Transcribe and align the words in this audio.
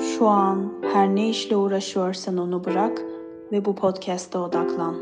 Şu 0.00 0.26
an 0.26 0.72
her 0.92 1.08
ne 1.08 1.28
işle 1.28 1.56
uğraşıyorsan 1.56 2.38
onu 2.38 2.64
bırak 2.64 3.02
ve 3.52 3.64
bu 3.64 3.74
podcast'a 3.74 4.42
odaklan. 4.42 4.96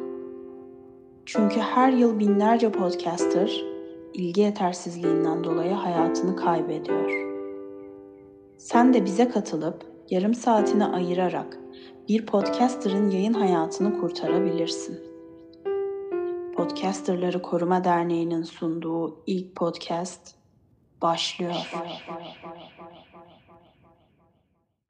Çünkü 1.26 1.60
her 1.60 1.92
yıl 1.92 2.18
binlerce 2.18 2.72
podcaster 2.72 3.64
ilgi 4.14 4.40
yetersizliğinden 4.40 5.45
dolayı 5.45 5.72
hayatını 5.72 6.37
kaybediyor. 6.37 7.11
Sen 8.58 8.95
de 8.95 9.04
bize 9.04 9.29
katılıp 9.29 9.87
yarım 10.11 10.34
saatini 10.34 10.84
ayırarak 10.84 11.59
bir 12.09 12.27
podcaster'ın 12.27 13.11
yayın 13.11 13.35
hayatını 13.35 14.01
kurtarabilirsin. 14.01 14.99
Podcasterları 16.57 17.43
Koruma 17.43 17.85
Derneği'nin 17.85 18.43
sunduğu 18.43 19.23
ilk 19.27 19.57
podcast 19.57 20.35
başlıyor. 21.03 21.71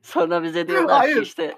Sonra 0.09 0.43
bize 0.43 0.69
diyorlar 0.69 1.07
ki 1.07 1.21
işte 1.23 1.55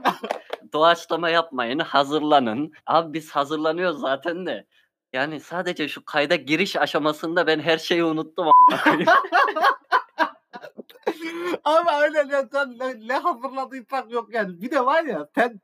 doğaçlama 0.72 1.30
yapmayın, 1.30 1.78
hazırlanın. 1.78 2.72
Abi 2.86 3.12
biz 3.12 3.30
hazırlanıyoruz 3.30 4.00
zaten 4.00 4.46
de. 4.46 4.66
Yani 5.12 5.40
sadece 5.40 5.88
şu 5.88 6.04
kayda 6.04 6.36
giriş 6.36 6.76
aşamasında 6.76 7.46
ben 7.46 7.60
her 7.60 7.78
şeyi 7.78 8.04
unuttum. 8.04 8.46
Ama 11.64 11.90
aynen 11.90 12.28
ya 12.28 12.48
sen 12.52 12.78
ne, 12.78 13.08
ne 13.08 13.18
hazırladıysak 13.18 14.12
yok 14.12 14.34
yani. 14.34 14.62
Bir 14.62 14.70
de 14.70 14.86
var 14.86 15.04
ya 15.04 15.28
sen 15.34 15.60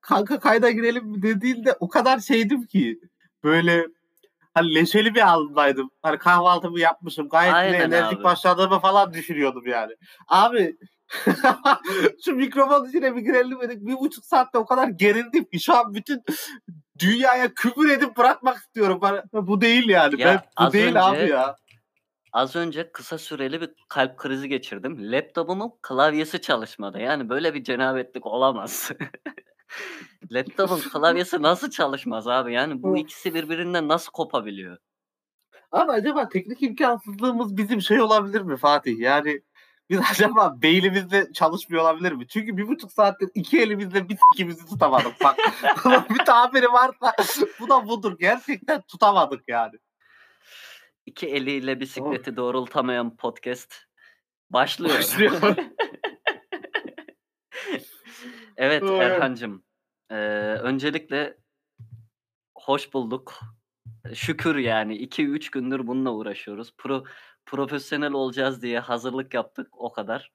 kanka 0.00 0.40
kayda 0.40 0.70
girelim 0.70 1.22
dediğinde 1.22 1.76
o 1.80 1.88
kadar 1.88 2.18
şeydim 2.18 2.66
ki 2.66 3.00
böyle 3.44 3.86
hani 4.54 4.74
leşeli 4.74 5.14
bir 5.14 5.20
haldaydım. 5.20 5.90
Hani 6.02 6.18
kahvaltımı 6.18 6.80
yapmışım. 6.80 7.28
Gayet 7.28 7.54
Aynen 7.54 7.80
enerjik 7.80 8.18
abi. 8.18 8.24
başladığımı 8.24 8.78
falan 8.78 9.14
düşünüyordum 9.14 9.66
yani. 9.66 9.92
Abi 10.28 10.76
şu 12.24 12.34
mikrofon 12.34 12.88
içine 12.88 13.16
bir 13.16 13.20
girelim 13.20 13.60
dedik. 13.60 13.86
Bir 13.86 13.94
buçuk 13.94 14.24
saatte 14.24 14.58
o 14.58 14.66
kadar 14.66 14.88
gerildim 14.88 15.44
ki 15.44 15.60
şu 15.60 15.74
an 15.74 15.94
bütün 15.94 16.22
dünyaya 16.98 17.54
küfür 17.54 17.90
edip 17.90 18.16
bırakmak 18.16 18.56
istiyorum. 18.56 19.00
Bu 19.32 19.60
değil 19.60 19.88
yani. 19.88 20.20
Ya 20.20 20.44
ben, 20.58 20.66
bu 20.66 20.72
değil 20.72 20.88
önce- 20.88 21.00
abi 21.00 21.28
ya. 21.28 21.56
Az 22.32 22.56
önce 22.56 22.92
kısa 22.92 23.18
süreli 23.18 23.60
bir 23.60 23.70
kalp 23.88 24.16
krizi 24.16 24.48
geçirdim. 24.48 25.12
Laptopumun 25.12 25.72
klavyesi 25.82 26.40
çalışmadı. 26.40 26.98
Yani 26.98 27.28
böyle 27.28 27.54
bir 27.54 27.64
cenabetlik 27.64 28.26
olamaz. 28.26 28.92
Laptopun 30.30 30.80
klavyesi 30.92 31.42
nasıl 31.42 31.70
çalışmaz 31.70 32.28
abi? 32.28 32.52
Yani 32.52 32.82
bu 32.82 32.96
ikisi 32.96 33.34
birbirinden 33.34 33.88
nasıl 33.88 34.12
kopabiliyor? 34.12 34.78
Ama 35.72 35.92
acaba 35.92 36.28
teknik 36.28 36.62
imkansızlığımız 36.62 37.56
bizim 37.56 37.80
şey 37.82 38.00
olabilir 38.00 38.40
mi 38.40 38.56
Fatih? 38.56 38.98
Yani 38.98 39.42
biz 39.92 40.00
acaba 40.10 40.62
beynimizde 40.62 41.32
çalışmıyor 41.32 41.82
olabilir 41.82 42.12
mi? 42.12 42.28
Çünkü 42.28 42.56
bir 42.56 42.68
buçuk 42.68 42.92
saattir 42.92 43.28
iki 43.34 43.60
elimizle 43.60 44.08
bir 44.08 44.18
sikimizi 44.32 44.66
tutamadık. 44.66 45.20
Bak 45.24 45.38
bir 46.10 46.24
tabiri 46.24 46.72
varsa 46.72 47.14
bu 47.60 47.68
da 47.68 47.88
budur. 47.88 48.16
Gerçekten 48.18 48.82
tutamadık 48.82 49.48
yani. 49.48 49.78
İki 51.06 51.28
eliyle 51.28 51.80
bisikleti 51.80 52.36
doğrultamayan 52.36 53.16
podcast 53.16 53.74
başlıyor. 54.50 54.94
Başlıyor. 54.98 55.40
evet. 58.56 58.82
Erhan'cığım. 58.82 59.64
eee, 60.10 60.16
öncelikle 60.62 61.36
hoş 62.54 62.94
bulduk. 62.94 63.40
Şükür 64.14 64.56
yani 64.56 64.96
2-3 64.96 65.50
gündür 65.50 65.86
bununla 65.86 66.10
uğraşıyoruz. 66.12 66.74
Pro, 66.78 67.04
profesyonel 67.46 68.12
olacağız 68.12 68.62
diye 68.62 68.80
hazırlık 68.80 69.34
yaptık 69.34 69.68
o 69.72 69.92
kadar. 69.92 70.32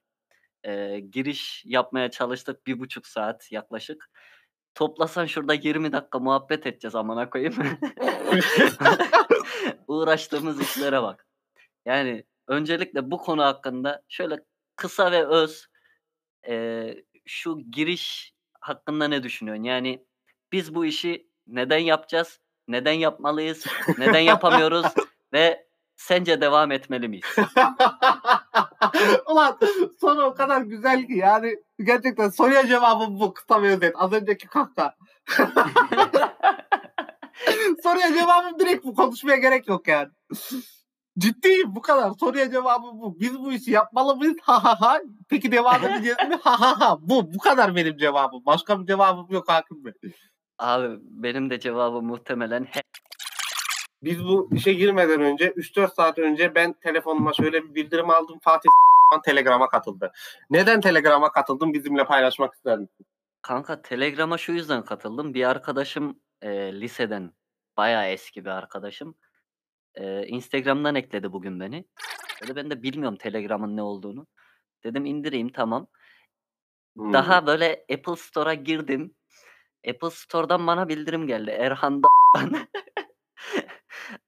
Eee, 0.64 1.00
giriş 1.00 1.62
yapmaya 1.66 2.10
çalıştık 2.10 2.66
bir 2.66 2.80
buçuk 2.80 3.06
saat 3.06 3.52
yaklaşık. 3.52 4.10
Toplasan 4.74 5.26
şurada 5.26 5.54
20 5.54 5.92
dakika 5.92 6.18
muhabbet 6.18 6.66
edeceğiz 6.66 6.94
amına 6.94 7.30
koyayım. 7.30 7.54
Uğraştığımız 9.88 10.60
işlere 10.60 11.02
bak. 11.02 11.26
Yani 11.86 12.24
öncelikle 12.48 13.10
bu 13.10 13.18
konu 13.18 13.44
hakkında 13.44 14.02
şöyle 14.08 14.44
kısa 14.76 15.12
ve 15.12 15.26
öz 15.26 15.66
eee, 16.48 17.04
şu 17.26 17.60
giriş 17.72 18.34
hakkında 18.60 19.08
ne 19.08 19.22
düşünüyorsun? 19.22 19.64
Yani 19.64 20.06
biz 20.52 20.74
bu 20.74 20.86
işi 20.86 21.28
neden 21.46 21.78
yapacağız? 21.78 22.40
Neden 22.68 22.92
yapmalıyız? 22.92 23.66
Neden 23.98 24.20
yapamıyoruz? 24.20 24.86
ve 25.32 25.67
sence 25.98 26.40
devam 26.40 26.72
etmeli 26.72 27.08
miyiz? 27.08 27.26
Ulan 29.30 29.58
soru 30.00 30.22
o 30.22 30.34
kadar 30.34 30.60
güzel 30.60 31.06
ki 31.06 31.12
yani 31.14 31.56
gerçekten 31.84 32.28
soruya 32.28 32.66
cevabım 32.66 33.20
bu 33.20 33.34
kısa 33.34 33.62
ve 33.62 33.68
özet. 33.68 33.94
Az 33.98 34.12
önceki 34.12 34.46
kahta. 34.46 34.94
Soruya 37.82 38.14
cevabım 38.14 38.58
direkt 38.58 38.84
bu. 38.84 38.94
Konuşmaya 38.94 39.36
gerek 39.36 39.68
yok 39.68 39.88
yani. 39.88 40.08
Ciddiyim 41.18 41.74
bu 41.74 41.80
kadar. 41.82 42.10
Soruya 42.20 42.50
cevabım 42.50 43.00
bu. 43.00 43.20
Biz 43.20 43.38
bu 43.38 43.52
işi 43.52 43.70
yapmalı 43.70 44.16
mıyız? 44.16 44.36
Ha 44.42 44.64
ha 44.64 44.80
ha. 44.80 44.98
Peki 45.28 45.52
devam 45.52 45.84
edeceğiz 45.84 46.18
mi? 46.28 46.38
Ha 46.42 46.60
ha 46.60 46.80
ha. 46.80 46.96
Bu. 47.00 47.34
Bu 47.34 47.38
kadar 47.38 47.76
benim 47.76 47.96
cevabım. 47.96 48.42
Başka 48.46 48.80
bir 48.80 48.86
cevabım 48.86 49.26
yok 49.30 49.48
Hakim 49.48 49.84
Bey. 49.84 49.92
Abi 50.58 50.96
benim 51.00 51.50
de 51.50 51.60
cevabım 51.60 52.06
muhtemelen 52.06 52.64
he- 52.64 52.82
Biz 54.02 54.24
bu 54.24 54.48
işe 54.52 54.72
girmeden 54.72 55.20
önce 55.20 55.50
3-4 55.50 55.94
saat 55.94 56.18
önce 56.18 56.54
ben 56.54 56.72
telefonuma 56.72 57.32
şöyle 57.32 57.64
bir 57.64 57.74
bildirim 57.74 58.10
aldım. 58.10 58.38
Fatih 58.42 58.68
Telegram'a 59.24 59.68
katıldı. 59.68 60.12
Neden 60.50 60.80
Telegram'a 60.80 61.32
katıldım 61.32 61.72
bizimle 61.72 62.04
paylaşmak 62.04 62.54
ister 62.54 62.78
misin? 62.78 63.06
Kanka 63.42 63.82
Telegram'a 63.82 64.38
şu 64.38 64.52
yüzden 64.52 64.84
katıldım. 64.84 65.34
Bir 65.34 65.44
arkadaşım 65.44 66.20
eee, 66.42 66.80
liseden 66.80 67.32
bayağı 67.76 68.06
eski 68.06 68.44
bir 68.44 68.50
arkadaşım. 68.50 69.14
eee, 69.96 70.24
Instagram'dan 70.28 70.94
ekledi 70.94 71.32
bugün 71.32 71.60
beni. 71.60 71.84
Dedi 72.42 72.56
ben 72.56 72.70
de 72.70 72.82
bilmiyorum 72.82 73.18
Telegram'ın 73.18 73.76
ne 73.76 73.82
olduğunu. 73.82 74.26
Dedim 74.84 75.04
indireyim 75.06 75.48
tamam. 75.48 75.86
Hmm. 76.96 77.12
Daha 77.12 77.46
böyle 77.46 77.84
Apple 77.94 78.16
Store'a 78.16 78.54
girdim. 78.54 79.14
Apple 79.90 80.10
Store'dan 80.10 80.66
bana 80.66 80.88
bildirim 80.88 81.26
geldi. 81.26 81.50
Erhan 81.50 82.02
da 82.02 82.08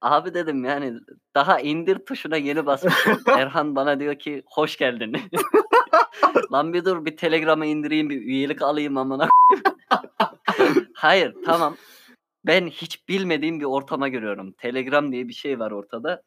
Abi 0.01 0.33
dedim 0.33 0.65
yani 0.65 0.93
daha 1.35 1.59
indir 1.59 1.99
tuşuna 2.05 2.37
yeni 2.37 2.65
basmışım. 2.65 3.19
Erhan 3.37 3.75
bana 3.75 3.99
diyor 3.99 4.15
ki 4.15 4.43
hoş 4.45 4.77
geldin. 4.77 5.17
Lan 6.51 6.73
bir 6.73 6.85
dur 6.85 7.05
bir 7.05 7.17
Telegram'ı 7.17 7.65
indireyim 7.65 8.09
bir 8.09 8.21
üyelik 8.21 8.61
alayım 8.61 8.97
amına. 8.97 9.29
Hayır 10.93 11.35
tamam. 11.45 11.75
Ben 12.45 12.67
hiç 12.67 13.09
bilmediğim 13.09 13.59
bir 13.59 13.65
ortama 13.65 14.07
giriyorum. 14.09 14.51
Telegram 14.51 15.11
diye 15.11 15.27
bir 15.27 15.33
şey 15.33 15.59
var 15.59 15.71
ortada. 15.71 16.23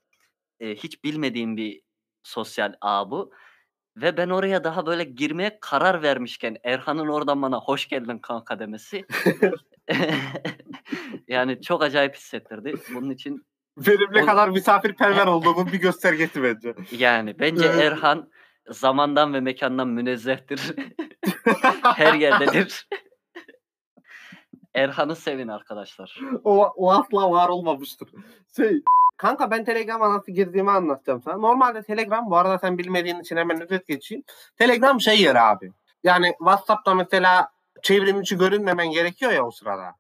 Ee, 0.61 0.75
hiç 0.75 1.05
bilmediğim 1.05 1.57
bir 1.57 1.81
sosyal 2.23 2.75
ağ 2.81 3.11
bu. 3.11 3.33
Ve 3.97 4.17
ben 4.17 4.29
oraya 4.29 4.65
daha 4.65 4.87
böyle 4.87 5.05
girmeye 5.05 5.59
karar 5.61 6.03
vermişken 6.03 6.57
Erhan'ın 6.65 7.09
oradan 7.09 7.43
bana 7.43 7.61
hoş 7.61 7.89
geldin 7.89 8.19
kanka 8.19 8.59
demesi. 8.59 9.05
Yani 11.29 11.63
çok 11.63 11.83
acayip 11.83 12.15
hissettirdi. 12.17 12.75
Bunun 12.95 13.11
için 13.11 13.47
Benim 13.77 14.13
ne 14.15 14.23
O- 14.23 14.27
kadar 14.27 14.49
misafirperver 14.49 15.27
olduğumun 15.35 15.67
bir 15.67 15.81
göstergesi 15.81 16.43
bence. 16.43 16.75
yani 16.91 17.39
bence 17.39 17.65
Evet. 17.67 17.83
Erhan 17.85 18.31
zamandan 18.71 19.35
ve 19.35 19.41
mekandan 19.41 19.89
münezzehtir. 19.89 20.61
Her 21.83 22.15
yerdedir. 22.15 22.89
Erhan'ı 24.75 25.17
sevin 25.17 25.49
arkadaşlar. 25.49 26.19
o, 26.45 26.67
o 26.77 26.91
asla 26.93 27.31
var 27.31 27.49
olmamıştır. 27.49 28.09
Şey, 28.57 28.83
kanka 29.17 29.51
ben 29.51 29.65
Telegram'a 29.65 30.15
nasıl 30.15 30.33
girdiğimi 30.33 30.71
anlatacağım 30.71 31.23
sana. 31.23 31.37
Normalde 31.37 31.83
Telegram 31.83 32.31
bu 32.31 32.37
arada 32.37 32.59
sen 32.59 32.79
bilmediğin 32.79 33.21
için 33.21 33.37
hemen 33.37 33.61
özet 33.63 33.87
geçeyim. 33.87 34.25
Telegram 34.59 35.01
şey 35.01 35.21
yeri 35.23 35.41
abi. 35.41 35.73
Yani 36.05 36.35
WhatsApp'ta 36.39 36.95
mesela 36.95 37.49
çevrim 37.83 38.21
içi 38.21 38.39
görünmemen 38.39 38.91
gerekiyor 38.91 39.33
ya 39.33 39.47
o 39.47 39.51
sırada. 39.51 39.95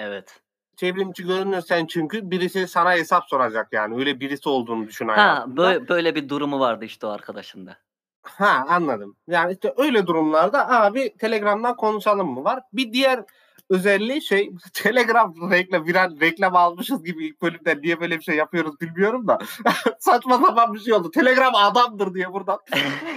Evet. 0.00 0.40
Çevrim 0.76 1.10
içi 1.10 1.26
görünürsen 1.26 1.86
çünkü 1.86 2.30
birisi 2.30 2.68
sana 2.68 2.92
hesap 2.92 3.24
soracak 3.28 3.68
yani. 3.72 3.96
Öyle 3.96 4.20
birisi 4.20 4.48
olduğunu 4.48 4.86
düşün 4.88 5.08
Ha 5.08 5.16
hayatında. 5.16 5.56
böyle, 5.56 5.88
böyle 5.88 6.14
bir 6.14 6.28
durumu 6.28 6.60
vardı 6.60 6.84
işte 6.84 7.06
o 7.06 7.10
arkadaşında. 7.10 7.76
Ha 8.22 8.64
anladım. 8.68 9.16
Yani 9.28 9.52
işte 9.52 9.74
öyle 9.76 10.06
durumlarda 10.06 10.70
abi 10.70 11.16
Telegram'dan 11.18 11.76
konuşalım 11.76 12.30
mı 12.30 12.44
var. 12.44 12.60
Bir 12.72 12.92
diğer 12.92 13.24
özelliği 13.70 14.22
şey 14.22 14.50
Telegram 14.74 15.50
reklam 15.50 15.86
viral 15.86 16.20
reklam 16.20 16.56
almışız 16.56 17.04
gibi 17.04 17.26
ilk 17.26 17.42
bölümden 17.42 17.82
niye 17.82 18.00
böyle 18.00 18.18
bir 18.18 18.24
şey 18.24 18.36
yapıyoruz 18.36 18.80
bilmiyorum 18.80 19.28
da 19.28 19.38
saçma 19.98 20.38
sapan 20.38 20.74
bir 20.74 20.80
şey 20.80 20.92
oldu. 20.92 21.10
Telegram 21.10 21.54
adamdır 21.54 22.14
diye 22.14 22.32
buradan. 22.32 22.58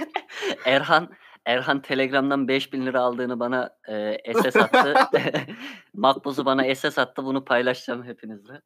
Erhan 0.64 1.08
Erhan 1.46 1.82
Telegram'dan 1.82 2.48
5000 2.48 2.86
lira 2.86 3.00
aldığını 3.00 3.40
bana 3.40 3.70
e, 3.88 4.32
SS 4.34 4.56
attı. 4.56 4.94
Makbuz'u 5.94 6.44
bana 6.44 6.74
SS 6.74 6.98
attı. 6.98 7.24
Bunu 7.24 7.44
paylaşacağım 7.44 8.04
hepinizle. 8.04 8.60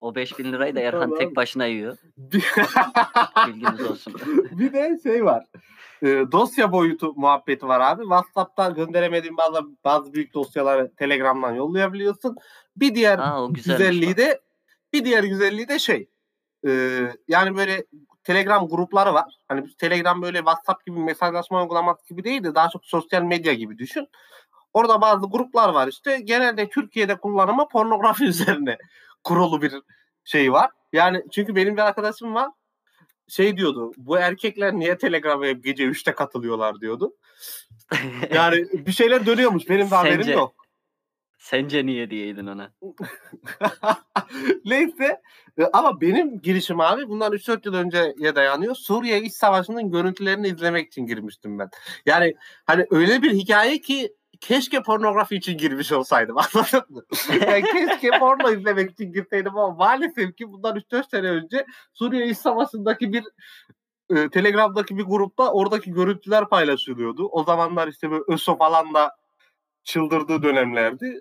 O 0.00 0.14
5000 0.14 0.52
lirayı 0.52 0.76
da 0.76 0.80
Erhan 0.80 1.00
Tamam. 1.00 1.18
tek 1.18 1.36
başına 1.36 1.66
yiyor. 1.66 1.96
Bilginiz 3.46 3.90
olsun. 3.90 4.14
bir 4.50 4.72
de 4.72 4.98
şey 5.02 5.24
var. 5.24 5.44
Ee, 6.02 6.24
dosya 6.32 6.72
boyutu 6.72 7.12
muhabbeti 7.16 7.68
var 7.68 7.80
abi. 7.80 8.02
WhatsApp'tan 8.02 8.74
gönderemediğin 8.74 9.36
bazı 9.36 9.60
bazı 9.84 10.12
büyük 10.14 10.34
dosyaları 10.34 10.92
Telegram'dan 10.96 11.52
yollayabiliyorsun. 11.54 12.36
Bir 12.76 12.94
diğer 12.94 13.18
Aa 13.18 13.46
güzelliği 13.50 14.10
bak. 14.10 14.18
de 14.18 14.40
bir 14.92 15.04
diğer 15.04 15.24
güzelliği 15.24 15.68
de 15.68 15.78
şey. 15.78 16.08
e, 16.66 17.00
yani 17.28 17.56
böyle 17.56 17.84
Telegram 18.26 18.68
grupları 18.68 19.14
var. 19.14 19.38
Hani 19.48 19.76
Telegram 19.76 20.22
böyle 20.22 20.38
WhatsApp 20.38 20.86
gibi 20.86 20.98
mesajlaşma 20.98 21.62
uygulaması 21.62 22.08
gibi 22.08 22.24
değil 22.24 22.44
de 22.44 22.54
daha 22.54 22.68
çok 22.68 22.84
sosyal 22.84 23.22
medya 23.22 23.52
gibi 23.52 23.78
düşün. 23.78 24.08
Orada 24.72 25.00
bazı 25.00 25.26
gruplar 25.26 25.68
var 25.68 25.88
işte. 25.88 26.20
Genelde 26.20 26.68
Türkiye'de 26.68 27.16
kullanımı 27.16 27.68
pornografi 27.68 28.24
üzerine 28.28 28.78
kurulu 29.24 29.62
bir 29.62 29.72
şey 30.24 30.52
var. 30.52 30.70
Yani 30.92 31.22
çünkü 31.32 31.56
benim 31.56 31.76
bir 31.76 31.82
arkadaşım 31.82 32.34
var. 32.34 32.50
Şey 33.28 33.56
diyordu. 33.56 33.92
Bu 33.96 34.18
erkekler 34.18 34.74
niye 34.74 34.98
Telegram'a 34.98 35.46
hep 35.46 35.64
gece 35.64 35.84
3'te 35.84 36.12
katılıyorlar 36.14 36.80
diyordu. 36.80 37.14
Yani 38.34 38.56
bir 38.72 38.92
şeyler 38.92 39.26
dönüyormuş. 39.26 39.68
Benim 39.68 39.90
de 39.90 39.94
haberim 39.94 40.22
Sence- 40.22 40.32
yok. 40.32 40.54
Sence 41.38 41.86
niye 41.86 42.10
diyeydin 42.10 42.46
ona? 42.46 42.72
Neyse 44.64 45.22
ama 45.72 46.00
benim 46.00 46.40
girişim 46.40 46.80
abi 46.80 47.08
bundan 47.08 47.32
3-4 47.32 47.66
yıl 47.66 47.74
önceye 47.74 48.34
dayanıyor. 48.34 48.74
Suriye 48.74 49.22
İç 49.22 49.32
Savaşı'nın 49.32 49.90
görüntülerini 49.90 50.48
izlemek 50.48 50.86
için 50.86 51.06
girmiştim 51.06 51.58
ben. 51.58 51.70
Yani 52.06 52.34
hani 52.66 52.86
öyle 52.90 53.22
bir 53.22 53.32
hikaye 53.32 53.80
ki 53.80 54.14
keşke 54.40 54.82
pornografi 54.82 55.36
için 55.36 55.58
girmiş 55.58 55.92
olsaydım 55.92 56.36
anladın 56.54 56.84
mı? 56.88 57.02
Yani 57.30 57.62
keşke 57.62 58.18
porno 58.18 58.52
izlemek 58.52 58.90
için 58.90 59.12
girseydim 59.12 59.58
ama 59.58 59.74
maalesef 59.74 60.36
ki 60.36 60.52
bundan 60.52 60.76
3-4 60.76 61.10
sene 61.10 61.30
önce 61.30 61.66
Suriye 61.92 62.26
İç 62.28 62.38
Savaşı'ndaki 62.38 63.12
bir 63.12 63.24
e, 64.10 64.28
Telegram'daki 64.30 64.98
bir 64.98 65.04
grupta 65.04 65.52
oradaki 65.52 65.92
görüntüler 65.92 66.48
paylaşılıyordu. 66.48 67.28
O 67.28 67.44
zamanlar 67.44 67.88
işte 67.88 68.10
böyle 68.10 68.24
ÖSO 68.28 68.56
falan 68.56 68.94
da 68.94 69.16
çıldırdığı 69.84 70.42
dönemlerdi. 70.42 71.20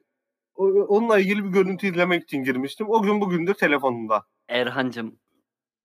Onunla 0.56 1.20
ilgili 1.20 1.46
bir 1.46 1.50
görüntü 1.50 1.88
izlemek 1.88 2.24
için 2.24 2.44
girmiştim. 2.44 2.90
O 2.90 3.02
gün 3.02 3.22
bugündür 3.22 3.54
telefonumda. 3.54 4.26
Erhancım, 4.48 5.20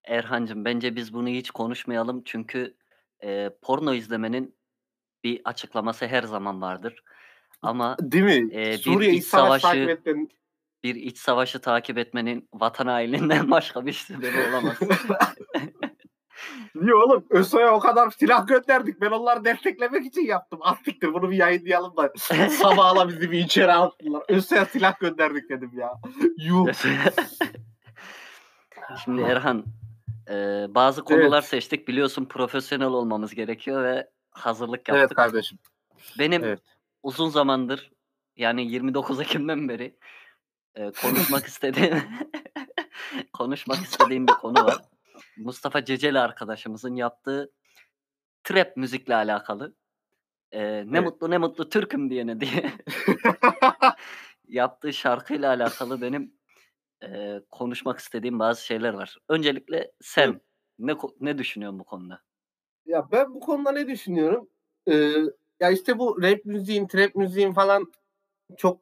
Erhancım 0.04 0.64
bence 0.64 0.96
biz 0.96 1.14
bunu 1.14 1.28
hiç 1.28 1.50
konuşmayalım 1.50 2.22
çünkü 2.24 2.76
e, 3.22 3.50
porno 3.62 3.94
izlemenin 3.94 4.54
bir 5.24 5.40
açıklaması 5.44 6.06
her 6.06 6.22
zaman 6.22 6.60
vardır. 6.60 7.02
Ama 7.62 7.96
Değil 8.00 8.24
mi? 8.24 8.48
Ee, 8.52 8.72
bir 8.72 8.78
Suriye 8.78 9.12
iç 9.12 9.24
savaşı 9.24 9.62
takip 9.62 9.88
etmenin 9.88 10.30
bir 10.84 10.94
iç 10.94 11.18
savaşı 11.18 11.60
takip 11.60 11.98
etmenin 11.98 12.48
vatan 12.54 12.86
haininden 12.86 13.50
başka 13.50 13.86
bir 13.86 13.92
sebebi 13.92 14.36
olamaz. 14.50 14.76
Niye 16.74 16.94
oğlum? 16.94 17.26
ÖSO'ya 17.30 17.74
o 17.74 17.80
kadar 17.80 18.10
silah 18.10 18.46
gönderdik. 18.46 19.00
Ben 19.00 19.10
onları 19.10 19.44
desteklemek 19.44 20.06
için 20.06 20.26
yaptım. 20.26 20.58
Attıktır 20.62 21.14
bunu 21.14 21.30
bir 21.30 21.36
yayınlayalım 21.36 21.96
da. 21.96 22.12
Sabahla 22.48 23.08
bizi 23.08 23.30
bir 23.30 23.38
içeri 23.38 23.72
attılar. 23.72 24.22
ÖSO'ya 24.28 24.64
silah 24.66 25.00
gönderdik 25.00 25.50
dedim 25.50 25.70
ya. 25.74 25.92
Yuh. 26.36 26.66
Şimdi 29.04 29.22
Erhan, 29.22 29.64
e, 30.30 30.34
bazı 30.68 31.04
konular 31.04 31.42
seçtik. 31.42 31.88
Biliyorsun 31.88 32.24
profesyonel 32.24 32.88
olmamız 32.88 33.34
gerekiyor 33.34 33.84
ve 33.84 34.10
hazırlık 34.30 34.88
yaptık. 34.88 34.96
Evet 34.96 35.14
kardeşim. 35.14 35.58
Benim 36.18 36.44
Evet. 36.44 36.60
uzun 37.02 37.28
zamandır 37.28 37.90
yani 38.36 38.66
29 38.72 39.20
Ekim'den 39.20 39.68
beri 39.68 39.96
e, 40.74 40.90
konuşmak 40.90 41.44
istediğim 41.46 42.02
konuşmak 43.32 43.78
istediğim 43.78 44.28
bir 44.28 44.32
konu 44.32 44.64
var. 44.64 44.78
Mustafa 45.40 45.84
Ceceli 45.84 46.18
arkadaşımızın 46.18 46.94
yaptığı 46.94 47.52
trap 48.44 48.76
müzikle 48.76 49.14
alakalı. 49.14 49.74
E, 50.52 50.60
ne 50.62 50.98
Evet. 50.98 51.04
mutlu 51.04 51.30
ne 51.30 51.38
mutlu 51.38 51.68
Türk'üm 51.68 52.10
diyene 52.10 52.40
diye 52.40 52.72
yaptığı 54.48 54.92
şarkıyla 54.92 55.48
alakalı 55.50 56.00
benim 56.02 56.34
e, 57.02 57.40
konuşmak 57.50 57.98
istediğim 57.98 58.38
bazı 58.38 58.64
şeyler 58.66 58.94
var. 58.94 59.16
Öncelikle 59.28 59.92
sen 60.00 60.28
Evet. 60.28 60.42
ne 60.78 60.94
ne 61.20 61.38
düşünüyorsun 61.38 61.78
bu 61.78 61.84
konuda? 61.84 62.22
Ya 62.86 63.08
ben 63.12 63.34
bu 63.34 63.40
konuda 63.40 63.72
ne 63.72 63.88
düşünüyorum? 63.88 64.48
Ee, 64.88 65.14
ya 65.60 65.70
işte 65.70 65.98
bu 65.98 66.22
rap 66.22 66.44
müziğin, 66.44 66.86
trap 66.86 67.14
müziğin 67.14 67.52
falan 67.52 67.92
çok 68.56 68.80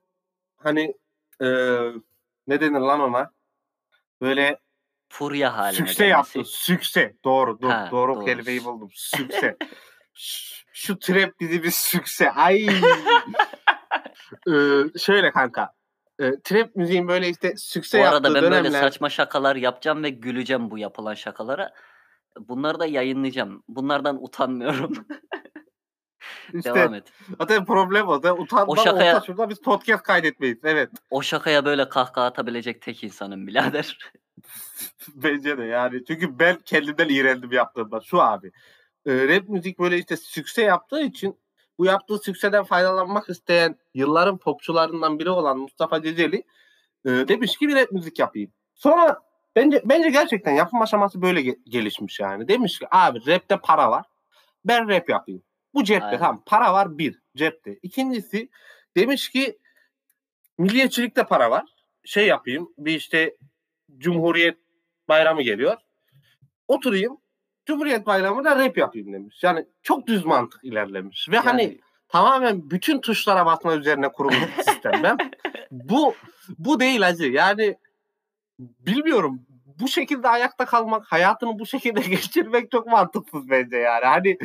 hani 0.56 0.94
e, 1.42 1.46
ne 2.46 2.60
denir 2.60 2.80
lan 2.80 3.00
ona? 3.00 3.32
Böyle 4.20 4.58
Furya 5.08 5.56
haline 5.56 5.72
sükse 5.76 6.06
gelmesi. 6.06 6.38
yaptı. 6.38 6.50
Sükse. 6.52 7.14
Doğru. 7.24 7.60
Dur, 7.62 7.70
Ha, 7.70 7.88
doğru 7.90 8.14
doğru. 8.16 8.24
kelimeyi 8.24 8.64
buldum. 8.64 8.88
Sükse. 8.94 9.56
Şu- 10.14 10.58
Şu 10.72 10.98
trap 10.98 11.30
bizi 11.40 11.62
bir 11.62 11.70
sükse. 11.70 12.30
Ay. 12.30 12.66
ee, 14.48 14.98
şöyle 14.98 15.30
kanka. 15.30 15.72
Ee, 16.20 16.32
trap 16.44 16.76
müziğin 16.76 17.08
böyle 17.08 17.28
işte 17.28 17.56
sükse 17.56 17.98
Bu 17.98 18.02
yaptığı 18.02 18.16
arada 18.16 18.34
ben 18.34 18.42
dönemler. 18.42 18.64
böyle 18.64 18.80
saçma 18.80 19.08
şakalar 19.10 19.56
yapacağım 19.56 20.02
ve 20.02 20.10
güleceğim 20.10 20.70
bu 20.70 20.78
yapılan 20.78 21.14
şakalara. 21.14 21.72
Bunları 22.38 22.80
da 22.80 22.86
yayınlayacağım. 22.86 23.62
Bunlardan 23.68 24.24
utanmıyorum. 24.24 24.92
işte, 26.54 26.74
Devam 26.74 26.94
et. 26.94 27.12
Zaten 27.38 27.64
problem 27.64 28.08
o. 28.08 28.14
Zaten 28.14 28.42
utanma 28.42 28.72
O 28.72 28.76
şakaya- 28.76 29.16
olsa 29.16 29.26
şurada 29.26 29.48
biz 29.48 29.60
podcast 29.60 30.02
kaydetmeyiz. 30.02 30.58
Evet. 30.64 30.90
O 31.10 31.22
şakaya 31.22 31.64
böyle 31.64 31.88
kahkaha 31.88 32.26
atabilecek 32.26 32.82
tek 32.82 33.04
insanım 33.04 33.46
birader. 33.46 33.98
Bence 35.14 35.58
de 35.58 35.64
yani. 35.64 36.04
Çünkü 36.04 36.38
ben 36.38 36.58
kendimden 36.64 37.08
iğrendim 37.08 37.52
yaptığımda. 37.52 38.00
Şu 38.00 38.22
abi. 38.22 38.52
e, 39.06 39.28
rap 39.28 39.48
müzik 39.48 39.78
böyle 39.78 39.98
işte 39.98 40.16
sükse 40.16 40.62
yaptığı 40.62 41.02
için 41.02 41.38
bu 41.78 41.84
yaptığı 41.84 42.18
sükseden 42.18 42.64
faydalanmak 42.64 43.28
isteyen 43.28 43.76
yılların 43.94 44.38
popçularından 44.38 45.18
biri 45.18 45.30
olan 45.30 45.58
Mustafa 45.58 46.02
Ceceli 46.02 46.44
e, 47.04 47.10
demiş 47.10 47.56
ki 47.56 47.68
bir 47.68 47.76
rap 47.76 47.92
müzik 47.92 48.18
yapayım. 48.18 48.52
Sonra 48.74 49.20
bence 49.56 49.82
bence 49.84 50.10
gerçekten 50.10 50.52
yapım 50.52 50.82
aşaması 50.82 51.22
böyle 51.22 51.40
ge- 51.40 51.58
gelişmiş 51.70 52.20
yani. 52.20 52.48
Demiş 52.48 52.78
ki 52.78 52.86
abi 52.90 53.26
rapte 53.26 53.56
para 53.56 53.90
var. 53.90 54.06
Ben 54.64 54.88
rap 54.88 55.08
yapayım. 55.08 55.42
Bu 55.74 55.84
cepte 55.84 56.06
Aynen. 56.06 56.18
tamam 56.18 56.42
para 56.46 56.72
var 56.72 56.98
bir 56.98 57.22
cepte. 57.36 57.78
İkincisi 57.82 58.48
demiş 58.96 59.28
ki 59.28 59.58
milliyetçilikte 60.58 61.24
para 61.24 61.50
var. 61.50 61.64
Şey 62.04 62.26
yapayım 62.26 62.72
bir 62.78 62.94
işte 62.94 63.36
Cumhuriyet 63.98 64.58
bayramı 65.08 65.42
geliyor. 65.42 65.76
Oturayım 66.68 67.18
Cumhuriyet 67.66 68.06
bayramında 68.06 68.56
rap 68.56 68.78
yapayım 68.78 69.12
demiş. 69.12 69.42
Yani 69.42 69.66
çok 69.82 70.06
düz 70.06 70.24
mantık 70.24 70.64
ilerlemiş. 70.64 71.28
Ve 71.28 71.38
hani 71.38 71.62
Yani 71.62 71.78
tamamen 72.08 72.70
bütün 72.70 73.00
tuşlara 73.00 73.46
basma 73.46 73.74
üzerine 73.74 74.12
kurulmuş 74.12 74.58
bir 74.58 74.62
sistem. 74.62 74.92
Ben 75.02 75.16
bu 75.70 76.14
bu 76.58 76.80
değil 76.80 77.06
acı. 77.06 77.24
Yani 77.24 77.76
bilmiyorum. 78.58 79.40
Bu 79.80 79.88
şekilde 79.88 80.28
ayakta 80.28 80.64
kalmak, 80.64 81.06
hayatını 81.06 81.58
bu 81.58 81.66
şekilde 81.66 82.00
geçirmek 82.10 82.70
çok 82.70 82.86
mantıksız 82.86 83.50
bence 83.50 83.76
yani. 83.76 84.04
Hani 84.04 84.38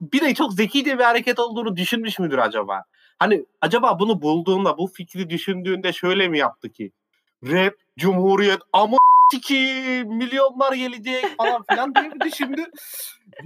bir 0.00 0.20
de 0.20 0.34
çok 0.34 0.52
zekice 0.52 0.98
bir 0.98 1.04
hareket 1.04 1.38
olduğunu 1.38 1.76
düşünmüş 1.76 2.18
müdür 2.18 2.38
acaba? 2.38 2.84
Hani 3.18 3.44
acaba 3.60 3.98
bunu 3.98 4.22
bulduğunda, 4.22 4.78
bu 4.78 4.86
fikri 4.86 5.30
düşündüğünde 5.30 5.92
şöyle 5.92 6.28
mi 6.28 6.38
yaptı 6.38 6.72
ki? 6.72 6.92
Rap, 7.44 7.74
Cumhuriyet, 7.98 8.58
ama 8.72 8.96
ki 9.42 10.04
milyonlar 10.06 10.72
gelecek 10.72 11.36
falan 11.36 11.62
filan 11.70 11.94
diye 11.94 12.12
düşündü? 12.24 12.62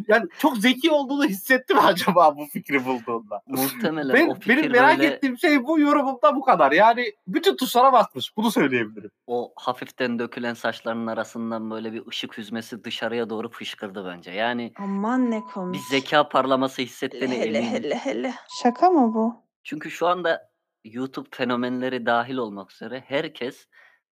Yani 0.08 0.26
çok 0.38 0.56
zeki 0.56 0.90
olduğunu 0.90 1.24
hissetti 1.24 1.74
mi 1.74 1.80
acaba 1.80 2.36
bu 2.36 2.46
fikri 2.46 2.84
bulduğunda? 2.86 3.42
muhtemelen 3.46 4.14
Ben, 4.14 4.28
o 4.28 4.34
fikir 4.34 4.48
benim 4.48 4.72
merak 4.72 4.98
böyle 4.98 5.08
ettiğim 5.08 5.38
şey 5.38 5.64
bu 5.64 5.80
yorumumda 5.80 6.36
bu 6.36 6.40
kadar. 6.40 6.72
Yani 6.72 7.12
bütün 7.26 7.56
tuşlara 7.56 7.92
basmış. 7.92 8.36
Bunu 8.36 8.50
söyleyebilirim. 8.50 9.10
o 9.26 9.52
hafiften 9.56 10.18
dökülen 10.18 10.54
saçlarının 10.54 11.06
arasından 11.06 11.70
böyle 11.70 11.92
bir 11.92 12.06
ışık 12.06 12.38
hüzmesi 12.38 12.84
dışarıya 12.84 13.30
doğru 13.30 13.50
fışkırdı 13.50 14.06
bence. 14.06 14.30
Yani 14.30 14.72
Aman 14.78 15.30
ne 15.30 15.36
bir 15.36 15.52
komik. 15.52 15.80
zeka 15.80 16.28
parlaması 16.28 16.82
hissettiğine 16.82 17.38
hele 17.40 17.58
eminim. 17.58 17.72
hele 17.72 17.94
hele. 17.94 18.34
Şaka 18.62 18.90
mı 18.90 19.14
bu? 19.14 19.42
Çünkü 19.64 19.90
şu 19.90 20.06
anda 20.06 20.48
YouTube 20.84 21.28
fenomenleri 21.32 22.06
dahil 22.06 22.36
olmak 22.36 22.72
üzere 22.72 23.04
herkes 23.06 23.66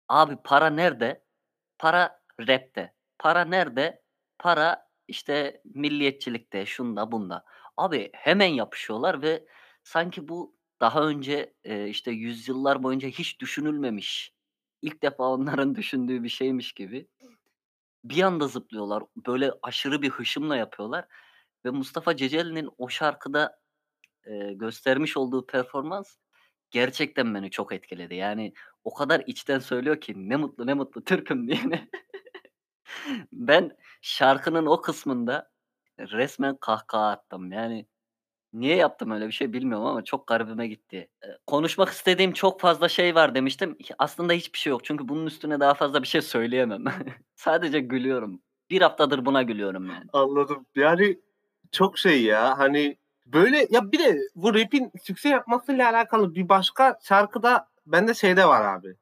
abi 0.10 0.38
para 0.44 0.70
nerede? 0.70 1.24
Para 1.80 2.20
rapte. 2.40 2.94
Para 3.20 3.46
nerede? 3.46 4.02
Para 4.40 4.90
işte 5.08 5.62
milliyetçilikte, 5.66 6.66
şunda 6.66 7.12
bunda. 7.12 7.46
Abi 7.78 8.10
hemen 8.14 8.48
yapışıyorlar 8.54 9.22
ve 9.22 9.46
sanki 9.84 10.28
bu 10.28 10.56
daha 10.82 11.04
önce 11.08 11.54
e, 11.64 11.88
işte 11.88 12.12
yüzyıllar 12.12 12.84
boyunca 12.84 13.08
hiç 13.08 13.40
düşünülmemiş. 13.40 14.34
İlk 14.82 15.04
defa 15.04 15.24
onların 15.24 15.76
düşündüğü 15.76 16.24
bir 16.24 16.30
şeymiş 16.30 16.74
gibi. 16.74 17.08
Bir 18.04 18.22
anda 18.22 18.48
zıplıyorlar. 18.48 19.04
Böyle 19.28 19.52
aşırı 19.62 20.02
bir 20.02 20.10
hışımla 20.10 20.58
yapıyorlar. 20.58 21.06
Ve 21.66 21.70
Mustafa 21.70 22.16
Ceceli'nin 22.16 22.70
o 22.78 22.90
şarkıda 22.90 23.60
e, 24.24 24.54
göstermiş 24.54 25.18
olduğu 25.18 25.46
performans 25.46 26.18
gerçekten 26.72 27.36
beni 27.36 27.52
çok 27.52 27.74
etkiledi. 27.74 28.16
Yani 28.16 28.54
o 28.86 28.94
kadar 28.94 29.24
içten 29.28 29.60
söylüyor 29.60 30.02
ki 30.02 30.14
ne 30.30 30.36
mutlu 30.36 30.68
ne 30.68 30.74
mutlu 30.74 31.04
Türk'üm 31.04 31.48
diyene. 31.48 31.90
ben 33.34 33.78
şarkının 34.02 34.66
o 34.66 34.82
kısmında 34.82 35.50
resmen 36.00 36.58
kahkaha 36.58 37.10
attım. 37.10 37.52
Yani 37.52 37.86
niye 38.54 38.76
yaptım 38.76 39.12
öyle 39.12 39.28
bir 39.28 39.32
şey 39.32 39.54
bilmiyorum 39.54 39.86
ama 39.86 40.04
çok 40.04 40.28
garibime 40.28 40.68
gitti. 40.68 41.10
Konuşmak 41.48 41.90
istediğim 41.90 42.34
çok 42.34 42.62
fazla 42.62 42.90
şey 42.90 43.16
var 43.16 43.36
demiştim. 43.36 43.78
Aslında 44.00 44.34
hiçbir 44.34 44.60
şey 44.60 44.72
yok. 44.72 44.86
Çünkü 44.86 45.08
bunun 45.08 45.26
üstüne 45.26 45.60
daha 45.60 45.74
fazla 45.74 46.04
bir 46.04 46.08
şey 46.08 46.22
söyleyemem. 46.22 46.84
Sadece 47.36 47.80
gülüyorum. 47.80 48.42
1 48.70 48.82
haftadır 48.82 49.26
buna 49.26 49.44
gülüyorum 49.44 49.90
yani. 49.90 50.06
Anladım. 50.14 50.66
Yani 50.76 51.20
çok 51.72 51.98
şey 51.98 52.24
ya 52.24 52.58
hani 52.60 52.98
böyle 53.26 53.68
ya 53.70 53.92
bir 53.92 54.00
de 54.00 54.18
bu 54.36 54.54
rap'in 54.54 54.92
sükse 55.04 55.30
yapmasıyla 55.30 55.90
alakalı 55.90 56.36
bir 56.36 56.50
başka 56.50 57.00
şarkıda 57.04 57.68
bende 57.86 58.14
şeyde 58.14 58.48
var 58.48 58.66
abi. 58.66 58.96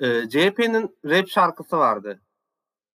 Eee, 0.00 0.28
CHP'nin 0.28 0.98
rap 1.04 1.28
şarkısı 1.28 1.78
vardı. 1.78 2.20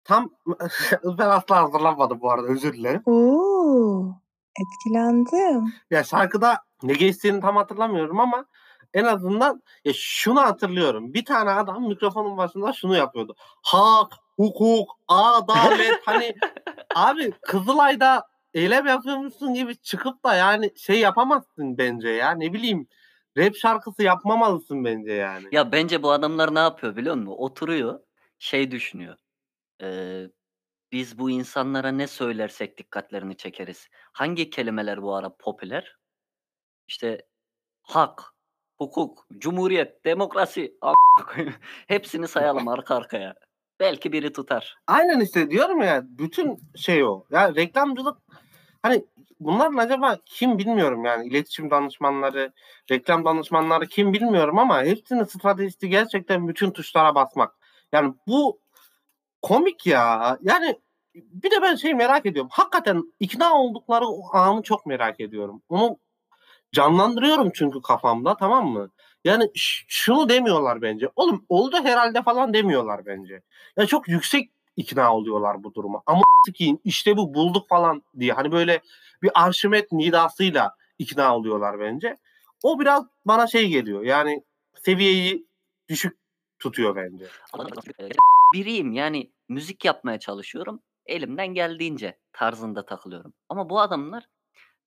Tam 0.04 0.30
ben 1.04 1.30
asla 1.30 1.64
hazırlanmadım 1.64 2.22
bu 2.22 2.32
arada 2.32 2.48
özür 2.48 2.74
dilerim. 2.74 3.02
Oo, 3.06 4.14
etkilendim. 4.62 5.74
Ya 5.92 6.04
şarkıda 6.04 6.58
ne 6.84 6.94
geçtiğini 6.94 7.42
tam 7.42 7.56
hatırlamıyorum 7.56 8.20
ama 8.20 8.46
en 8.94 9.04
azından 9.04 9.62
ya 9.86 9.94
şunu 9.96 10.42
hatırlıyorum. 10.42 11.14
Bir 11.14 11.26
tane 11.26 11.50
adam 11.52 11.88
mikrofonun 11.88 12.38
başında 12.38 12.74
şunu 12.74 12.96
yapıyordu. 12.96 13.36
Hak, 13.62 14.14
hukuk, 14.36 14.90
adalet 15.08 16.02
hani 16.06 16.36
abi 16.96 17.32
Kızılay'da 17.42 18.28
eylem 18.54 18.86
yapıyormuşsun 18.88 19.54
gibi 19.54 19.78
çıkıp 19.78 20.24
da 20.26 20.36
yani 20.36 20.72
şey 20.78 21.00
yapamazsın 21.00 21.78
bence 21.78 22.10
ya. 22.10 22.32
Ne 22.32 22.54
bileyim 22.54 22.88
rap 23.38 23.56
şarkısı 23.56 24.04
yapmamalısın 24.04 24.86
bence 24.86 25.14
yani. 25.14 25.48
Ya 25.52 25.72
bence 25.72 26.04
bu 26.04 26.12
adamlar 26.12 26.56
ne 26.56 26.60
yapıyor 26.60 26.96
biliyor 26.96 27.16
musun? 27.16 27.36
Oturuyor, 27.38 28.00
şey 28.40 28.72
düşünüyor. 28.72 29.18
Eee, 29.82 30.30
biz 30.92 31.20
bu 31.20 31.30
insanlara 31.30 31.92
ne 31.92 32.08
söylersek 32.08 32.78
dikkatlerini 32.78 33.38
çekeriz. 33.38 33.88
Hangi 34.14 34.50
kelimeler 34.50 35.02
bu 35.02 35.16
ara 35.16 35.36
popüler? 35.40 35.98
İşte 36.88 37.26
hak, 37.82 38.24
hukuk, 38.78 39.28
cumhuriyet, 39.38 40.06
demokrasi. 40.06 40.78
Hepsini 41.88 42.28
sayalım 42.28 42.68
arka 42.68 42.96
arkaya. 42.96 43.36
Belki 43.80 44.12
biri 44.12 44.34
tutar. 44.34 44.76
Aynen 44.88 45.20
işte 45.20 45.50
diyorum 45.52 45.82
ya 45.82 46.04
bütün 46.06 46.60
şey 46.76 47.04
o. 47.04 47.26
Ya 47.32 47.56
reklamcılık 47.56 48.18
hani 48.82 49.06
bunların 49.40 49.78
acaba 49.78 50.18
kim 50.26 50.58
bilmiyorum 50.58 51.06
yani 51.06 51.28
iletişim 51.28 51.72
danışmanları, 51.72 52.54
reklam 52.92 53.26
danışmanları 53.26 53.88
kim 53.88 54.14
bilmiyorum 54.14 54.60
ama 54.60 54.84
hepsinin 54.84 55.24
stratejisi 55.24 55.90
gerçekten 55.90 56.48
bütün 56.48 56.72
tuşlara 56.72 57.16
basmak. 57.16 57.56
Yani 57.92 58.14
bu 58.28 58.60
komik 59.42 59.88
ya. 59.88 60.38
Yani 60.42 60.80
bir 61.16 61.52
de 61.52 61.62
ben 61.62 61.76
şey 61.76 61.94
merak 61.94 62.26
ediyorum. 62.26 62.50
Hakikaten 62.54 63.14
ikna 63.20 63.54
oldukları 63.54 64.08
o 64.08 64.36
anı 64.36 64.64
çok 64.64 64.86
merak 64.86 65.20
ediyorum. 65.20 65.62
Onu 65.70 65.98
canlandırıyorum 66.72 67.52
çünkü 67.56 67.82
kafamda 67.82 68.38
tamam 68.38 68.68
mı? 68.68 68.90
Yani 69.24 69.52
şunu 69.88 70.30
demiyorlar 70.30 70.82
bence. 70.82 71.10
Oğlum 71.16 71.46
oldu 71.50 71.78
herhalde 71.84 72.24
falan 72.24 72.54
demiyorlar 72.54 73.06
bence. 73.06 73.42
Ya 73.78 73.86
çok 73.86 74.08
yüksek 74.08 74.52
ikna 74.76 75.16
oluyorlar 75.16 75.64
bu 75.64 75.74
duruma. 75.74 76.04
Ama 76.06 76.22
sikiyim 76.46 76.80
işte 76.84 77.18
bu 77.18 77.34
bulduk 77.34 77.70
falan 77.70 78.04
diye 78.20 78.34
hani 78.34 78.52
böyle 78.52 78.82
bir 79.22 79.32
Arşimet 79.34 79.92
nidasıyla 79.92 80.76
ikna 81.00 81.38
oluyorlar 81.38 81.80
bence. 81.80 82.18
O 82.64 82.80
biraz 82.80 83.06
bana 83.26 83.48
şey 83.48 83.68
geliyor 83.68 84.04
yani 84.04 84.44
seviyeyi 84.76 85.48
düşük 85.90 86.18
tutuyor 86.60 86.96
bence. 86.96 87.26
E, 88.00 88.10
biriyim 88.54 88.92
yani 88.92 89.32
müzik 89.50 89.86
yapmaya 89.86 90.20
çalışıyorum 90.20 90.82
elimden 91.06 91.48
geldiğince 91.48 92.20
tarzında 92.34 92.86
takılıyorum. 92.86 93.34
Ama 93.50 93.70
bu 93.70 93.80
adamlar 93.80 94.24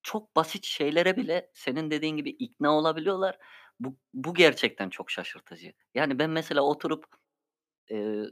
çok 0.02 0.36
basit 0.36 0.64
şeylere 0.64 1.16
bile 1.16 1.50
senin 1.54 1.90
dediğin 1.90 2.16
gibi 2.16 2.30
ikna 2.30 2.78
olabiliyorlar. 2.78 3.38
Bu, 3.80 3.96
bu 4.14 4.34
gerçekten 4.34 4.90
çok 4.90 5.10
şaşırtıcı. 5.10 5.72
Yani 5.94 6.18
ben 6.18 6.30
mesela 6.30 6.62
oturup 6.62 7.04
e, 7.90 8.22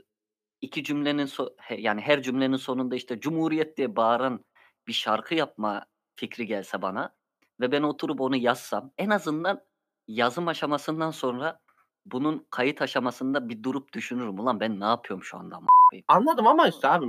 2 0.60 0.84
cümlenin 0.84 1.26
so 1.26 1.48
yani 1.78 2.00
her 2.00 2.22
cümlenin 2.22 2.56
sonunda 2.56 2.96
işte 2.96 3.20
"Cumhuriyet!" 3.20 3.76
diye 3.76 3.96
bağıran 3.96 4.44
bir 4.86 4.92
şarkı 4.92 5.34
yapma 5.34 5.86
fikri 6.16 6.46
gelse 6.46 6.82
bana 6.82 7.14
ve 7.60 7.72
ben 7.72 7.82
oturup 7.82 8.20
onu 8.20 8.36
yazsam 8.36 8.92
en 8.98 9.10
azından 9.10 9.60
yazım 10.08 10.48
aşamasından 10.48 11.10
sonra 11.10 11.60
bunun 12.06 12.46
kayıt 12.50 12.82
aşamasında 12.82 13.48
bir 13.48 13.62
durup 13.62 13.92
düşünürüm. 13.92 14.40
Ulan 14.40 14.60
ben 14.60 14.80
ne 14.80 14.84
yapıyorum 14.84 15.24
şu 15.24 15.38
anda 15.38 15.56
a**ayım. 15.56 16.04
Anladım 16.08 16.46
ama 16.46 16.68
işte 16.68 16.88
abi 16.88 17.06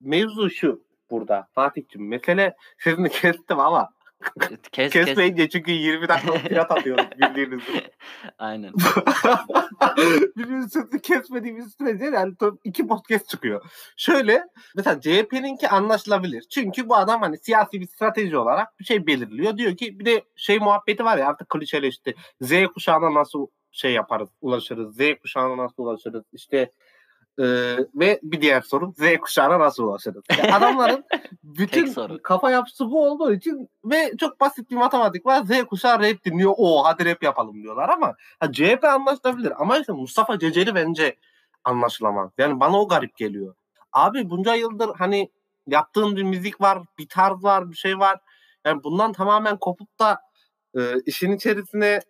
mevzu 0.00 0.50
şu 0.50 0.84
burada 1.10 1.48
Fatih'cim. 1.52 2.08
Mesele 2.08 2.56
sözünü 2.78 3.08
kestim 3.08 3.60
ama 3.60 3.88
kes 4.72 4.92
kes. 4.92 5.06
kesmeyince 5.06 5.48
çünkü 5.48 5.70
20 5.70 6.08
dakika 6.08 6.32
fiyat 6.48 6.70
atıyoruz 6.70 7.06
bildiğiniz 7.20 7.66
gibi. 7.66 7.82
Aynen. 8.38 8.72
Birbirinin 10.36 10.66
sözünü 10.66 11.00
kesmediğimiz 11.00 11.74
sürece 11.78 12.04
yani 12.04 12.32
to- 12.32 12.58
iki 12.64 12.86
podcast 12.86 13.28
çıkıyor. 13.28 13.64
Şöyle 13.96 14.44
mesela 14.76 15.00
CHP'ninki 15.00 15.68
anlaşılabilir. 15.68 16.44
Çünkü 16.50 16.88
bu 16.88 16.96
adam 16.96 17.22
hani 17.22 17.38
siyasi 17.38 17.80
bir 17.80 17.86
strateji 17.86 18.36
olarak 18.36 18.80
bir 18.80 18.84
şey 18.84 19.06
belirliyor. 19.06 19.56
Diyor 19.56 19.76
ki 19.76 19.98
bir 19.98 20.04
de 20.04 20.24
şey 20.36 20.58
muhabbeti 20.58 21.04
var 21.04 21.18
ya 21.18 21.26
artık 21.26 21.48
klişeleşti. 21.48 22.14
Z 22.40 22.52
kuşağına 22.74 23.14
nasıl 23.14 23.46
şey 23.72 23.92
yaparız, 23.92 24.28
ulaşırız. 24.40 24.96
Z 24.96 25.00
kuşağına 25.22 25.64
nasıl 25.64 25.82
ulaşırız? 25.82 26.24
İşte 26.32 26.72
e, 27.38 27.44
ve 27.94 28.20
bir 28.22 28.40
diğer 28.40 28.60
soru 28.60 28.92
Z 28.92 29.18
kuşağına 29.20 29.60
nasıl 29.60 29.84
ulaşırız? 29.84 30.22
Yani 30.38 30.54
adamların 30.54 31.04
bütün 31.42 31.94
kafa 32.22 32.50
yapısı 32.50 32.90
bu 32.90 33.06
olduğu 33.06 33.32
için 33.32 33.68
ve 33.84 34.12
çok 34.20 34.40
basit 34.40 34.70
bir 34.70 34.76
matematik 34.76 35.26
var. 35.26 35.44
Z 35.44 35.64
kuşağı 35.64 36.00
rap 36.00 36.24
dinliyor. 36.24 36.54
O 36.56 36.84
hadi 36.84 37.04
rap 37.04 37.22
yapalım 37.22 37.62
diyorlar 37.62 37.88
ama 37.88 38.14
ha, 38.40 38.52
CHP 38.52 38.84
anlaşılabilir. 38.84 39.52
Ama 39.62 39.78
işte 39.78 39.92
Mustafa 39.92 40.38
Ceceli 40.38 40.74
bence 40.74 41.16
anlaşılamaz. 41.64 42.30
Yani 42.38 42.60
bana 42.60 42.80
o 42.80 42.88
garip 42.88 43.16
geliyor. 43.16 43.54
Abi 43.92 44.30
bunca 44.30 44.54
yıldır 44.54 44.90
hani 44.98 45.30
yaptığın 45.66 46.16
bir 46.16 46.22
müzik 46.22 46.60
var, 46.60 46.78
bir 46.98 47.08
tarz 47.08 47.44
var, 47.44 47.70
bir 47.70 47.76
şey 47.76 47.98
var. 47.98 48.18
Yani 48.64 48.84
bundan 48.84 49.12
tamamen 49.12 49.56
kopup 49.56 49.98
da 49.98 50.20
e, 50.78 50.80
işin 51.06 51.32
içerisine 51.32 52.00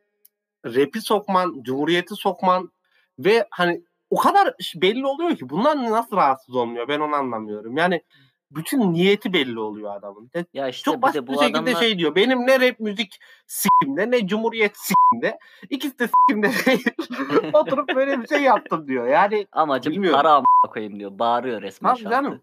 rap'i 0.65 1.01
sokman, 1.01 1.63
cumhuriyeti 1.63 2.15
sokman 2.15 2.73
ve 3.19 3.47
hani 3.51 3.83
o 4.13 4.17
kadar 4.17 4.55
belli 4.75 5.07
oluyor 5.07 5.37
ki 5.37 5.49
bundan 5.49 5.91
nasıl 5.91 6.17
rahatsız 6.17 6.55
olmuyor 6.55 6.89
ben 6.89 7.01
onu 7.01 7.15
anlamıyorum. 7.15 7.77
Yani 7.77 8.03
bütün 8.51 8.93
niyeti 8.93 9.33
belli 9.33 9.59
oluyor 9.61 9.97
adamın. 9.97 10.31
Ya 10.55 10.69
işte 10.69 10.85
çok 10.85 11.03
basit 11.03 11.29
bir 11.29 11.39
şekilde 11.39 11.59
adamlar 11.59 11.81
şey 11.81 11.99
diyor. 11.99 12.15
Benim 12.15 12.47
ne 12.47 12.61
rap 12.61 12.81
müzik 12.81 13.19
sikimde 13.47 14.11
ne 14.11 14.27
cumhuriyet 14.27 14.77
sikimde. 14.77 15.39
İkisi 15.71 15.99
de 15.99 16.09
sikimde 16.09 16.51
değil. 16.67 16.85
Oturup 17.53 17.95
böyle 17.95 18.23
bir 18.23 18.27
şey 18.27 18.43
yaptım 18.43 18.89
diyor. 18.89 19.07
Yani 19.07 19.47
amacım 19.53 19.93
bilmiyorum. 19.93 20.17
para 20.17 20.33
a**a 20.33 20.71
koyayım 20.71 20.99
diyor. 20.99 21.19
Bağırıyor 21.19 21.63
resmen 21.63 21.95
Tabii 21.95 22.11
canım. 22.11 22.43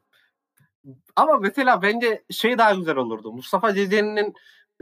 Ama 1.16 1.38
mesela 1.38 1.82
bence 1.82 2.24
şey 2.32 2.58
daha 2.58 2.74
güzel 2.74 2.98
olurdu. 2.98 3.32
Mustafa 3.32 3.74
Ceceli'nin 3.74 4.34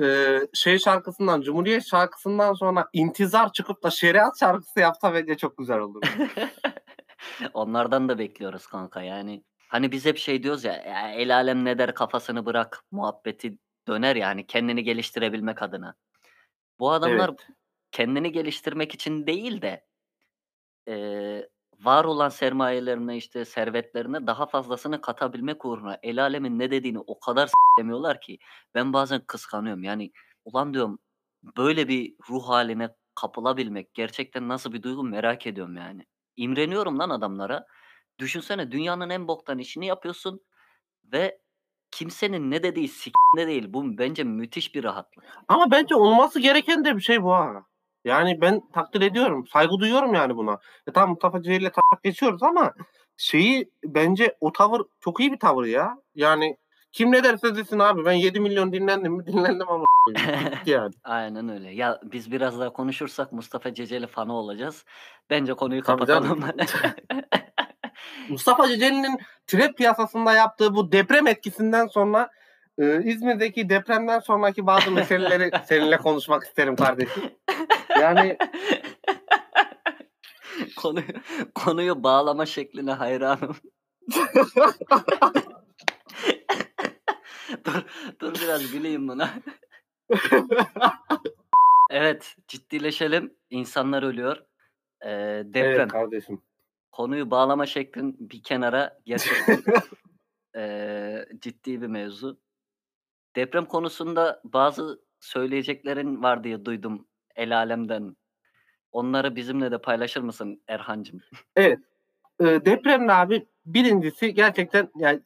e, 0.01 0.39
şey 0.53 0.79
şarkısından, 0.79 1.41
Cumhuriyet 1.41 1.85
şarkısından 1.85 2.53
sonra 2.53 2.89
intizar 2.93 3.53
çıkıp 3.53 3.83
da 3.83 3.89
şeriat 3.89 4.39
şarkısı 4.39 4.79
yapsa 4.79 5.13
bence 5.13 5.37
çok 5.37 5.57
güzel 5.57 5.79
olurdu. 5.79 6.07
Onlardan 7.53 8.09
da 8.09 8.19
bekliyoruz 8.19 8.67
kanka 8.67 9.01
yani. 9.01 9.43
Hani 9.67 9.91
biz 9.91 10.05
hep 10.05 10.17
şey 10.17 10.43
diyoruz 10.43 10.63
ya, 10.63 10.73
ya 10.73 11.11
el 11.11 11.35
alem 11.35 11.65
ne 11.65 11.77
der 11.77 11.93
kafasını 11.93 12.45
bırak 12.45 12.83
muhabbeti 12.91 13.57
döner 13.87 14.15
yani 14.15 14.47
kendini 14.47 14.83
geliştirebilmek 14.83 15.61
adına. 15.61 15.95
Bu 16.79 16.91
adamlar 16.91 17.29
Evet. 17.29 17.47
kendini 17.91 18.31
geliştirmek 18.31 18.93
için 18.93 19.27
değil 19.27 19.61
de 19.61 19.85
eee, 20.87 21.49
var 21.79 22.05
olan 22.05 22.29
sermayelerine 22.29 23.17
işte 23.17 23.45
servetlerine 23.45 24.27
daha 24.27 24.45
fazlasını 24.45 25.01
katabilmek 25.01 25.65
uğruna 25.65 25.97
el 26.03 26.21
alemin 26.21 26.59
ne 26.59 26.71
dediğini 26.71 26.99
o 26.99 27.19
kadar 27.19 27.49
demiyorlar 27.79 28.21
ki 28.21 28.37
ben 28.75 28.93
bazen 28.93 29.21
kıskanıyorum. 29.27 29.83
Yani 29.83 30.11
ulan 30.45 30.73
diyorum 30.73 30.99
böyle 31.57 31.87
bir 31.87 32.15
ruh 32.29 32.49
haline 32.49 32.89
kapılabilmek 33.15 33.93
gerçekten 33.93 34.47
nasıl 34.47 34.73
bir 34.73 34.83
duygu 34.83 35.03
merak 35.03 35.47
ediyorum 35.47 35.75
yani. 35.77 36.05
İmreniyorum 36.37 36.99
lan 36.99 37.09
adamlara. 37.09 37.65
Düşünsene 38.19 38.71
dünyanın 38.71 39.09
en 39.09 39.27
boktan 39.27 39.59
işini 39.59 39.85
yapıyorsun 39.85 40.41
ve 41.13 41.39
kimsenin 41.91 42.51
ne 42.51 42.63
dediği 42.63 42.87
s***de 42.87 43.47
değil. 43.47 43.65
Bu 43.73 43.97
bence 43.97 44.23
müthiş 44.23 44.75
bir 44.75 44.83
rahatlık. 44.83 45.25
Ama 45.47 45.71
bence 45.71 45.95
olması 45.95 46.39
gereken 46.39 46.85
de 46.85 46.95
bir 46.95 47.01
şey 47.01 47.23
bu 47.23 47.33
ha. 47.33 47.65
Yani 48.05 48.41
ben 48.41 48.61
takdir 48.73 49.01
ediyorum. 49.01 49.47
Saygı 49.47 49.79
duyuyorum 49.79 50.13
yani 50.13 50.37
buna. 50.37 50.57
E 50.87 50.91
tamam 50.91 51.09
Mustafa 51.09 51.41
Ceceli'yle 51.41 51.71
tak 51.71 52.03
geçiyoruz 52.03 52.43
ama 52.43 52.73
şeyi 53.17 53.71
bence 53.83 54.37
o 54.39 54.51
tavır 54.51 54.81
çok 54.99 55.19
iyi 55.19 55.31
bir 55.31 55.39
tavır 55.39 55.65
ya. 55.65 55.97
Yani 56.15 56.57
kim 56.91 57.11
ne 57.11 57.23
derse 57.23 57.55
desin 57.55 57.79
abi 57.79 58.05
ben 58.05 58.11
7 58.11 58.39
milyon 58.39 58.73
dinlendim 58.73 59.13
mi 59.13 59.25
dinlendim 59.27 59.69
ama 59.69 59.85
yani. 60.65 60.93
Aynen 61.03 61.49
öyle. 61.49 61.71
Ya 61.71 61.99
biz 62.03 62.31
biraz 62.31 62.59
daha 62.59 62.73
konuşursak 62.73 63.31
Mustafa 63.31 63.73
Ceceli 63.73 64.07
fanı 64.07 64.33
olacağız. 64.33 64.85
Bence 65.29 65.53
konuyu 65.53 65.83
Tabii 65.83 65.99
kapatalım. 65.99 66.43
Mustafa 68.29 68.67
Ceceli'nin 68.67 69.19
trap 69.47 69.77
piyasasında 69.77 70.33
yaptığı 70.33 70.75
bu 70.75 70.91
deprem 70.91 71.27
etkisinden 71.27 71.87
sonra 71.87 72.29
e, 72.77 73.03
İzmir'deki 73.03 73.69
depremden 73.69 74.19
sonraki 74.19 74.67
bazı 74.67 74.91
meseleleri 74.91 75.51
seninle 75.65 75.97
konuşmak 75.97 76.43
isterim 76.43 76.75
kardeşim. 76.75 77.23
Yani 78.01 78.37
Konuyu, 80.75 81.05
konuyu 81.55 82.03
bağlama 82.03 82.45
şekline 82.45 82.91
hayranım. 82.91 83.55
dur, 87.65 87.83
dur 88.19 88.33
biraz 88.33 88.71
güleyim 88.71 89.07
buna. 89.07 89.33
Evet, 91.89 92.35
ciddileşelim. 92.47 93.37
İnsanlar 93.49 94.03
ölüyor. 94.03 94.37
Ee, 95.01 95.43
deprem. 95.45 95.71
evet 95.71 95.87
kardeşim. 95.87 96.41
Konuyu 96.91 97.31
bağlama 97.31 97.65
şeklin 97.65 98.17
bir 98.19 98.43
kenara 98.43 98.99
gerçekten 99.05 99.63
ee, 100.55 101.25
ciddi 101.39 101.81
bir 101.81 101.87
mevzu. 101.87 102.39
Deprem 103.35 103.65
konusunda 103.65 104.41
bazı 104.43 105.01
söyleyeceklerin 105.19 106.23
var 106.23 106.43
diye 106.43 106.65
duydum 106.65 107.06
el 107.37 107.57
alemden. 107.57 108.15
Onları 108.91 109.35
bizimle 109.35 109.71
de 109.71 109.77
paylaşır 109.77 110.21
mısın 110.21 110.61
Erhancığım? 110.67 111.21
Evet. 111.55 111.79
E, 112.39 112.45
depremle 112.45 113.13
abi 113.13 113.47
birincisi 113.65 114.33
gerçekten 114.33 114.89
yani 114.95 115.21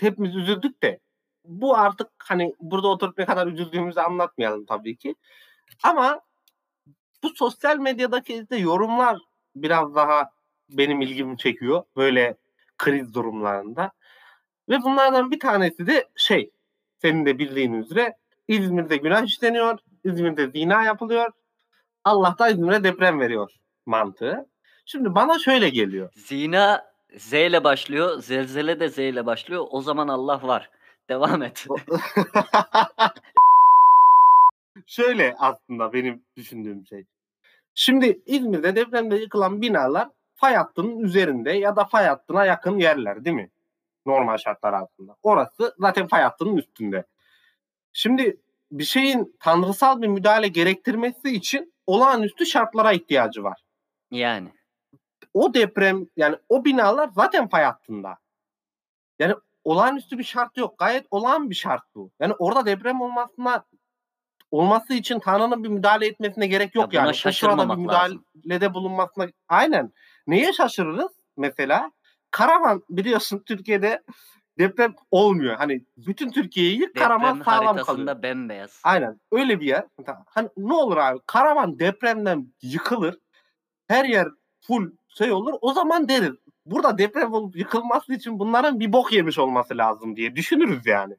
hepimiz 0.00 0.36
üzüldük 0.36 0.82
de 0.82 1.00
bu 1.44 1.76
artık 1.76 2.08
hani 2.18 2.54
burada 2.60 2.88
oturup 2.88 3.18
ne 3.18 3.24
kadar 3.24 3.46
üzüldüğümüzü 3.46 4.00
anlatmayalım 4.00 4.66
tabii 4.66 4.96
ki. 4.96 5.14
Ama 5.82 6.20
bu 7.22 7.28
sosyal 7.28 7.78
medyadaki 7.78 8.50
de 8.50 8.56
yorumlar 8.56 9.18
biraz 9.56 9.94
daha 9.94 10.30
benim 10.68 11.00
ilgimi 11.00 11.38
çekiyor 11.38 11.82
böyle 11.96 12.36
kriz 12.78 13.14
durumlarında. 13.14 13.92
Ve 14.68 14.82
bunlardan 14.82 15.30
bir 15.30 15.40
tanesi 15.40 15.86
de 15.86 16.08
şey 16.16 16.50
senin 16.98 17.26
de 17.26 17.38
bildiğin 17.38 17.72
üzere 17.72 18.16
İzmir'de 18.48 18.96
günah 18.96 19.24
işleniyor, 19.24 19.78
İzmir'de 20.04 20.50
zina 20.50 20.84
yapılıyor. 20.84 21.32
Allah 22.04 22.36
da 22.38 22.48
İzmir'e 22.48 22.84
deprem 22.84 23.20
veriyor 23.20 23.52
mantığı. 23.86 24.46
Şimdi 24.86 25.14
bana 25.14 25.38
şöyle 25.38 25.68
geliyor. 25.68 26.12
Zina 26.14 26.90
Z 27.16 27.32
ile 27.32 27.64
başlıyor, 27.64 28.18
zelzele 28.18 28.80
de 28.80 28.88
Z 28.88 28.98
ile 28.98 29.26
başlıyor. 29.26 29.66
O 29.70 29.82
zaman 29.82 30.08
Allah 30.08 30.42
var. 30.42 30.70
Devam 31.08 31.42
et. 31.42 31.66
Şöyle 34.86 35.34
aslında 35.38 35.92
benim 35.92 36.24
düşündüğüm 36.36 36.86
şey. 36.86 37.04
Şimdi 37.74 38.20
İzmir'de 38.26 38.76
depremde 38.76 39.16
yıkılan 39.16 39.62
binalar 39.62 40.08
fay 40.34 40.54
hattının 40.54 40.98
üzerinde 40.98 41.52
ya 41.52 41.76
da 41.76 41.84
fay 41.84 42.06
hattına 42.06 42.44
yakın 42.44 42.78
yerler 42.78 43.24
değil 43.24 43.36
mi? 43.36 43.50
Normal 44.06 44.36
şartlar 44.36 44.72
altında. 44.72 45.16
Orası 45.22 45.74
zaten 45.78 46.06
fay 46.06 46.22
hattının 46.22 46.56
üstünde. 46.56 47.04
Şimdi 47.92 48.36
bir 48.72 48.84
şeyin 48.84 49.36
tanrısal 49.40 50.02
bir 50.02 50.08
müdahale 50.08 50.48
gerektirmesi 50.48 51.30
için 51.30 51.72
olağanüstü 51.90 52.46
şartlara 52.46 52.92
ihtiyacı 52.92 53.42
var. 53.42 53.60
Yani. 54.10 54.48
O 55.34 55.54
deprem 55.54 56.06
yani 56.16 56.36
o 56.48 56.64
binalar 56.64 57.10
zaten 57.14 57.48
fay 57.48 57.64
hattında. 57.64 58.18
Yani 59.18 59.34
olağanüstü 59.64 60.18
bir 60.18 60.24
şart 60.24 60.56
yok. 60.56 60.78
Gayet 60.78 61.06
olağan 61.10 61.50
bir 61.50 61.54
şart 61.54 61.82
bu. 61.94 62.10
Yani 62.20 62.34
orada 62.38 62.66
deprem 62.66 63.00
olmasına 63.00 63.64
olması 64.50 64.94
için 64.94 65.18
Tanrı'nın 65.18 65.64
bir 65.64 65.68
müdahale 65.68 66.06
etmesine 66.06 66.46
gerek 66.46 66.74
yok 66.74 66.94
Ya 66.94 67.00
yani. 67.00 67.10
O 67.10 67.12
sırada 67.12 67.28
bir 67.28 67.32
şaşırmamak 67.32 67.78
lazım. 67.78 68.24
müdahalede 68.34 68.74
bulunmasına 68.74 69.26
aynen. 69.48 69.92
Neye 70.26 70.52
şaşırırız? 70.52 71.12
Mesela 71.36 71.92
Karaman 72.30 72.82
biliyorsun 72.90 73.42
Türkiye'de 73.46 74.02
deprem 74.58 74.94
olmuyor. 75.10 75.56
Hani 75.56 75.84
bütün 75.96 76.30
Türkiye'yi 76.30 76.92
Karaman 76.92 77.42
sağlam 77.42 77.76
kalıyor. 77.76 78.22
bembeyaz. 78.22 78.80
Aynen 78.84 79.20
öyle 79.32 79.60
bir 79.60 79.66
yer. 79.66 79.84
Hani 80.26 80.48
ne 80.56 80.74
olur 80.74 80.96
abi 80.96 81.18
Karaman 81.26 81.78
depremden 81.78 82.52
yıkılır. 82.62 83.18
Her 83.88 84.04
yer 84.04 84.28
full 84.60 84.92
şey 85.08 85.32
olur. 85.32 85.54
O 85.60 85.72
zaman 85.72 86.08
deriz. 86.08 86.34
Burada 86.66 86.98
deprem 86.98 87.32
olup 87.32 87.56
yıkılması 87.56 88.14
için 88.14 88.38
bunların 88.38 88.80
bir 88.80 88.92
bok 88.92 89.12
yemiş 89.12 89.38
olması 89.38 89.78
lazım 89.78 90.16
diye 90.16 90.36
düşünürüz 90.36 90.86
yani 90.86 91.16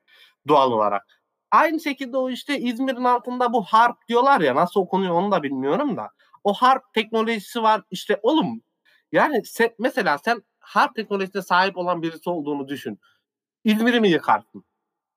doğal 0.48 0.72
olarak. 0.72 1.22
Aynı 1.52 1.80
şekilde 1.80 2.18
o 2.18 2.30
işte 2.30 2.60
İzmir'in 2.60 3.04
altında 3.04 3.54
bu 3.54 3.64
harp 3.64 4.08
diyorlar 4.08 4.42
ya 4.42 4.56
nasıl 4.56 4.80
okunuyor 4.80 5.14
onu 5.14 5.32
da 5.32 5.44
bilmiyorum 5.44 5.98
da. 5.98 6.10
O 6.44 6.54
harp 6.54 6.94
teknolojisi 6.94 7.64
var 7.64 7.82
işte 7.92 8.20
oğlum 8.24 8.62
yani 9.12 9.46
sen, 9.46 9.70
mesela 9.80 10.18
sen 10.18 10.44
harp 10.60 10.96
teknolojisine 10.96 11.42
sahip 11.42 11.78
olan 11.78 12.02
birisi 12.02 12.30
olduğunu 12.30 12.68
düşün. 12.68 13.00
İzmir'i 13.64 14.00
mi 14.02 14.10
yıkarsın? 14.10 14.64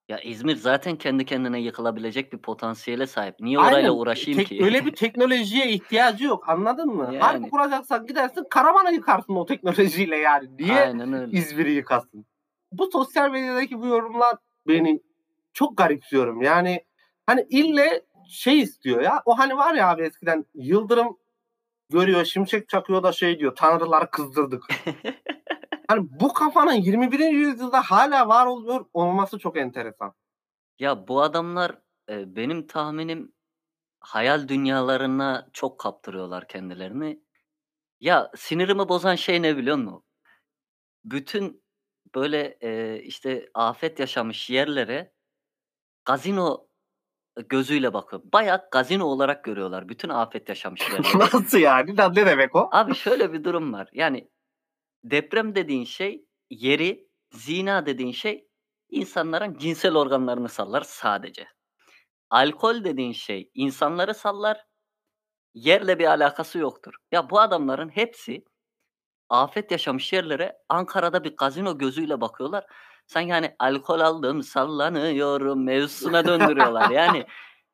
Ya 0.09 0.21
İzmir 0.21 0.57
zaten 0.57 0.97
kendi 0.97 1.25
kendine 1.25 1.61
yıkılabilecek 1.61 2.33
bir 2.33 2.39
potansiyele 2.39 3.07
sahip. 3.07 3.35
Niye 3.41 3.59
orayla 3.59 3.77
Aynen. 3.77 3.89
uğraşayım 3.91 4.39
Tek- 4.39 4.49
ki? 4.49 4.65
Öyle 4.65 4.87
bir 4.87 4.93
teknolojiye 4.97 5.69
ihtiyacı 5.69 6.25
yok 6.25 6.49
anladın 6.49 6.89
mı? 6.89 7.05
Yani. 7.05 7.19
Harp 7.19 7.51
kuracaksan 7.51 8.07
gidersin 8.07 8.45
Karaman'a 8.51 8.91
yıkarsın 8.91 9.35
o 9.37 9.47
teknolojiyle 9.47 10.17
yani. 10.17 10.49
Niye. 10.59 11.29
İzmir'i 11.33 11.73
yıkasın? 11.73 12.27
Bu 12.73 12.91
sosyal 12.91 13.31
medyadaki 13.31 13.79
bu 13.81 13.87
yorumlar 13.87 14.37
beni 14.69 15.01
çok 15.53 15.77
garipsiyorum. 15.77 16.43
Yani 16.43 16.85
hani 17.27 17.47
ille 17.51 18.03
şey 18.29 18.61
istiyor 18.61 19.03
ya. 19.03 19.23
O 19.25 19.39
hani 19.39 19.57
var 19.57 19.75
ya 19.75 19.89
abi 19.91 20.03
eskiden 20.03 20.45
Yıldırım 20.55 21.17
görüyor, 21.91 22.25
şimşek 22.25 22.69
çakıyor 22.69 23.03
da 23.03 23.13
şey 23.13 23.39
diyor. 23.39 23.55
Tanrıları 23.57 24.11
kızdırdık. 24.11 24.63
hani 25.89 26.09
bu 26.21 26.33
kafanın 26.33 26.73
21. 26.73 27.19
yüzyılda 27.19 27.83
hala 27.83 28.29
var 28.29 28.47
oluyor 28.47 28.87
olması 28.93 29.39
çok 29.39 29.57
enteresan. 29.57 30.15
Ya 30.79 31.09
bu 31.09 31.23
adamlar 31.23 31.79
e, 32.11 32.37
benim 32.37 32.67
tahminim 32.67 33.33
hayal 34.01 34.49
dünyalarına 34.49 35.49
çok 35.53 35.81
kaptırıyorlar 35.81 36.49
kendilerini. 36.49 37.21
Ya 38.01 38.31
sinirimi 38.37 38.89
bozan 38.89 39.15
şey 39.15 39.43
ne 39.43 39.57
biliyor 39.57 39.77
musun? 39.77 40.03
Bütün 41.05 41.65
böyle 42.15 42.59
e, 42.61 43.01
işte 43.03 43.51
afet 43.55 44.01
yaşamış 44.01 44.51
yerlere 44.51 45.13
gazino 46.05 46.67
gözüyle 47.49 47.93
bakıyor. 47.93 48.23
Bayağı 48.25 48.69
gazino 48.73 49.05
olarak 49.05 49.45
görüyorlar 49.45 49.89
bütün 49.89 50.09
afet 50.09 50.49
yaşamış 50.49 50.81
yerleri. 50.93 51.19
Nasıl 51.19 51.59
yani? 51.59 51.97
Ne 51.97 52.27
demek 52.27 52.57
o? 52.57 52.69
Abi 52.73 52.95
şöyle 52.95 53.33
bir 53.33 53.45
durum 53.45 53.73
var. 53.73 53.89
Yani 53.93 54.29
deprem 55.05 55.55
dediğin 55.55 55.85
şey 55.85 56.27
yeri, 56.51 57.09
zina 57.33 57.87
dediğin 57.87 58.13
şey 58.13 58.49
insanların 58.91 59.59
cinsel 59.59 59.97
organlarını 59.97 60.49
sallar 60.49 60.83
sadece. 60.83 61.47
Alkol 62.31 62.85
dediğin 62.85 63.13
şey 63.13 63.51
insanları 63.55 64.15
sallar. 64.15 64.67
Yerle 65.55 65.99
bir 65.99 66.05
alakası 66.05 66.59
yoktur. 66.59 66.95
Ya 67.13 67.31
bu 67.31 67.41
adamların 67.41 67.89
hepsi 67.89 68.45
afet 69.29 69.71
yaşamış 69.71 70.13
yerlere 70.13 70.59
Ankara'da 70.69 71.25
bir 71.25 71.37
gazino 71.37 71.79
gözüyle 71.79 72.21
bakıyorlar. 72.21 72.67
Sanki 73.07 73.31
yani 73.31 73.57
alkol 73.59 74.01
aldım 74.01 74.43
sallanıyorum 74.43 75.65
mevzusuna 75.65 76.25
döndürüyorlar. 76.25 76.91
Yani 76.91 77.27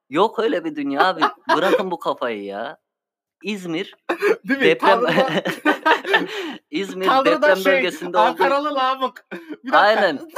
yok 0.08 0.38
öyle 0.38 0.64
bir 0.64 0.76
dünya 0.76 1.06
abi. 1.06 1.20
Bırakın 1.56 1.90
bu 1.90 1.98
kafayı 1.98 2.44
ya. 2.44 2.78
İzmir 3.42 3.94
Değil 4.48 4.60
mi? 4.60 4.66
deprem 4.66 5.00
İzmir 6.70 7.06
Tanrı'da 7.06 7.42
deprem 7.42 7.56
şey, 7.56 7.72
bölgesinde 7.72 8.08
olduğu 8.08 8.18
Ankaralı 8.18 8.76
dakika. 8.76 9.22
Aynen. 9.72 10.18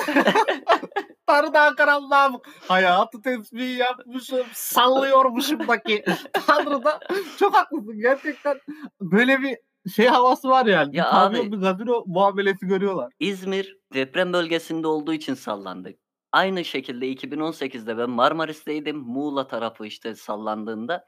Tanrı'da 1.26 1.60
Ankaralı 1.62 2.10
lamık. 2.10 2.46
Hayatı 2.68 3.22
tesbih 3.22 3.78
yapmışım. 3.78 4.46
Sallıyormuşumdaki. 4.52 6.04
Tanrı'da 6.46 7.00
çok 7.38 7.54
haklısın. 7.54 7.98
Gerçekten 8.00 8.60
böyle 9.00 9.42
bir 9.42 9.56
şey 9.94 10.06
havası 10.06 10.48
var 10.48 10.66
yani. 10.66 10.96
Ya 10.96 11.10
pavyon, 11.10 11.40
abi- 11.40 11.52
bir 11.52 11.56
gazino 11.56 12.04
muamelesi 12.06 12.66
görüyorlar. 12.66 13.12
İzmir 13.20 13.76
deprem 13.94 14.32
bölgesinde 14.32 14.86
olduğu 14.86 15.12
için 15.12 15.34
sallandı. 15.34 15.92
Aynı 16.32 16.64
şekilde 16.64 17.06
2018'de 17.12 17.98
ben 17.98 18.10
Marmaris'teydim. 18.10 18.96
Muğla 18.96 19.46
tarafı 19.46 19.86
işte 19.86 20.14
sallandığında 20.14 21.06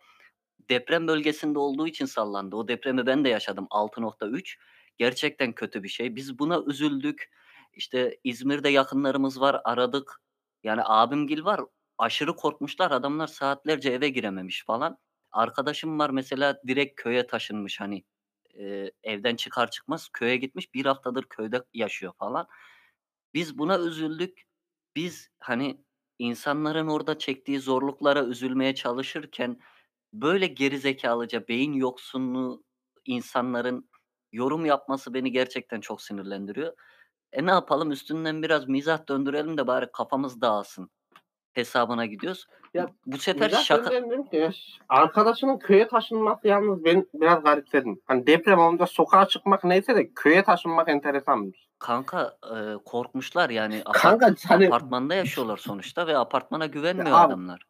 deprem 0.71 1.09
bölgesinde 1.09 1.59
olduğu 1.59 1.87
için 1.87 2.05
sallandı. 2.07 2.57
O 2.57 2.69
depremi 2.69 3.07
ben 3.07 3.25
de 3.25 3.29
yaşadım 3.29 3.67
6.3. 3.71 4.57
Gerçekten 4.99 5.53
kötü 5.53 5.83
bir 5.83 5.89
şey. 5.89 6.17
Biz 6.17 6.39
buna 6.39 6.63
üzüldük. 6.67 7.31
İşte 7.73 8.19
İzmir'de 8.25 8.69
yakınlarımız 8.69 9.41
var 9.41 9.61
aradık. 9.65 10.21
Yani 10.63 10.81
abimgil 10.85 11.45
var. 11.45 11.61
Aşırı 11.99 12.37
korkmuşlar. 12.37 12.91
Adamlar 12.91 13.27
saatlerce 13.27 13.91
eve 13.91 14.09
girememiş 14.09 14.65
falan. 14.65 14.99
Arkadaşım 15.33 15.99
var 15.99 16.11
mesela 16.11 16.61
direkt 16.67 17.03
köye 17.03 17.27
taşınmış 17.27 17.81
hani 17.81 18.05
e, 18.59 18.91
evden 19.03 19.37
çıkar 19.37 19.71
çıkmaz 19.71 20.09
köye 20.13 20.37
gitmiş. 20.37 20.75
Bir 20.75 20.87
haftadır 20.87 21.25
köyde 21.25 21.65
yaşıyor 21.75 22.13
falan. 22.19 22.47
Biz 23.35 23.59
buna 23.59 23.79
üzüldük. 23.79 24.43
biz 24.97 25.31
hani 25.39 25.85
insanların 26.19 26.89
orada 26.89 27.19
çektiği 27.19 27.61
zorluklara 27.61 28.25
üzülmeye 28.25 28.75
çalışırken 28.75 29.61
böyle 30.15 30.47
gerizekalıca 30.47 31.49
beyin 31.49 31.73
yoksunluğu 31.73 32.63
insanların 33.05 33.89
yorum 34.33 34.67
yapması 34.67 35.15
beni 35.15 35.33
gerçekten 35.33 35.81
çok 35.81 36.03
sinirlendiriyor. 36.03 36.73
E 37.33 37.47
ne 37.47 37.51
yapalım 37.51 37.91
üstünden 37.91 38.43
biraz 38.43 38.69
mizah 38.69 39.09
döndürelim 39.09 39.57
de 39.59 39.67
bari 39.67 39.87
kafamız 39.93 40.41
dağılsın 40.41 40.91
hesabına 41.53 42.07
gidiyoruz. 42.07 42.47
Ya, 42.75 42.89
Bu 43.07 43.19
sefer 43.19 43.51
şaka 43.51 43.91
ki 44.31 44.51
arkadaşının 44.89 45.59
köye 45.59 45.89
taşınması 45.89 46.49
yalnız 46.49 46.85
ben 46.85 47.07
biraz 47.15 47.43
garipsedim. 47.45 48.01
Hani 48.07 48.27
deprem 48.27 48.59
olunca 48.59 48.87
sokağa 48.87 49.29
çıkmak 49.29 49.65
neyse 49.65 49.97
de 49.97 50.11
köye 50.15 50.43
taşınmak 50.45 50.89
enteresanmış. 50.89 51.59
kanka 51.79 52.39
e, 52.57 52.57
korkmuşlar 52.85 53.51
yani 53.51 53.83
apart- 53.85 54.03
Kanka 54.03 54.35
hani 54.49 54.67
apartmanda 54.67 55.15
yaşıyorlar 55.15 55.57
sonuçta 55.57 56.07
ve 56.07 56.19
apartmana 56.19 56.67
güvenmiyor 56.67 57.09
Ya 57.09 57.17
adamlar. 57.17 57.63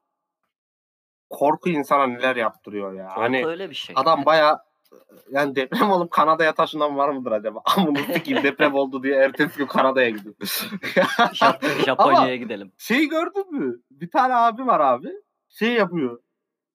Korku 1.31 1.69
insana 1.69 2.07
neler 2.07 2.37
yaptırıyor 2.37 2.93
ya. 2.95 3.07
Korku 3.09 3.21
Hani 3.21 3.47
öyle 3.47 3.71
bir 3.71 3.75
şey. 3.75 3.95
adam 3.99 4.25
baya 4.27 4.59
yani 5.31 5.57
deprem 5.57 5.91
olup 5.91 6.11
Kanada'ya 6.11 6.55
taşınan 6.55 6.97
var 6.97 7.09
mıdır 7.09 7.33
acaba? 7.33 7.63
Amına 7.77 7.99
sikeyim 8.15 8.43
deprem 8.43 8.75
oldu 8.75 9.03
diye 9.03 9.15
ertesi 9.17 9.59
gün 9.59 9.67
Kanada'ya 9.67 10.11
gidiyor. 10.11 10.35
Jap- 11.35 11.85
Japonya'ya 11.85 12.37
gidelim. 12.37 12.73
Şey 12.79 13.09
gördün 13.09 13.53
mü? 13.59 13.77
Bir 13.91 14.11
tane 14.11 14.35
abi 14.35 14.67
var 14.67 14.81
abi. 14.81 15.09
Şey 15.49 15.73
yapıyor. 15.73 16.19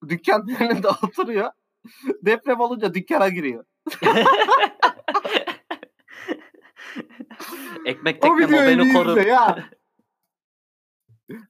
Dükkan 0.09 0.47
önünde 0.59 0.88
oturuyor. 0.88 1.51
Deprem 2.21 2.59
olunca 2.59 2.93
dükkana 2.93 3.29
giriyor. 3.29 3.65
Ekmek 7.85 8.17
O 8.17 8.19
tekne 8.38 8.38
videoyu 8.47 8.79
beni 8.79 8.93
korur. 8.93 9.17
ya. 9.17 9.57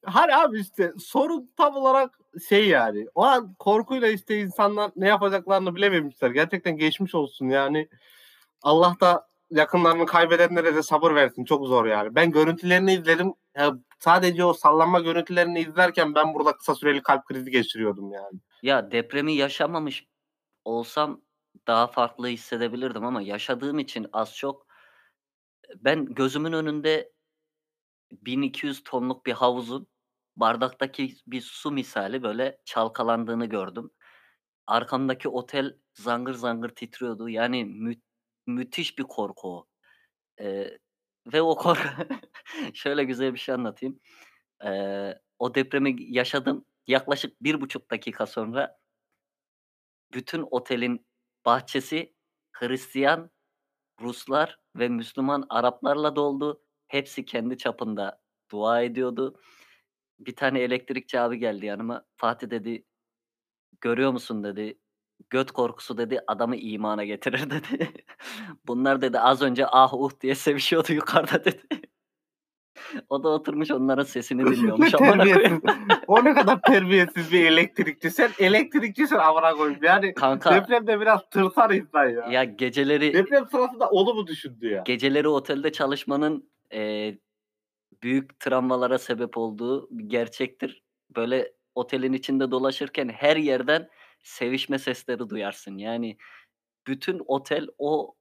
Hani 0.05 0.35
abi 0.35 0.59
işte 0.59 0.93
sorun 0.99 1.51
tam 1.57 1.75
olarak 1.75 2.19
şey 2.49 2.67
yani. 2.67 3.07
O 3.15 3.23
an 3.23 3.53
korkuyla 3.59 4.07
işte 4.07 4.39
insanlar 4.39 4.91
ne 4.95 5.07
yapacaklarını 5.07 5.75
bilememişler. 5.75 6.31
Gerçekten 6.31 6.77
geçmiş 6.77 7.15
olsun 7.15 7.49
yani. 7.49 7.89
Allah 8.61 8.95
da 9.01 9.27
yakınlarını 9.51 10.05
kaybedenlere 10.05 10.75
de 10.75 10.83
sabır 10.83 11.15
versin. 11.15 11.45
Çok 11.45 11.67
zor 11.67 11.85
yani. 11.85 12.15
Ben 12.15 12.31
görüntülerini 12.31 12.93
izledim. 12.93 13.33
Ya 13.57 13.75
sadece 13.99 14.45
o 14.45 14.53
sallanma 14.53 14.99
görüntülerini 14.99 15.59
izlerken 15.59 16.15
ben 16.15 16.33
burada 16.33 16.57
kısa 16.57 16.75
süreli 16.75 17.01
kalp 17.01 17.25
krizi 17.25 17.51
geçiriyordum 17.51 18.11
yani. 18.11 18.39
Ya 18.63 18.91
depremi 18.91 19.33
yaşamamış 19.33 20.07
olsam 20.65 21.21
daha 21.67 21.87
farklı 21.87 22.27
hissedebilirdim 22.27 23.05
ama 23.05 23.21
yaşadığım 23.21 23.79
için 23.79 24.07
az 24.13 24.35
çok 24.35 24.67
ben 25.75 26.05
gözümün 26.05 26.53
önünde 26.53 27.11
1200 28.11 28.83
tonluk 28.83 29.25
bir 29.25 29.33
havuzun 29.33 29.87
bardaktaki 30.35 31.15
bir 31.27 31.41
su 31.41 31.71
misali 31.71 32.23
böyle 32.23 32.61
çalkalandığını 32.65 33.45
gördüm. 33.45 33.91
Arkamdaki 34.67 35.29
otel 35.29 35.77
zangır 35.93 36.33
zangır 36.33 36.69
titriyordu. 36.69 37.29
Yani 37.29 37.65
mü- 37.65 38.01
müthiş 38.47 38.97
bir 38.97 39.03
korku 39.03 39.57
o. 39.57 39.67
Ee, 40.41 40.77
ve 41.33 41.41
o 41.41 41.55
korku 41.55 41.83
şöyle 42.73 43.03
güzel 43.03 43.33
bir 43.33 43.39
şey 43.39 43.55
anlatayım. 43.55 43.99
Ee, 44.65 45.13
o 45.39 45.55
depremi 45.55 45.95
yaşadım. 45.99 46.65
Yaklaşık 46.87 47.43
bir 47.43 47.61
buçuk 47.61 47.91
dakika 47.91 48.25
sonra 48.25 48.79
bütün 50.13 50.47
otelin 50.51 51.05
bahçesi 51.45 52.15
Hristiyan, 52.51 53.31
Ruslar 54.01 54.59
ve 54.75 54.89
Müslüman 54.89 55.45
Araplarla 55.49 56.15
doldu. 56.15 56.63
Hepsi 56.89 57.25
kendi 57.25 57.57
çapında 57.57 58.21
dua 58.51 58.81
ediyordu. 58.81 59.39
Bir 60.19 60.35
tane 60.35 60.59
elektrikçi 60.59 61.19
abi 61.19 61.39
geldi 61.39 61.65
yanıma. 61.65 62.05
Fatih 62.17 62.49
dedi, 62.49 62.85
görüyor 63.81 64.11
musun 64.11 64.43
dedi. 64.43 64.79
Göt 65.29 65.51
korkusu 65.51 65.97
dedi 65.97 66.19
adamı 66.27 66.55
imana 66.55 67.05
getirir 67.05 67.39
dedi. 67.49 67.93
Bunlar 68.67 69.01
dedi 69.01 69.19
az 69.19 69.41
önce 69.41 69.65
ah 69.67 69.93
uh 69.93 70.11
diye 70.21 70.35
sevişiyordu 70.35 70.93
yukarıda 70.93 71.45
dedi. 71.45 71.61
o 73.09 73.23
da 73.23 73.29
oturmuş 73.29 73.71
onların 73.71 74.03
sesini 74.03 74.45
dinliyormuş. 74.45 74.91
terbiyesiz. 74.91 75.59
o 76.07 76.23
ne 76.25 76.33
kadar 76.33 76.61
terbiyesiz 76.61 77.31
bir 77.31 77.45
elektrikçi. 77.45 78.11
Sen 78.11 78.31
elektrikçisin 78.39 79.15
amına 79.15 79.53
koyayım. 79.53 79.79
Yani 79.83 80.13
Kanka 80.13 80.55
depremde 80.55 80.99
biraz 81.01 81.29
tırsar 81.29 81.69
insan 81.69 82.09
ya. 82.09 82.27
ya 82.31 82.43
geceleri 82.43 83.13
Deprem 83.13 83.45
sırasında 83.47 83.89
onu 83.89 84.13
mu 84.13 84.27
düşündü 84.27 84.67
ya? 84.69 84.83
geceleri 84.85 85.27
otelde 85.27 85.71
çalışmanın 85.71 86.49
eee, 86.73 87.19
büyük 88.03 88.39
travmalara 88.39 88.97
sebep 88.99 89.37
olduğu 89.37 89.89
gerçektir. 90.07 90.83
Böyle 91.15 91.53
otelin 91.75 92.13
içinde 92.13 92.51
dolaşırken 92.51 93.09
her 93.09 93.37
yerden 93.37 93.89
sevişme 94.23 94.79
sesleri 94.79 95.29
duyarsın. 95.29 95.77
Yani 95.77 96.17
bütün 96.87 97.21
otel 97.27 97.67
o 97.77 98.15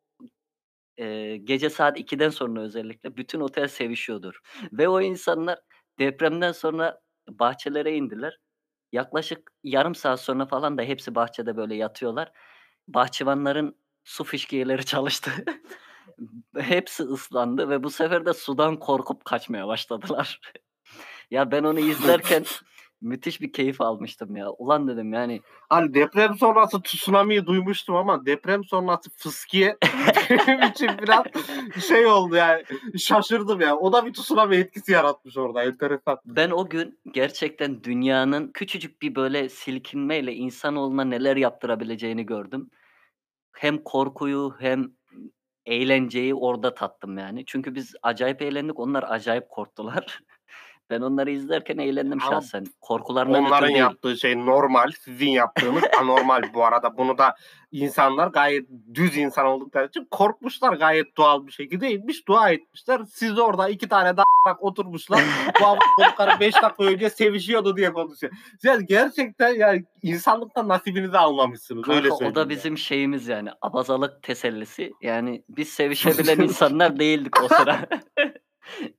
eee, 0.99 1.37
gece 1.37 1.71
saat 1.71 1.99
2'den 2.01 2.31
sonra 2.31 2.61
özellikle 2.61 3.17
bütün 3.17 3.41
otel 3.41 3.69
sevişiyordur. 3.69 4.41
Ve 4.73 4.89
o 4.89 5.01
insanlar 5.01 5.59
depremden 5.99 6.53
sonra 6.53 7.01
bahçelere 7.29 7.97
indiler. 7.97 8.39
Yaklaşık 8.93 9.53
yarım 9.65 9.95
saat 9.95 10.21
sonra 10.21 10.47
falan 10.47 10.79
da 10.79 10.83
hepsi 10.83 11.15
bahçede 11.15 11.57
böyle 11.57 11.75
yatıyorlar. 11.77 12.33
Bahçıvanların 12.89 13.77
su 14.05 14.25
fişkiyeleri 14.25 14.85
çalıştı. 14.87 15.31
Hepsi 16.59 17.03
ıslandı 17.03 17.69
ve 17.69 17.83
bu 17.83 17.91
sefer 17.91 18.27
de 18.27 18.35
sudan 18.35 18.79
korkup 18.79 19.25
kaçmaya 19.25 19.69
başladılar. 19.69 20.41
ya 21.31 21.51
ben 21.51 21.65
onu 21.65 21.81
izlerken 21.81 22.45
müthiş 23.01 23.41
bir 23.41 23.53
keyif 23.53 23.81
almıştım 23.81 24.37
ya. 24.37 24.51
Ulan 24.51 24.89
dedim 24.89 25.13
yani 25.13 25.41
Hani 25.69 25.95
deprem 25.95 26.35
sonrası 26.35 26.83
tsunami'yi 26.83 27.47
duymuştum 27.47 27.97
ama 27.97 28.27
deprem 28.27 28.65
sonrası 28.65 29.11
fıskiye 29.17 29.77
benim 30.31 30.63
için 30.71 30.91
biraz 31.03 31.25
şey 31.89 32.07
oldu 32.07 32.37
yani. 32.37 32.65
Şaşırdım 32.99 33.61
ya. 33.61 33.77
O 33.77 33.93
da 33.93 34.07
bir 34.07 34.13
tsunami 34.13 34.57
etkisi 34.57 34.93
yaratmış 34.93 35.37
orada. 35.37 35.63
Enteresan. 35.63 36.19
ben 36.25 36.51
o 36.51 36.69
gün 36.69 36.99
gerçekten 37.13 37.85
dünyanın 37.85 38.49
küçücük 38.49 39.03
bir 39.03 39.15
böyle 39.15 39.49
silkinmeyle 39.49 40.35
insanoğluna 40.35 41.05
neler 41.05 41.37
yaptırabileceğini 41.37 42.27
gördüm. 42.27 42.71
Hem 43.53 43.79
korkuyu 43.79 44.55
hem 44.59 44.98
eğlenceyi 45.69 46.35
orada 46.35 46.75
tattım 46.75 47.19
yani. 47.19 47.45
Çünkü 47.47 47.75
biz 47.75 47.95
acayip 48.03 48.43
eğlendik, 48.43 48.79
onlar 48.81 49.05
acayip 49.09 49.49
korktular. 49.51 50.21
Ben 50.91 51.01
onları 51.01 51.31
izlerken 51.31 51.79
eğlendim 51.79 52.19
Ama 52.23 52.31
şahsen. 52.31 52.67
Korkularına 52.81 53.39
Onların 53.39 53.69
yaptığı 53.69 54.17
şey 54.17 54.47
normal. 54.47 54.91
Sizin 55.01 55.31
yaptığınız 55.31 55.83
anormal 56.01 56.43
bu 56.55 56.65
arada. 56.65 56.97
Bunu 56.99 57.19
da 57.19 57.35
insanlar 57.73 58.29
gayet 58.29 58.69
düz 58.95 59.17
insan 59.17 59.47
oldukları 59.47 59.87
için 59.87 60.09
korkmuşlar 60.11 60.73
gayet 60.73 61.17
doğal 61.17 61.47
bir 61.47 61.53
şekilde. 61.53 61.89
Etmiş, 61.89 62.29
dua 62.29 62.51
etmişler. 62.51 63.01
Siz 63.13 63.39
orada 63.39 63.69
iki 63.69 63.89
tane 63.89 64.17
daha 64.17 64.25
oturmuşlar. 64.61 65.21
Bu 65.61 65.79
çocuklar 66.03 66.41
5 66.41 66.55
dakika 66.63 66.85
önce 66.85 67.11
sevişiyordu 67.11 67.77
diye 67.77 67.93
konuşuyor. 67.93 68.33
Yani 68.63 68.87
gerçekten 68.87 69.55
yani 69.55 69.85
insanlıktan 70.03 70.69
nasibinizi 70.69 71.19
almamışsınız. 71.19 71.89
öyle 71.89 72.01
Kanka 72.01 72.17
söyleyeyim. 72.17 72.33
o 72.33 72.35
da 72.35 72.41
yani. 72.41 72.51
bizim 72.51 72.79
şeyimiz 72.79 73.29
yani. 73.29 73.51
Abazalık 73.63 74.23
tesellisi. 74.23 74.93
Yani 75.03 75.43
biz 75.49 75.69
sevişebilen 75.69 76.39
insanlar 76.39 76.99
değildik 76.99 77.43
o 77.43 77.49
sıra. 77.49 77.87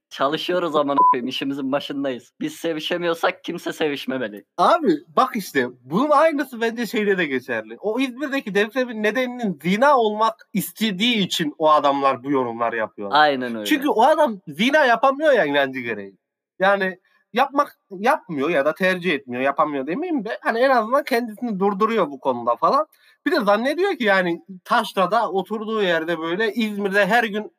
Çalışıyoruz 0.10 0.76
ama 0.76 0.96
işimizin 1.24 1.72
başındayız. 1.72 2.34
Biz 2.40 2.54
sevişemiyorsak 2.54 3.44
kimse 3.44 3.74
sevişmemeli. 3.74 4.46
Abi 4.58 4.92
bak 5.08 5.36
işte 5.36 5.68
bunun 5.82 6.10
aynısı 6.10 6.62
bence 6.62 6.86
şeyde 6.86 7.18
de 7.18 7.26
geçerli. 7.26 7.78
O 7.80 8.00
İzmir'deki 8.00 8.56
depremin 8.56 9.04
nedeninin 9.04 9.60
zina 9.64 9.98
olmak 9.98 10.50
istediği 10.54 11.18
için 11.18 11.56
o 11.58 11.72
adamlar 11.72 12.24
bu 12.24 12.32
yorumlar 12.32 12.74
yapıyorlar. 12.74 13.20
Aynen 13.20 13.56
öyle. 13.56 13.66
Çünkü 13.66 13.90
o 13.90 14.04
adam 14.04 14.40
zina 14.48 14.86
yapamıyor 14.86 15.34
ya 15.34 15.46
inancı 15.46 15.80
gereği. 15.80 16.16
Yani 16.60 17.00
yapmak 17.34 17.80
yapmıyor 17.92 18.50
ya 18.50 18.66
da 18.66 18.74
tercih 18.74 19.14
etmiyor 19.14 19.44
yapamıyor 19.44 19.88
demeyeyim 19.88 20.26
de 20.26 20.38
hani 20.42 20.60
en 20.60 20.70
azından 20.70 21.04
kendisini 21.04 21.60
durduruyor 21.60 22.08
bu 22.08 22.20
konuda 22.20 22.56
falan. 22.56 22.88
Bir 23.26 23.32
de 23.32 23.40
zannediyor 23.40 23.96
ki 23.96 24.04
yani 24.04 24.42
Taşra'da 24.64 25.32
oturduğu 25.32 25.84
yerde 25.84 26.20
böyle 26.20 26.54
İzmir'de 26.54 27.06
her 27.06 27.24
gün 27.24 27.52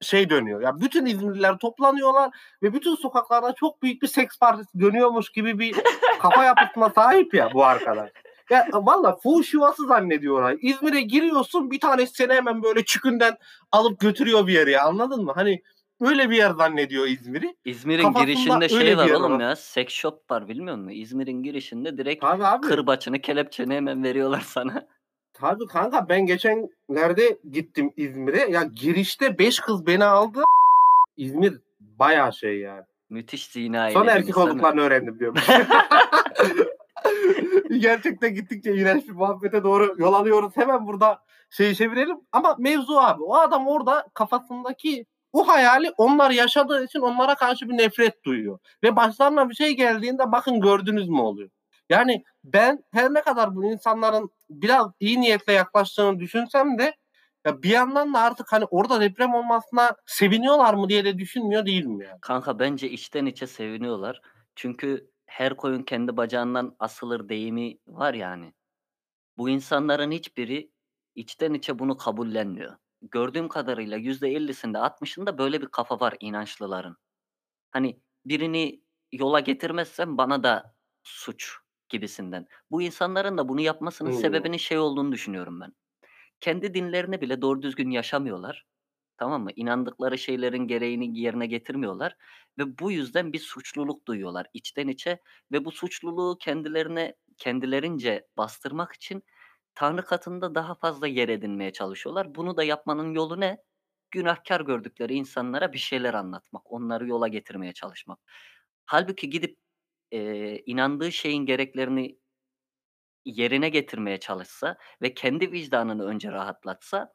şey 0.00 0.30
dönüyor. 0.30 0.60
Ya 0.62 0.80
bütün 0.80 1.06
İzmirliler 1.06 1.58
toplanıyorlar 1.58 2.30
ve 2.62 2.72
bütün 2.72 2.94
sokaklarda 2.94 3.52
çok 3.52 3.82
büyük 3.82 4.02
bir 4.02 4.06
seks 4.06 4.38
partisi 4.38 4.80
dönüyormuş 4.80 5.30
gibi 5.32 5.58
bir 5.58 5.74
kafa 6.20 6.44
yapısına 6.44 6.90
sahip 6.90 7.34
ya 7.34 7.50
bu 7.54 7.64
arkadaş. 7.64 8.10
Ya 8.50 8.68
valla 8.72 9.16
fuhuş 9.16 9.54
yuvası 9.54 9.86
zannediyor 9.86 10.38
orayı. 10.38 10.58
İzmir'e 10.62 11.00
giriyorsun 11.00 11.70
bir 11.70 11.80
tanesi 11.80 12.14
seni 12.14 12.32
hemen 12.32 12.62
böyle 12.62 12.84
çükünden 12.84 13.36
alıp 13.72 14.00
götürüyor 14.00 14.46
bir 14.46 14.52
yere 14.52 14.70
ya 14.70 14.84
anladın 14.84 15.24
mı? 15.24 15.32
Hani 15.34 15.62
öyle 16.00 16.30
bir 16.30 16.36
yer 16.36 16.50
zannediyor 16.50 17.06
İzmir'i. 17.06 17.56
İzmir'in 17.64 18.02
kafasında 18.02 18.24
girişinde 18.24 18.68
şey 18.68 18.96
var 18.96 19.10
oğlum 19.10 19.32
var. 19.32 19.40
ya. 19.40 19.56
Sex 19.56 19.88
shop 19.88 20.30
var 20.30 20.48
bilmiyor 20.48 20.76
musun? 20.76 20.90
İzmir'in 20.94 21.42
girişinde 21.42 21.98
direkt 21.98 22.20
Tabii 22.22 22.46
abi. 22.46 22.66
kırbaçını 22.66 23.20
kelepçeni 23.20 23.74
hemen 23.74 24.04
veriyorlar 24.04 24.40
sana. 24.40 24.86
Tabii 25.40 25.66
kanka 25.66 26.08
ben 26.08 26.26
geçenlerde 26.26 27.38
gittim 27.52 27.92
İzmir'e. 27.96 28.50
Ya 28.50 28.62
girişte 28.62 29.38
5 29.38 29.60
kız 29.60 29.86
beni 29.86 30.04
aldı. 30.04 30.42
İzmir 31.16 31.60
bayağı 31.80 32.32
şey 32.32 32.58
yani. 32.60 32.82
Müthiş 33.10 33.46
zina 33.46 33.88
eylediniz, 33.88 34.12
erkek 34.12 34.38
olduklarını 34.38 34.80
öğrendim 34.80 35.18
diyorum. 35.18 35.42
Gerçekten 37.78 38.34
gittikçe 38.34 38.74
iğrenç 38.74 39.08
bir 39.08 39.12
muhabbete 39.12 39.64
doğru 39.64 39.94
yol 39.98 40.14
alıyoruz. 40.14 40.52
Hemen 40.56 40.86
burada 40.86 41.18
şeyi 41.50 41.76
çevirelim. 41.76 42.16
Ama 42.32 42.56
mevzu 42.58 42.96
abi. 42.96 43.22
O 43.22 43.34
adam 43.34 43.68
orada 43.68 44.06
kafasındaki 44.14 45.04
o 45.32 45.48
hayali 45.48 45.90
onlar 45.96 46.30
yaşadığı 46.30 46.84
için 46.84 47.00
onlara 47.00 47.34
karşı 47.34 47.68
bir 47.68 47.78
nefret 47.78 48.24
duyuyor. 48.24 48.58
Ve 48.84 48.96
başlarına 48.96 49.50
bir 49.50 49.54
şey 49.54 49.76
geldiğinde 49.76 50.32
bakın 50.32 50.60
gördünüz 50.60 51.08
mü 51.08 51.20
oluyor. 51.20 51.50
Yani 51.90 52.24
ben 52.44 52.84
her 52.92 53.14
ne 53.14 53.22
kadar 53.22 53.56
bu 53.56 53.64
insanların 53.64 54.30
biraz 54.50 54.86
iyi 55.00 55.20
niyetle 55.20 55.52
yaklaştığını 55.52 56.20
düşünsem 56.20 56.78
de 56.78 56.96
ya 57.46 57.62
bir 57.62 57.70
yandan 57.70 58.14
da 58.14 58.20
artık 58.20 58.52
hani 58.52 58.64
orada 58.64 59.00
deprem 59.00 59.34
olmasına 59.34 59.96
seviniyorlar 60.06 60.74
mı 60.74 60.88
diye 60.88 61.04
de 61.04 61.18
düşünmüyor 61.18 61.66
değilim 61.66 62.00
yani. 62.00 62.20
Kanka 62.20 62.58
bence 62.58 62.90
içten 62.90 63.26
içe 63.26 63.46
seviniyorlar. 63.46 64.20
Çünkü 64.56 65.10
her 65.26 65.56
koyun 65.56 65.82
kendi 65.82 66.16
bacağından 66.16 66.76
asılır 66.78 67.28
deyimi 67.28 67.78
var 67.86 68.14
yani. 68.14 68.52
Bu 69.38 69.48
insanların 69.48 70.10
hiçbiri 70.10 70.70
içten 71.14 71.54
içe 71.54 71.78
bunu 71.78 71.96
kabullenmiyor. 71.96 72.76
Gördüğüm 73.02 73.48
kadarıyla 73.48 73.98
%50'sinde 73.98 74.78
60'ında 74.78 75.38
böyle 75.38 75.62
bir 75.62 75.66
kafa 75.66 76.00
var 76.00 76.14
inançlıların. 76.20 76.96
Hani 77.70 78.00
birini 78.24 78.80
yola 79.12 79.40
getirmezsem 79.40 80.18
bana 80.18 80.42
da 80.42 80.74
suç 81.02 81.58
gibisinden. 81.88 82.46
Bu 82.70 82.82
insanların 82.82 83.38
da 83.38 83.48
bunu 83.48 83.60
yapmasının 83.60 84.10
Hmm. 84.10 84.10
sebebinin 84.10 84.56
şey 84.56 84.78
olduğunu 84.78 85.12
düşünüyorum 85.12 85.60
ben. 85.60 85.72
Kendi 86.40 86.74
dinlerini 86.74 87.20
bile 87.20 87.42
doğru 87.42 87.62
düzgün 87.62 87.90
yaşamıyorlar. 87.90 88.66
Tamam 89.18 89.42
mı? 89.44 89.50
İnandıkları 89.56 90.18
şeylerin 90.18 90.66
gereğini 90.68 91.18
yerine 91.20 91.46
getirmiyorlar 91.46 92.16
ve 92.58 92.78
bu 92.78 92.92
yüzden 92.92 93.32
bir 93.32 93.38
suçluluk 93.38 94.06
duyuyorlar 94.08 94.46
içten 94.54 94.88
içe 94.88 95.20
ve 95.52 95.64
bu 95.64 95.72
suçluluğu 95.72 96.38
kendilerine 96.40 97.16
kendilerince 97.38 98.28
bastırmak 98.38 98.92
için 98.92 99.24
Tanrı 99.74 100.04
katında 100.04 100.54
daha 100.54 100.74
fazla 100.74 101.06
yer 101.06 101.28
edinmeye 101.28 101.72
çalışıyorlar. 101.72 102.34
Bunu 102.34 102.56
da 102.56 102.64
yapmanın 102.64 103.14
yolu 103.14 103.40
ne? 103.40 103.58
Günahkar 104.10 104.60
gördükleri 104.60 105.14
insanlara 105.14 105.72
bir 105.72 105.78
şeyler 105.78 106.14
anlatmak, 106.14 106.72
onları 106.72 107.08
yola 107.08 107.28
getirmeye 107.28 107.72
çalışmak. 107.72 108.18
Halbuki 108.86 109.30
gidip 109.30 109.58
eee, 110.16 110.62
inandığı 110.66 111.12
şeyin 111.12 111.46
gereklerini 111.46 112.18
yerine 113.24 113.68
getirmeye 113.68 114.20
çalışsa 114.20 114.76
ve 115.02 115.14
kendi 115.14 115.52
vicdanını 115.52 116.04
önce 116.06 116.32
rahatlatsa 116.32 117.12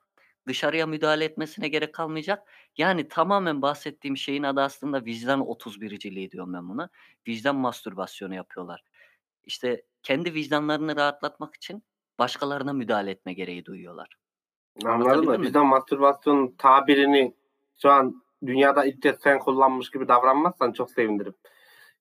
dışarıya 0.47 0.87
müdahale 0.87 1.25
etmesine 1.25 1.67
gerek 1.67 1.93
kalmayacak. 1.95 2.51
Yani 2.77 3.07
tamamen 3.07 3.61
bahsettiğim 3.61 4.17
şeyin 4.17 4.43
adı 4.43 4.61
aslında 4.61 5.05
vicdan 5.05 5.39
31'ciliği 5.41 6.31
diyorum 6.31 6.53
ben 6.53 6.69
buna. 6.69 6.89
Vicdan 7.27 7.55
mastürbasyonu 7.55 8.35
yapıyorlar. 8.35 8.83
İşte 9.43 9.83
kendi 10.03 10.33
vicdanlarını 10.33 10.95
rahatlatmak 10.95 11.55
için 11.55 11.83
başkalarına 12.19 12.73
müdahale 12.73 13.11
etme 13.11 13.33
gereği 13.33 13.65
duyuyorlar. 13.65 14.17
Anladın 14.85 15.25
Anlatabildim 15.25 15.41
mı? 15.41 15.41
mi? 15.41 15.47
Bizden 15.47 15.65
mastürbasyon 15.65 16.55
tabirini 16.57 17.35
şu 17.81 17.89
an 17.89 18.23
dünyada 18.45 18.85
ilk 18.85 19.01
kez 19.01 19.19
sen 19.19 19.39
kullanmış 19.39 19.91
gibi 19.91 20.07
davranmazsan 20.07 20.71
çok 20.71 20.91
sevinirim. 20.91 21.35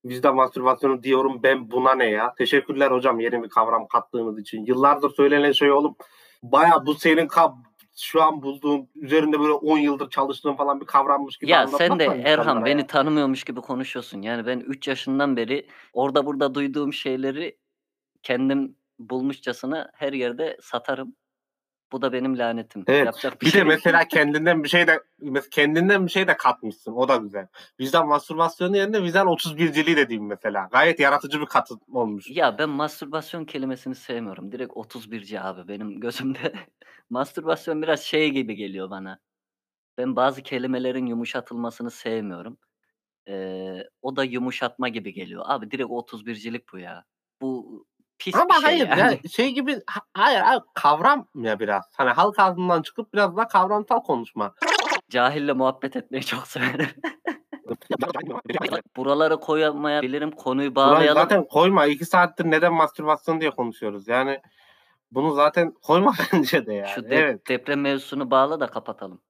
Vicdan 0.05 0.35
mastürbasyonu 0.35 1.03
diyorum 1.03 1.43
ben 1.43 1.71
buna 1.71 1.95
ne 1.95 2.11
ya? 2.11 2.35
Teşekkürler 2.35 2.91
hocam 2.91 3.21
yeni 3.21 3.43
bir 3.43 3.49
kavram 3.49 3.89
kattığınız 3.89 4.39
için. 4.39 4.67
Yıllardır 4.67 5.11
söylenen 5.11 5.53
şey 5.53 5.73
oğlum 5.73 5.97
baya 6.43 6.87
bu 6.87 6.95
senin 6.95 7.27
kap 7.29 7.55
şu 7.97 8.23
an 8.23 8.43
bulduğun 8.43 8.89
üzerinde 8.95 9.41
böyle 9.41 9.53
10 9.53 9.79
yıldır 9.79 10.11
çalıştığın 10.11 10.55
falan 10.55 10.81
bir 10.81 10.87
kavrammış 10.87 11.37
gibi 11.37 11.51
Ya 11.51 11.67
sen 11.67 11.99
de 11.99 12.05
Erhan 12.05 12.65
beni 12.65 12.81
ya. 12.81 12.87
tanımıyormuş 12.87 13.45
gibi 13.45 13.61
konuşuyorsun. 13.61 14.23
Yani 14.23 14.47
ben 14.47 14.61
3 14.61 14.89
yaşından 14.89 15.37
beri 15.37 15.67
orada 15.93 16.27
burada 16.27 16.55
duyduğum 16.55 16.93
şeyleri 16.93 17.59
kendim 18.23 18.77
bulmuşçasına 18.99 19.91
her 19.95 20.13
yerde 20.13 20.57
satarım. 20.63 21.17
Bu 21.93 22.03
da 22.03 22.13
benim 22.13 22.39
lanetim. 22.39 22.85
Evet. 22.87 23.07
Yapacak 23.07 23.41
bir, 23.41 23.47
Bir 23.47 23.51
şey 23.51 23.61
de 23.61 23.65
yok. 23.65 23.75
mesela 23.75 24.05
kendinden 24.09 24.65
bir 24.65 24.69
şey 24.69 24.87
de 24.87 25.01
kendinden 25.51 26.07
bir 26.07 26.11
şey 26.11 26.29
de 26.29 26.37
katmışsın. 26.37 26.93
O 26.93 27.09
da 27.09 27.17
güzel. 27.17 27.47
Vicdan 27.81 28.09
mastürbasyonu 28.09 28.77
yerine 28.77 29.03
vicdan 29.03 29.27
31'ciliği 29.27 29.97
de 29.97 30.09
diyeyim 30.09 30.29
mesela. 30.29 30.69
Gayet 30.73 31.01
yaratıcı 31.01 31.41
bir 31.41 31.47
katı 31.47 31.75
olmuş. 31.93 32.27
Ya 32.31 32.59
ben 32.59 32.69
mastürbasyon 32.69 33.45
kelimesini 33.45 33.95
sevmiyorum. 33.95 34.53
Direkt 34.53 34.73
31'ci 34.73 35.41
abi 35.41 35.69
benim 35.69 36.01
gözümde. 36.01 36.53
mastürbasyon 37.11 37.83
biraz 37.83 38.01
şey 38.01 38.31
gibi 38.31 38.55
geliyor 38.55 38.91
bana. 38.91 39.19
Ben 39.99 40.17
bazı 40.17 40.43
kelimelerin 40.43 41.07
yumuşatılmasını 41.07 41.91
sevmiyorum. 41.91 42.59
Ee, 43.29 43.79
o 44.03 44.17
da 44.17 44.25
yumuşatma 44.25 44.89
gibi 44.89 45.13
geliyor. 45.13 45.43
Abi 45.47 45.71
direkt 45.71 45.91
31'cilik 45.91 46.63
bu 46.73 46.79
ya. 46.79 47.05
Bu 47.43 47.87
pis 48.21 48.35
Ama 48.35 48.49
bir 48.49 48.55
şey 48.55 48.63
hayır 48.63 48.89
yani. 48.89 49.01
ya 49.23 49.31
şey 49.31 49.51
gibi 49.53 49.75
ha- 49.87 50.01
hayır 50.15 50.41
abi 50.45 50.65
kavram 50.75 51.27
ya 51.35 51.59
biraz. 51.61 51.85
Hani 51.97 52.11
halk 52.11 52.39
ağzından 52.39 52.83
çıkıp 52.83 53.13
biraz 53.15 53.37
daha 53.37 53.49
kavramsal 53.49 54.01
konuşma. 54.01 54.55
Cahille 55.11 55.53
muhabbet 55.53 55.97
etmeyi 55.97 56.25
çok 56.25 56.47
severim. 56.47 56.89
Buraları 58.97 59.41
koyamayabilirim. 59.41 60.31
Konuyu 60.31 60.75
Burayı 60.75 60.91
bağlayalım. 60.91 61.23
zaten 61.23 61.45
koyma. 61.45 61.87
iki 61.87 62.05
saattir 62.05 62.45
neden 62.51 62.73
mastürbasyon 62.73 63.41
diye 63.41 63.51
konuşuyoruz. 63.51 64.09
Yani 64.09 64.41
bunu 65.11 65.35
zaten 65.35 65.75
koyma 65.83 66.13
bence 66.33 66.67
de 66.67 66.75
yani. 66.75 66.89
Şu 66.89 67.11
de- 67.11 67.17
evet. 67.17 67.49
deprem 67.49 67.81
mevzusunu 67.81 68.31
bağla 68.31 68.61
da 68.61 68.67
kapatalım. 68.67 69.21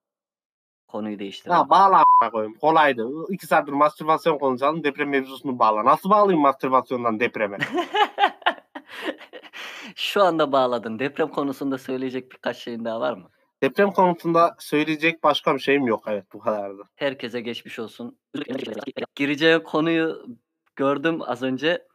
Konuyu 0.89 1.19
değiştirelim. 1.19 1.59
Ya 1.59 1.71
bağla 1.71 2.03
koyayım. 2.33 2.55
Kolaydı. 2.55 3.09
İki 3.29 3.47
saattir 3.47 3.73
mastürbasyon 3.73 4.39
konuşalım. 4.39 4.85
Deprem 4.85 5.09
mevzusunu 5.09 5.59
bağla. 5.59 5.85
Nasıl 5.85 6.11
bağlayayım 6.11 6.43
mastürbasyondan 6.43 7.21
depreme? 7.21 7.59
Şu 9.97 10.23
anda 10.23 10.53
bağladın. 10.53 10.99
Deprem 10.99 11.29
konusunda 11.29 11.79
söyleyecek 11.79 12.33
birkaç 12.33 12.57
şeyin 12.57 12.85
daha 12.85 13.01
var 13.01 13.13
mı? 13.13 13.31
Deprem 13.63 13.91
konusunda 13.91 14.57
söyleyecek 14.59 15.23
başka 15.23 15.55
bir 15.55 15.61
şeyim 15.61 15.87
yok. 15.87 16.05
Evet 16.09 16.25
bu 16.33 16.39
kadardı. 16.39 16.83
Herkese 16.97 17.41
geçmiş 17.41 17.79
olsun. 17.79 18.19
Gireceği 19.15 19.63
konuyu 19.63 20.27
gördüm 20.77 21.19
az 21.27 21.43
önce. 21.43 21.87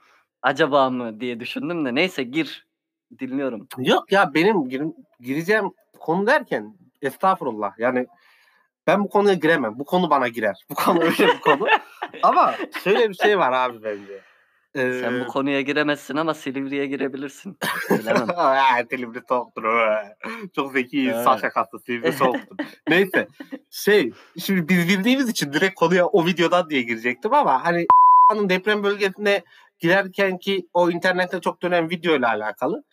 Acaba 0.41 0.89
mı 0.89 1.19
diye 1.19 1.39
düşündüm 1.39 1.85
de. 1.85 1.95
Neyse 1.95 2.23
gir. 2.23 2.67
Dinliyorum. 3.19 3.67
Yok 3.77 4.11
ya 4.11 4.33
benim 4.33 4.69
gir- 4.69 4.93
gireceğim 5.19 5.71
konu 5.99 6.27
derken 6.27 6.77
estağfurullah. 7.01 7.79
Yani 7.79 8.07
ben 8.87 9.03
bu 9.03 9.09
konuya 9.09 9.33
giremem. 9.33 9.79
Bu 9.79 9.85
konu 9.85 10.09
bana 10.09 10.27
girer. 10.27 10.65
Bu 10.69 10.75
konu 10.75 11.01
öyle 11.01 11.27
bir 11.27 11.39
konu. 11.39 11.67
Ama 12.23 12.55
şöyle 12.83 13.09
bir 13.09 13.13
şey 13.15 13.39
var 13.39 13.51
abi 13.51 13.83
bence. 13.83 14.21
Ee, 14.75 14.99
Sen 15.01 15.19
bu 15.19 15.27
konuya 15.27 15.61
giremezsin 15.61 16.15
ama 16.15 16.33
Silivri'ye 16.33 16.85
girebilirsin. 16.87 17.57
Bilemem. 17.89 18.27
Silivri 18.89 19.21
soğuktur. 19.29 19.63
Çok 20.55 20.73
zeki 20.73 21.03
insan 21.03 21.37
şakası. 21.37 21.79
Silivri 21.85 22.13
soğuktur. 22.13 22.55
Neyse. 22.89 23.27
Şey, 23.71 24.11
şimdi 24.39 24.69
biz 24.69 24.87
bildiğimiz 24.89 25.29
için 25.29 25.53
direkt 25.53 25.75
konuya 25.75 26.07
o 26.07 26.25
videodan 26.25 26.69
diye 26.69 26.81
girecektim 26.81 27.33
ama 27.33 27.65
hani 27.65 27.87
deprem 28.31 28.83
bölgesine 28.83 29.43
girerken 29.79 30.37
ki 30.37 30.67
o 30.73 30.91
internette 30.91 31.41
çok 31.41 31.61
dönen 31.61 31.89
video 31.89 32.15
ile 32.15 32.27
alakalı 32.27 32.83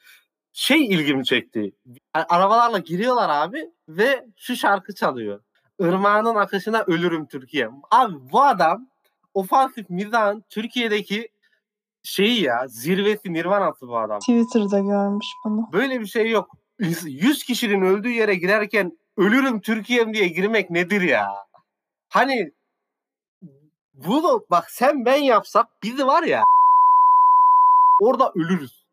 şey 0.52 0.86
ilgimi 0.86 1.24
çekti. 1.24 1.72
Arabalarla 2.14 2.78
giriyorlar 2.78 3.28
abi 3.28 3.70
ve 3.88 4.24
şu 4.36 4.56
şarkı 4.56 4.94
çalıyor. 4.94 5.40
Irmağının 5.80 6.34
akışına 6.34 6.82
ölürüm 6.86 7.26
Türkiye. 7.26 7.68
Abi 7.90 8.14
bu 8.32 8.42
adam 8.42 8.88
ofansif 9.34 9.90
mizahın 9.90 10.44
Türkiye'deki 10.50 11.28
şeyi 12.02 12.42
ya 12.42 12.68
zirvesi 12.68 13.32
nirvanası 13.32 13.88
bu 13.88 13.98
adam. 13.98 14.18
Twitter'da 14.18 14.78
görmüş 14.78 15.26
bunu. 15.44 15.68
Böyle 15.72 16.00
bir 16.00 16.06
şey 16.06 16.30
yok. 16.30 16.50
100 16.78 17.44
kişinin 17.44 17.82
öldüğü 17.82 18.10
yere 18.10 18.34
girerken 18.34 18.98
ölürüm 19.16 19.60
Türkiye'm 19.60 20.14
diye 20.14 20.28
girmek 20.28 20.70
nedir 20.70 21.00
ya? 21.00 21.26
Hani 22.08 22.50
bunu 23.94 24.46
bak 24.50 24.70
sen 24.70 25.04
ben 25.04 25.22
yapsak 25.22 25.66
bizi 25.82 26.06
var 26.06 26.22
ya 26.22 26.44
orada 28.00 28.32
ölürüz. 28.34 28.86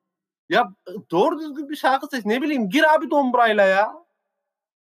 Ya 0.50 0.74
doğru 1.12 1.40
düzgün 1.40 1.70
bir 1.70 1.76
şarkı 1.76 2.08
seç. 2.08 2.26
Ne 2.26 2.42
bileyim 2.42 2.70
gir 2.70 2.94
abi 2.94 3.12
dombrayla 3.12 3.64
ya. 3.66 3.94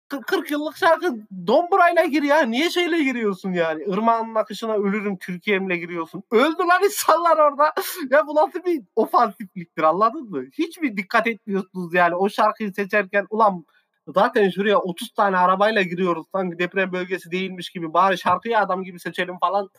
Kı- 0.08 0.20
40 0.20 0.50
yıllık 0.50 0.76
şarkı 0.76 1.16
dombrayla 1.46 2.04
gir 2.04 2.22
ya. 2.22 2.42
Niye 2.42 2.70
şeyle 2.70 3.02
giriyorsun 3.02 3.52
yani? 3.52 3.82
Irmağın 3.82 4.34
akışına 4.34 4.74
ölürüm 4.74 5.18
Türkiye'mle 5.18 5.76
giriyorsun. 5.76 6.22
Öldü 6.30 6.58
lan 6.58 6.84
insanlar 6.84 7.36
orada. 7.38 7.72
ya 8.10 8.26
bu 8.26 8.34
nasıl 8.34 8.64
bir 8.64 8.82
ofansifliktir 8.96 9.82
anladın 9.82 10.30
mı? 10.30 10.44
Hiç 10.52 10.78
mi 10.78 10.96
dikkat 10.96 11.26
etmiyorsunuz 11.26 11.94
yani 11.94 12.14
o 12.14 12.28
şarkıyı 12.28 12.72
seçerken 12.72 13.26
ulan 13.30 13.64
zaten 14.08 14.50
şuraya 14.50 14.78
30 14.78 15.10
tane 15.12 15.36
arabayla 15.36 15.82
giriyoruz 15.82 16.26
sanki 16.32 16.58
deprem 16.58 16.92
bölgesi 16.92 17.30
değilmiş 17.30 17.70
gibi 17.70 17.92
bari 17.92 18.18
şarkıyı 18.18 18.58
adam 18.58 18.84
gibi 18.84 19.00
seçelim 19.00 19.38
falan. 19.38 19.70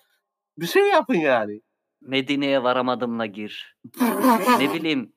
Bir 0.58 0.68
şey 0.68 0.90
yapın 0.90 1.16
yani. 1.16 1.62
Medine'ye 2.02 2.64
varamadımla 2.64 3.26
gir. 3.26 3.78
ne 4.60 4.74
bileyim 4.74 5.14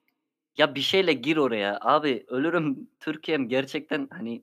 ya 0.58 0.74
bir 0.74 0.80
şeyle 0.80 1.12
gir 1.12 1.36
oraya. 1.36 1.78
Abi 1.80 2.24
ölürüm 2.28 2.88
Türkiye'm 3.00 3.48
gerçekten 3.48 4.08
hani 4.10 4.42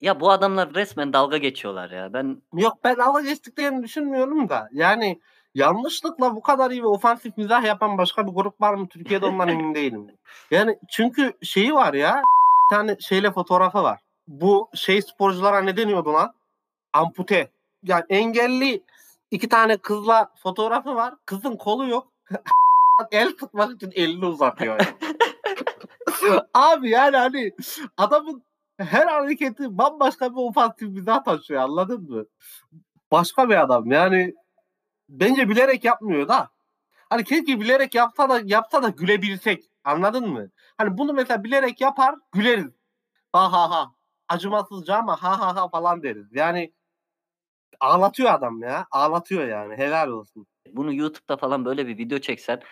Ya 0.00 0.20
bu 0.20 0.30
adamlar 0.30 0.74
resmen 0.74 1.12
dalga 1.12 1.36
geçiyorlar 1.36 1.90
ya. 1.90 2.12
Ben 2.12 2.42
Yok 2.52 2.78
ben 2.84 2.96
dalga 2.96 3.20
geçtiklerini 3.20 3.82
düşünmüyorum 3.82 4.48
da. 4.48 4.68
Yani 4.72 5.20
yanlışlıkla 5.54 6.36
bu 6.36 6.42
kadar 6.42 6.70
iyi 6.70 6.82
ve 6.82 6.86
ofansif 6.86 7.36
mizah 7.36 7.64
yapan 7.64 7.98
başka 7.98 8.26
bir 8.26 8.32
grup 8.32 8.60
var 8.60 8.74
mı 8.74 8.88
Türkiye'de 8.88 9.26
ondan 9.26 9.48
emin 9.54 9.74
değilim. 9.74 10.06
Yani 10.50 10.78
çünkü 10.90 11.32
şeyi 11.42 11.74
var 11.74 11.94
ya 11.94 12.22
bir 12.70 12.76
tane 12.76 12.96
şeyle 13.00 13.30
fotoğrafı 13.32 13.82
var. 13.82 14.00
Bu 14.28 14.70
şey 14.74 15.02
sporculara 15.02 15.60
ne 15.60 15.76
deniyordu 15.76 16.12
lan? 16.12 16.34
Ampute. 16.92 17.50
Yani 17.82 18.04
engelli 18.08 18.82
iki 19.30 19.48
tane 19.48 19.76
kızla 19.76 20.30
fotoğrafı 20.42 20.94
var. 20.94 21.14
Kızın 21.26 21.56
kolu 21.56 21.88
yok. 21.88 22.08
El 23.12 23.36
tutmak 23.36 23.72
için 23.72 23.92
elini 23.94 24.26
uzatıyor. 24.26 24.80
yani. 24.80 26.40
Abi 26.54 26.90
yani 26.90 27.16
hani 27.16 27.52
adamın 27.96 28.42
her 28.84 29.06
hareketi 29.06 29.78
bambaşka 29.78 30.30
bir 30.30 30.36
ofansif 30.36 30.88
mizah 30.88 31.24
taşıyor 31.24 31.62
anladın 31.62 32.10
mı? 32.10 32.24
Başka 33.12 33.48
bir 33.48 33.60
adam 33.60 33.92
yani 33.92 34.34
bence 35.08 35.48
bilerek 35.48 35.84
yapmıyor 35.84 36.28
da. 36.28 36.50
Hani 37.10 37.24
keşke 37.24 37.60
bilerek 37.60 37.94
yapsa 37.94 38.28
da 38.28 38.40
yapsa 38.44 38.82
da 38.82 38.88
gülebilsek. 38.88 39.64
Anladın 39.84 40.28
mı? 40.28 40.50
Hani 40.78 40.98
bunu 40.98 41.12
mesela 41.12 41.44
bilerek 41.44 41.80
yapar 41.80 42.14
güleriz. 42.32 42.72
Ha 43.32 43.52
ha 43.52 43.70
ha. 43.70 43.92
Acımasızca 44.28 44.96
ama 44.96 45.22
ha 45.22 45.40
ha 45.40 45.56
ha 45.56 45.68
falan 45.68 46.02
deriz. 46.02 46.26
Yani 46.32 46.72
ağlatıyor 47.80 48.30
adam 48.30 48.62
ya. 48.62 48.86
Ağlatıyor 48.90 49.48
yani. 49.48 49.76
Helal 49.76 50.08
olsun. 50.08 50.46
bunu 50.72 50.94
YouTube'da 50.94 51.36
falan 51.36 51.64
böyle 51.64 51.86
bir 51.86 51.98
video 51.98 52.18
çeksen 52.18 52.62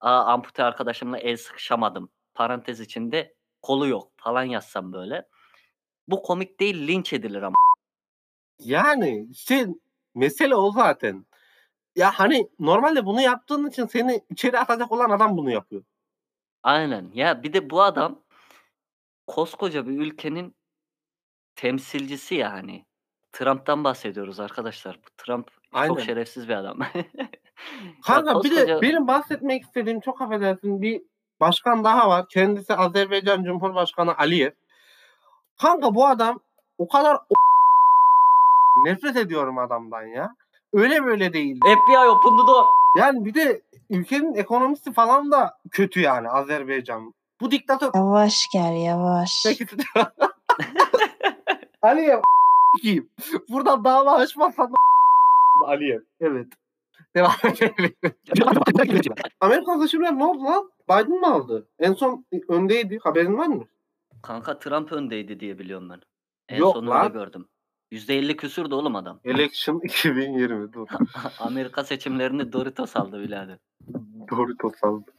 Aa, 0.00 0.24
ampute 0.24 0.64
arkadaşımla 0.64 1.18
el 1.18 1.36
sıkışamadım. 1.36 2.10
Parantez 2.34 2.80
içinde 2.80 3.34
kolu 3.62 3.88
yok 3.88 4.12
falan 4.16 4.42
yazsam 4.44 4.92
böyle. 4.92 5.26
Bu 6.08 6.22
komik 6.22 6.60
değil 6.60 6.86
linç 6.88 7.12
edilir 7.12 7.42
ama. 7.42 7.56
Yani 8.58 9.26
işte 9.30 9.68
mesele 10.14 10.54
o 10.54 10.72
zaten. 10.72 11.26
Ya 11.96 12.10
hani 12.14 12.48
normalde 12.58 13.06
bunu 13.06 13.20
yaptığın 13.20 13.68
için 13.68 13.86
seni 13.86 14.20
içeri 14.30 14.58
atacak 14.58 14.92
olan 14.92 15.10
adam 15.10 15.36
bunu 15.36 15.50
yapıyor. 15.50 15.82
Aynen. 16.62 17.10
Ya 17.14 17.42
bir 17.42 17.52
de 17.52 17.70
bu 17.70 17.82
adam 17.82 18.22
koskoca 19.26 19.86
bir 19.86 19.98
ülkenin 19.98 20.54
temsilcisi 21.56 22.34
yani. 22.34 22.86
Trump'tan 23.32 23.84
bahsediyoruz 23.84 24.40
arkadaşlar. 24.40 24.96
Bu 24.96 25.10
Trump 25.16 25.50
Aynen. 25.72 25.94
çok 25.94 26.00
şerefsiz 26.00 26.48
bir 26.48 26.54
adam. 26.54 26.78
Kanka 28.06 28.44
bir 28.44 28.50
de 28.50 28.54
koskoca- 28.54 28.82
benim 28.82 29.06
bahsetmek 29.06 29.62
istediğim 29.62 30.00
çok 30.00 30.22
affedersin 30.22 30.82
bir 30.82 31.02
başkan 31.40 31.84
daha 31.84 32.08
var. 32.08 32.26
Kendisi 32.28 32.74
Azerbaycan 32.74 33.44
Cumhurbaşkanı 33.44 34.16
Aliyev. 34.16 34.50
Kanka 35.60 35.94
bu 35.94 36.06
adam 36.06 36.40
o 36.78 36.88
kadar 36.88 37.18
nefret 38.84 39.16
ediyorum 39.16 39.58
adamdan 39.58 40.02
ya. 40.02 40.36
Öyle 40.72 41.04
böyle 41.04 41.32
değil. 41.32 41.60
FBI 41.60 41.98
open 41.98 42.36
the 42.36 42.46
door. 42.46 42.64
Yani 42.96 43.24
bir 43.24 43.34
de 43.34 43.60
ülkenin 43.90 44.34
ekonomisi 44.34 44.92
falan 44.92 45.30
da 45.30 45.58
kötü 45.70 46.00
yani 46.00 46.28
Azerbaycan. 46.28 47.14
Bu 47.40 47.50
diktatör 47.50 47.90
Yavaş 47.94 48.48
gel 48.52 48.72
yavaş. 48.84 49.44
Peki. 49.46 49.66
Aliyev 51.82 52.20
kim? 52.82 53.10
Buradan 53.48 53.84
dava 53.84 54.12
açmazsan 54.12 54.72
Aliyev. 55.66 56.00
Evet. 56.20 56.46
Devam 57.16 57.32
edelim. 57.44 57.94
Amerika 59.40 59.78
seçimleri 59.78 60.18
ne 60.18 60.24
oldu 60.24 60.44
lan? 60.44 60.70
Biden 60.90 61.20
mı 61.20 61.34
aldı? 61.34 61.68
En 61.78 61.94
son 61.94 62.24
öndeydi. 62.48 62.98
Haberin 63.02 63.38
var 63.38 63.46
mı? 63.46 63.64
Kanka 64.22 64.58
Trump 64.58 64.92
öndeydi 64.92 65.40
diye 65.40 65.58
biliyorum 65.58 65.90
ben. 65.90 66.00
En 66.48 66.58
Yok 66.58 66.74
son 66.74 66.86
lan. 66.86 67.12
gördüm. 67.12 67.48
%50 67.92 68.36
küsürdü 68.36 68.74
oğlum 68.74 68.96
adam. 68.96 69.20
Election 69.24 69.80
2020. 69.84 70.72
Dur. 70.72 70.88
Amerika 71.38 71.84
seçimlerini 71.84 72.52
Doritos 72.52 72.96
aldı 72.96 73.22
birader. 73.22 73.58
Doritos 74.30 74.84
aldı. 74.84 75.10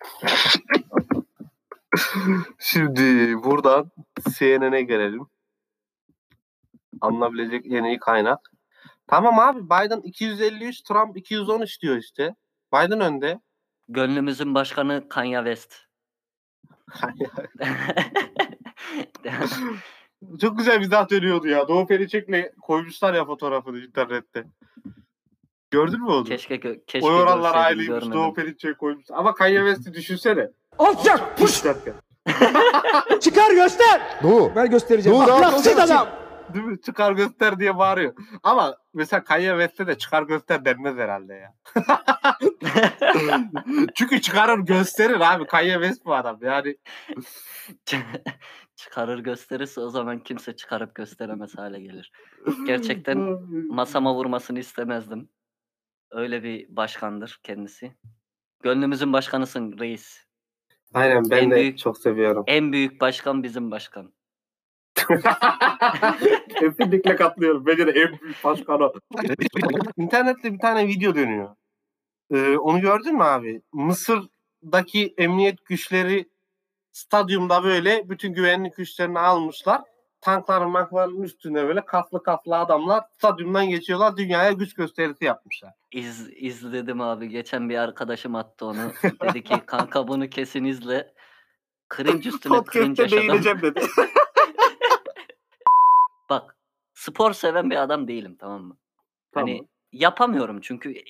Şimdi 2.59 3.35
buradan 3.43 3.91
CNN'e 4.37 4.81
gelelim. 4.81 5.27
Alınabilecek 7.01 7.65
en 7.65 7.83
iyi 7.83 7.99
kaynak. 7.99 8.39
Tamam 9.07 9.39
abi 9.39 9.63
Biden 9.65 10.01
253, 10.01 10.81
Trump 10.81 11.17
213 11.17 11.81
diyor 11.81 11.97
işte. 11.97 12.35
Biden 12.73 12.99
önde. 13.01 13.41
Gönlümüzün 13.87 14.55
başkanı 14.55 15.09
Kanye 15.09 15.37
West. 15.37 15.75
Çok 20.41 20.57
güzel 20.57 20.79
mizah 20.79 21.09
dönüyordu 21.09 21.47
ya. 21.47 21.67
Doğu 21.67 21.87
Perinçek'le 21.87 22.51
koymuşlar 22.61 23.13
ya 23.13 23.25
fotoğrafını 23.25 23.79
internette. 23.79 24.43
Gördün 25.71 26.01
mü 26.01 26.09
onu? 26.09 26.23
keşke 26.23 26.55
gö- 26.55 26.85
keşke 26.87 27.07
o 27.07 27.11
oranlar 27.11 27.35
görseydim, 27.35 27.59
aileymiş. 27.59 27.87
görmedim. 27.87 28.11
Doğu 28.11 28.33
Perinçek 28.33 28.79
koymuş. 28.79 29.05
Ama 29.11 29.33
Kanye 29.33 29.57
West'i 29.59 29.93
düşünsene. 29.93 30.47
Alçak! 30.79 31.37
Puş! 31.37 31.63
derken. 31.65 31.93
Çıkar 33.19 33.51
göster! 33.51 34.01
Doğu. 34.23 34.51
Ben 34.55 34.69
göstereceğim. 34.69 35.19
Rahat 35.19 35.29
Ahlaksız 35.29 35.79
adam! 35.79 36.07
Değil 36.53 36.65
mi? 36.65 36.81
Çıkar 36.81 37.11
göster 37.11 37.59
diye 37.59 37.77
bağırıyor. 37.77 38.13
Ama 38.43 38.75
mesela 38.93 39.23
Kanye 39.23 39.49
West'e 39.49 39.87
de 39.87 39.97
çıkar 39.97 40.23
göster 40.23 40.65
denmez 40.65 40.97
herhalde 40.97 41.33
ya. 41.33 41.53
Çünkü 43.95 44.21
çıkarır 44.21 44.59
gösterir 44.59 45.33
abi. 45.33 45.45
Kanye 45.47 45.73
West 45.73 46.05
bu 46.05 46.15
adam. 46.15 46.37
Yani 46.41 46.77
Çıkarır 48.83 49.19
gösterirse 49.19 49.81
o 49.81 49.89
zaman 49.89 50.19
kimse 50.19 50.55
çıkarıp 50.55 50.95
gösteremez 50.95 51.57
hale 51.57 51.81
gelir. 51.81 52.11
Gerçekten 52.65 53.17
Masama 53.69 54.15
vurmasını 54.15 54.59
istemezdim. 54.59 55.29
Öyle 56.11 56.43
bir 56.43 56.75
başkandır 56.75 57.39
kendisi. 57.43 57.95
Gönlümüzün 58.63 59.13
başkanısın 59.13 59.77
reis. 59.79 60.25
Aynen 60.93 61.29
ben 61.29 61.37
En 61.43 61.51
de 61.51 61.55
büyük- 61.55 61.77
çok 61.77 61.97
seviyorum. 61.97 62.43
En 62.47 62.71
büyük 62.71 63.01
başkan 63.01 63.43
bizim 63.43 63.71
başkan. 63.71 64.13
Kesinlikle 66.59 67.15
katılıyorum. 67.15 67.65
Bence 67.65 67.87
de 67.87 67.91
en 67.91 68.19
büyük 68.21 68.43
başkan. 68.43 68.91
İnternette 69.97 70.53
bir 70.53 70.59
tane 70.59 70.87
video 70.87 71.15
dönüyor. 71.15 71.55
Ee, 72.31 72.57
onu 72.57 72.81
gördün 72.81 73.15
mü 73.15 73.23
abi? 73.23 73.61
Mısır'daki 73.73 75.13
emniyet 75.17 75.65
güçleri 75.65 76.29
stadyumda 76.91 77.63
böyle 77.63 78.09
bütün 78.09 78.33
güvenlik 78.33 78.75
güçlerini 78.75 79.19
almışlar. 79.19 79.81
Tankların 80.21 80.69
makların 80.69 81.21
üstünde 81.21 81.67
böyle 81.67 81.85
kaslı 81.85 82.23
kaslı 82.23 82.57
adamlar 82.57 83.03
stadyumdan 83.17 83.69
geçiyorlar. 83.69 84.17
Dünyaya 84.17 84.51
güç 84.51 84.73
gösterisi 84.73 85.25
yapmışlar. 85.25 85.73
İz, 85.91 86.29
izledim 86.35 87.01
abi. 87.01 87.29
Geçen 87.29 87.69
bir 87.69 87.77
arkadaşım 87.77 88.35
attı 88.35 88.65
onu. 88.65 88.91
Dedi 89.21 89.43
ki 89.43 89.61
kanka 89.65 90.07
bunu 90.07 90.29
kesin 90.29 90.63
izle. 90.63 91.13
Cringe 91.95 92.29
üstüne 92.29 92.61
cringe 92.73 93.03
yaşadım. 93.03 93.27
değineceğim 93.27 93.61
dedi. 93.61 93.81
Bak 96.29 96.57
spor 96.93 97.33
seven 97.33 97.69
bir 97.69 97.81
adam 97.83 98.07
değilim 98.07 98.37
tamam 98.39 98.63
mı? 98.63 98.77
Hani 99.33 99.57
Tamam. 99.57 99.67
yapamıyorum 99.91 100.61
çünkü 100.61 100.91
e, 100.91 101.03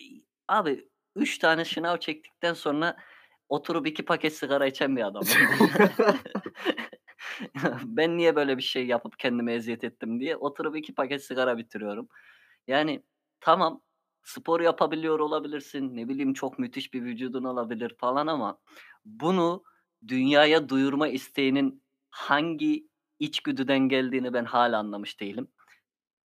abi 0.48 0.88
3 1.16 1.38
tane 1.38 1.66
şınav 1.66 1.98
çektikten 1.98 2.54
sonra 2.54 2.98
oturup 3.52 3.88
iki 3.88 4.06
paket 4.06 4.34
sigara 4.34 4.68
içen 4.68 4.96
bir 4.96 5.02
adamım. 5.02 5.28
ben 7.84 8.18
niye 8.18 8.36
böyle 8.36 8.58
bir 8.58 8.62
şey 8.64 8.86
yapıp 8.88 9.20
kendime 9.20 9.54
eziyet 9.54 9.84
ettim 9.84 10.20
diye 10.20 10.36
oturup 10.36 10.78
iki 10.78 10.94
paket 10.94 11.24
sigara 11.24 11.58
bitiriyorum. 11.58 12.08
Yani 12.68 13.04
tamam 13.40 13.82
spor 14.24 14.62
yapabiliyor 14.62 15.20
olabilirsin. 15.20 15.98
Ne 15.98 16.10
bileyim 16.10 16.34
çok 16.34 16.60
müthiş 16.60 16.94
bir 16.94 17.04
vücudun 17.04 17.44
olabilir 17.44 17.96
falan 17.98 18.28
ama 18.28 18.58
bunu 19.06 19.64
dünyaya 20.08 20.70
duyurma 20.70 21.08
isteğinin 21.08 21.84
hangi 22.10 22.88
içgüdüden 23.20 23.80
geldiğini 23.80 24.34
ben 24.34 24.46
hala 24.46 24.78
anlamış 24.78 25.20
değilim. 25.20 25.48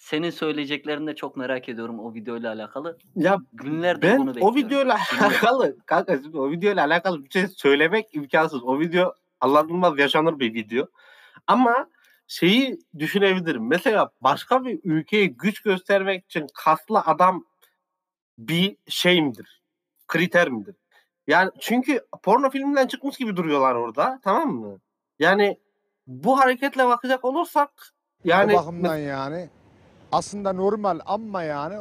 Senin 0.01 0.29
söyleyeceklerini 0.29 1.07
de 1.07 1.15
çok 1.15 1.37
merak 1.37 1.69
ediyorum 1.69 1.99
o 1.99 2.13
videoyla 2.13 2.53
alakalı. 2.53 2.97
ya 3.15 3.37
Günlerdir 3.53 4.01
Ben 4.01 4.19
bunu 4.19 4.29
o 4.31 4.35
bekliyorum. 4.35 4.55
videoyla 4.55 4.97
Dinliyorum. 5.11 5.35
alakalı 5.35 5.77
kanka 5.85 6.17
şimdi 6.21 6.37
o 6.37 6.51
videoyla 6.51 6.85
alakalı 6.85 7.25
bir 7.25 7.29
şey 7.29 7.47
söylemek 7.47 8.15
imkansız. 8.15 8.63
O 8.63 8.79
video 8.79 9.13
anlatılmaz 9.41 9.99
yaşanır 9.99 10.39
bir 10.39 10.53
video. 10.53 10.87
Ama 11.47 11.87
şeyi 12.27 12.79
düşünebilirim. 12.99 13.67
Mesela 13.67 14.09
başka 14.21 14.65
bir 14.65 14.79
ülkeye 14.83 15.25
güç 15.25 15.61
göstermek 15.61 16.25
için 16.25 16.47
kaslı 16.53 16.99
adam 16.99 17.45
bir 18.37 18.77
şey 18.87 19.21
midir? 19.21 19.61
Kriter 20.07 20.49
midir? 20.49 20.75
Yani 21.27 21.51
çünkü 21.59 22.01
porno 22.23 22.49
filminden 22.49 22.87
çıkmış 22.87 23.17
gibi 23.17 23.35
duruyorlar 23.35 23.75
orada. 23.75 24.19
Tamam 24.23 24.49
mı? 24.55 24.79
Yani 25.19 25.57
bu 26.07 26.39
hareketle 26.39 26.85
bakacak 26.87 27.25
olursak 27.25 27.69
yani 28.23 28.53
o 28.53 28.57
bakımdan 28.57 28.97
yani 28.97 29.49
aslında 30.11 30.53
normal 30.53 30.99
ama 31.05 31.43
yani 31.43 31.75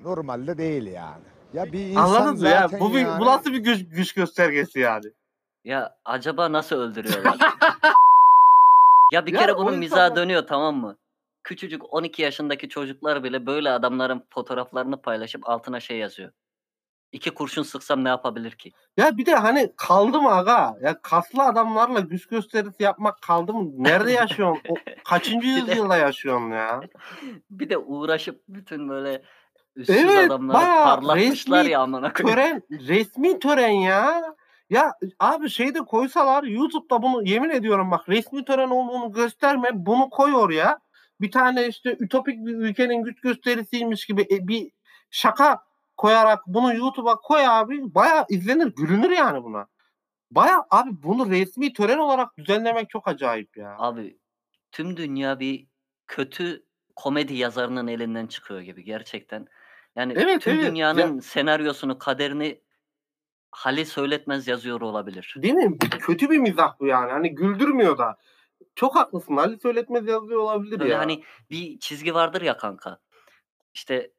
normal 0.00 0.46
de 0.46 0.58
değil 0.58 0.86
yani. 0.86 1.24
Ya 1.52 1.72
bir 1.72 1.80
insan 1.80 2.02
anladınız 2.02 2.42
mı 2.42 2.48
ya? 2.48 2.60
zaten 2.60 2.80
Bu, 2.80 2.94
bir, 2.94 2.98
yani, 3.00 3.20
bu 3.20 3.26
nasıl 3.26 3.52
bir 3.52 3.58
güç, 3.58 3.86
güç 3.90 4.12
göstergesi 4.12 4.78
yani? 4.80 5.06
Ya 5.64 5.96
acaba 6.04 6.52
nasıl 6.52 6.76
öldürüyorlar? 6.76 7.36
ya 9.12 9.26
bir 9.26 9.32
Ya 9.32 9.40
kere 9.40 9.52
o 9.52 9.58
bunun 9.58 9.66
insanlar- 9.66 9.78
mizahı 9.78 10.16
dönüyor 10.16 10.46
tamam 10.46 10.76
mı? 10.76 10.96
küçücük 11.44 11.94
12 11.94 12.22
yaşındaki 12.22 12.68
çocuklar 12.68 13.24
bile 13.24 13.46
böyle 13.46 13.70
adamların 13.70 14.24
fotoğraflarını 14.30 15.02
paylaşıp 15.02 15.48
altına 15.48 15.80
şey 15.80 15.98
yazıyor. 15.98 16.32
İki 17.16 17.30
kurşun 17.30 17.62
sıksam 17.62 18.04
ne 18.04 18.08
yapabilir 18.08 18.50
ki? 18.50 18.72
Ya 18.96 19.16
bir 19.16 19.26
de 19.26 19.34
hani 19.34 19.72
kaldı 19.76 20.20
mı 20.20 20.30
aga? 20.34 20.76
Ya 20.82 21.02
kaslı 21.02 21.42
adamlarla 21.42 22.00
güç 22.00 22.26
gösterisi 22.26 22.82
yapmak 22.82 23.22
kaldı 23.22 23.54
mı? 23.54 23.70
Nerede 23.76 24.12
yaşıyorsun? 24.12 24.62
O, 24.68 24.74
kaçıncı 25.04 25.46
yüzyılda 25.48 25.96
yaşıyorsun 25.96 26.50
ya? 26.50 26.80
Bir 27.50 27.70
de 27.70 27.78
uğraşıp 27.78 28.42
bütün 28.48 28.88
böyle 28.88 29.22
üstsüz 29.76 29.96
Evet, 29.96 30.30
adamları 30.30 30.64
parlatmışlar 30.64 31.58
resmi 31.58 31.72
ya 31.72 31.80
amına. 31.80 32.12
Tören, 32.12 32.62
resmi 32.70 33.38
tören 33.38 33.68
ya. 33.68 34.22
Ya 34.70 34.92
abi 35.20 35.50
şeyde 35.50 35.78
koysalar 35.78 36.44
YouTube'da 36.44 37.02
bunu 37.02 37.28
yemin 37.28 37.50
ediyorum 37.50 37.90
bak 37.90 38.08
resmi 38.08 38.44
tören 38.44 38.70
olduğunu 38.70 39.12
gösterme 39.12 39.68
bunu 39.72 40.10
koy 40.10 40.34
oraya. 40.34 40.78
Bir 41.20 41.30
tane 41.30 41.66
işte 41.66 41.96
ütopik 42.00 42.46
bir 42.46 42.54
ülkenin 42.54 43.02
güç 43.02 43.20
gösterisiymiş 43.20 44.06
gibi 44.06 44.22
e, 44.30 44.48
bir 44.48 44.70
şaka 45.10 45.66
koyarak 45.96 46.46
bunu 46.46 46.74
YouTube'a 46.74 47.16
koy 47.16 47.46
abi. 47.46 47.94
Baya 47.94 48.26
izlenir 48.28 48.66
gülünür 48.66 49.10
yani 49.10 49.42
buna. 49.44 49.66
Baya 50.30 50.66
abi 50.70 50.90
bunu 51.02 51.30
resmi 51.30 51.72
tören 51.72 51.98
olarak 51.98 52.36
düzenlemek 52.38 52.90
çok 52.90 53.08
acayip 53.08 53.56
ya. 53.56 53.76
Abi 53.78 54.18
tüm 54.72 54.96
dünya 54.96 55.40
bir 55.40 55.66
kötü 56.06 56.64
komedi 56.96 57.34
yazarının 57.34 57.86
elinden 57.86 58.26
çıkıyor 58.26 58.60
gibi 58.60 58.84
gerçekten. 58.84 59.46
Yani 59.96 60.12
Evet, 60.16 60.42
tüm 60.42 60.52
evet. 60.54 60.64
Ya- 60.64 60.70
dünyanın 60.70 61.20
senaryosunu, 61.20 61.98
kaderini 61.98 62.60
Hali 63.50 63.86
Söyletmez 63.86 64.48
yazıyor 64.48 64.80
olabilir. 64.80 65.34
Değil 65.42 65.54
mi? 65.54 65.78
Kötü 65.78 66.30
bir 66.30 66.38
mizah 66.38 66.80
bu 66.80 66.86
yani. 66.86 67.12
Hani 67.12 67.34
güldürmüyor 67.34 67.98
da. 67.98 68.18
Çok 68.74 68.96
haklısın. 68.96 69.36
Ali 69.36 69.60
Söyletmez 69.60 70.06
yazıyor 70.06 70.40
olabilir 70.40 70.80
Böyle 70.80 70.92
ya. 70.92 70.98
hani 70.98 71.24
bir 71.50 71.78
çizgi 71.78 72.14
vardır 72.14 72.42
ya 72.42 72.56
kanka. 72.56 72.98
İşte 73.74 74.10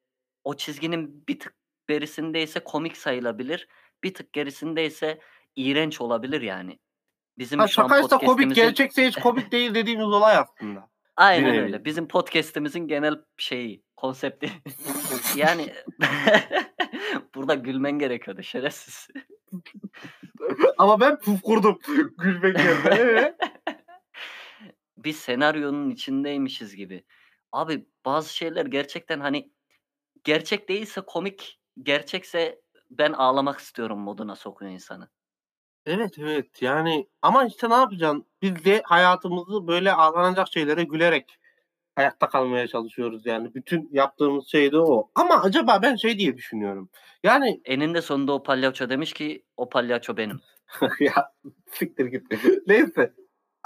o 0.44 0.54
çizginin 0.56 1.24
bir 1.28 1.40
tık 1.40 1.54
berisindeyse 1.90 2.60
komik 2.60 2.98
sayılabilir. 2.98 3.68
Bir 4.04 4.14
tık 4.14 4.34
gerisindeyse 4.34 5.20
iğrenç 5.56 6.02
olabilir 6.02 6.42
yani. 6.42 6.80
Bizim 7.38 7.60
Ha, 7.60 7.68
şu 7.68 7.84
an 7.84 7.88
şakaysa 7.88 8.18
komik, 8.18 8.56
gerçekse 8.56 9.08
hiç 9.08 9.16
komik 9.16 9.52
değil 9.52 9.76
dediğimiz 9.76 10.08
olay 10.08 10.38
aslında. 10.38 10.90
Aynen 11.16 11.54
bir 11.54 11.62
öyle. 11.62 11.86
Bizim 11.86 12.08
podcast'imizin 12.08 12.88
genel 12.88 13.16
şeyi, 13.38 13.84
konsepti. 13.96 14.52
yani 15.36 15.74
burada 17.36 17.56
gülmen 17.56 18.00
gerekiyordu 18.00 18.44
şerefsiz. 18.44 19.08
Ama 20.78 21.00
ben 21.00 21.20
puf 21.20 21.42
kurdum. 21.42 21.80
Gülmek. 22.18 22.60
Ee? 22.60 23.38
bir 24.98 25.14
senaryonun 25.14 25.90
içindeymişiz 25.90 26.76
gibi. 26.76 27.06
Abi 27.52 27.86
bazı 28.06 28.36
şeyler 28.36 28.66
gerçekten 28.66 29.20
hani 29.20 29.52
gerçek 30.24 30.70
değilse 30.70 31.02
komik, 31.02 31.57
gerçekse 31.84 32.62
ben 32.90 33.14
ağlamak 33.14 33.60
istiyorum 33.60 34.00
moduna 34.00 34.36
sokuyor 34.36 34.72
insanı. 34.72 35.10
evet 35.86 36.20
evet 36.20 36.62
yani 36.62 37.08
ama 37.22 37.46
işte 37.46 37.70
ne 37.70 37.74
yapacaksın? 37.74 38.26
Biz 38.42 38.66
de 38.66 38.82
hayatımızı 38.86 39.68
böyle 39.68 39.94
ağlanacak 39.94 40.48
şeylere 40.54 40.84
gülerek 40.84 41.38
hayatta 41.96 42.30
kalmaya 42.30 42.68
çalışıyoruz 42.68 43.26
yani. 43.26 43.54
Bütün 43.56 43.90
yaptığımız 43.92 44.48
şey 44.48 44.72
de 44.72 44.78
o. 44.78 45.10
Ama 45.16 45.42
acaba 45.42 45.80
ben 45.82 45.96
şey 45.96 46.20
diye 46.20 46.38
düşünüyorum. 46.38 46.90
Yani 47.24 47.62
Eninde 47.66 48.02
sonunda 48.02 48.34
o 48.34 48.44
palyaço 48.44 48.90
demiş 48.90 49.14
ki 49.14 49.46
o 49.58 49.70
palyaço 49.70 50.18
benim. 50.18 50.42
ya 51.00 51.34
siktir 51.72 52.06
git. 52.06 52.24
Neyse. 52.68 53.14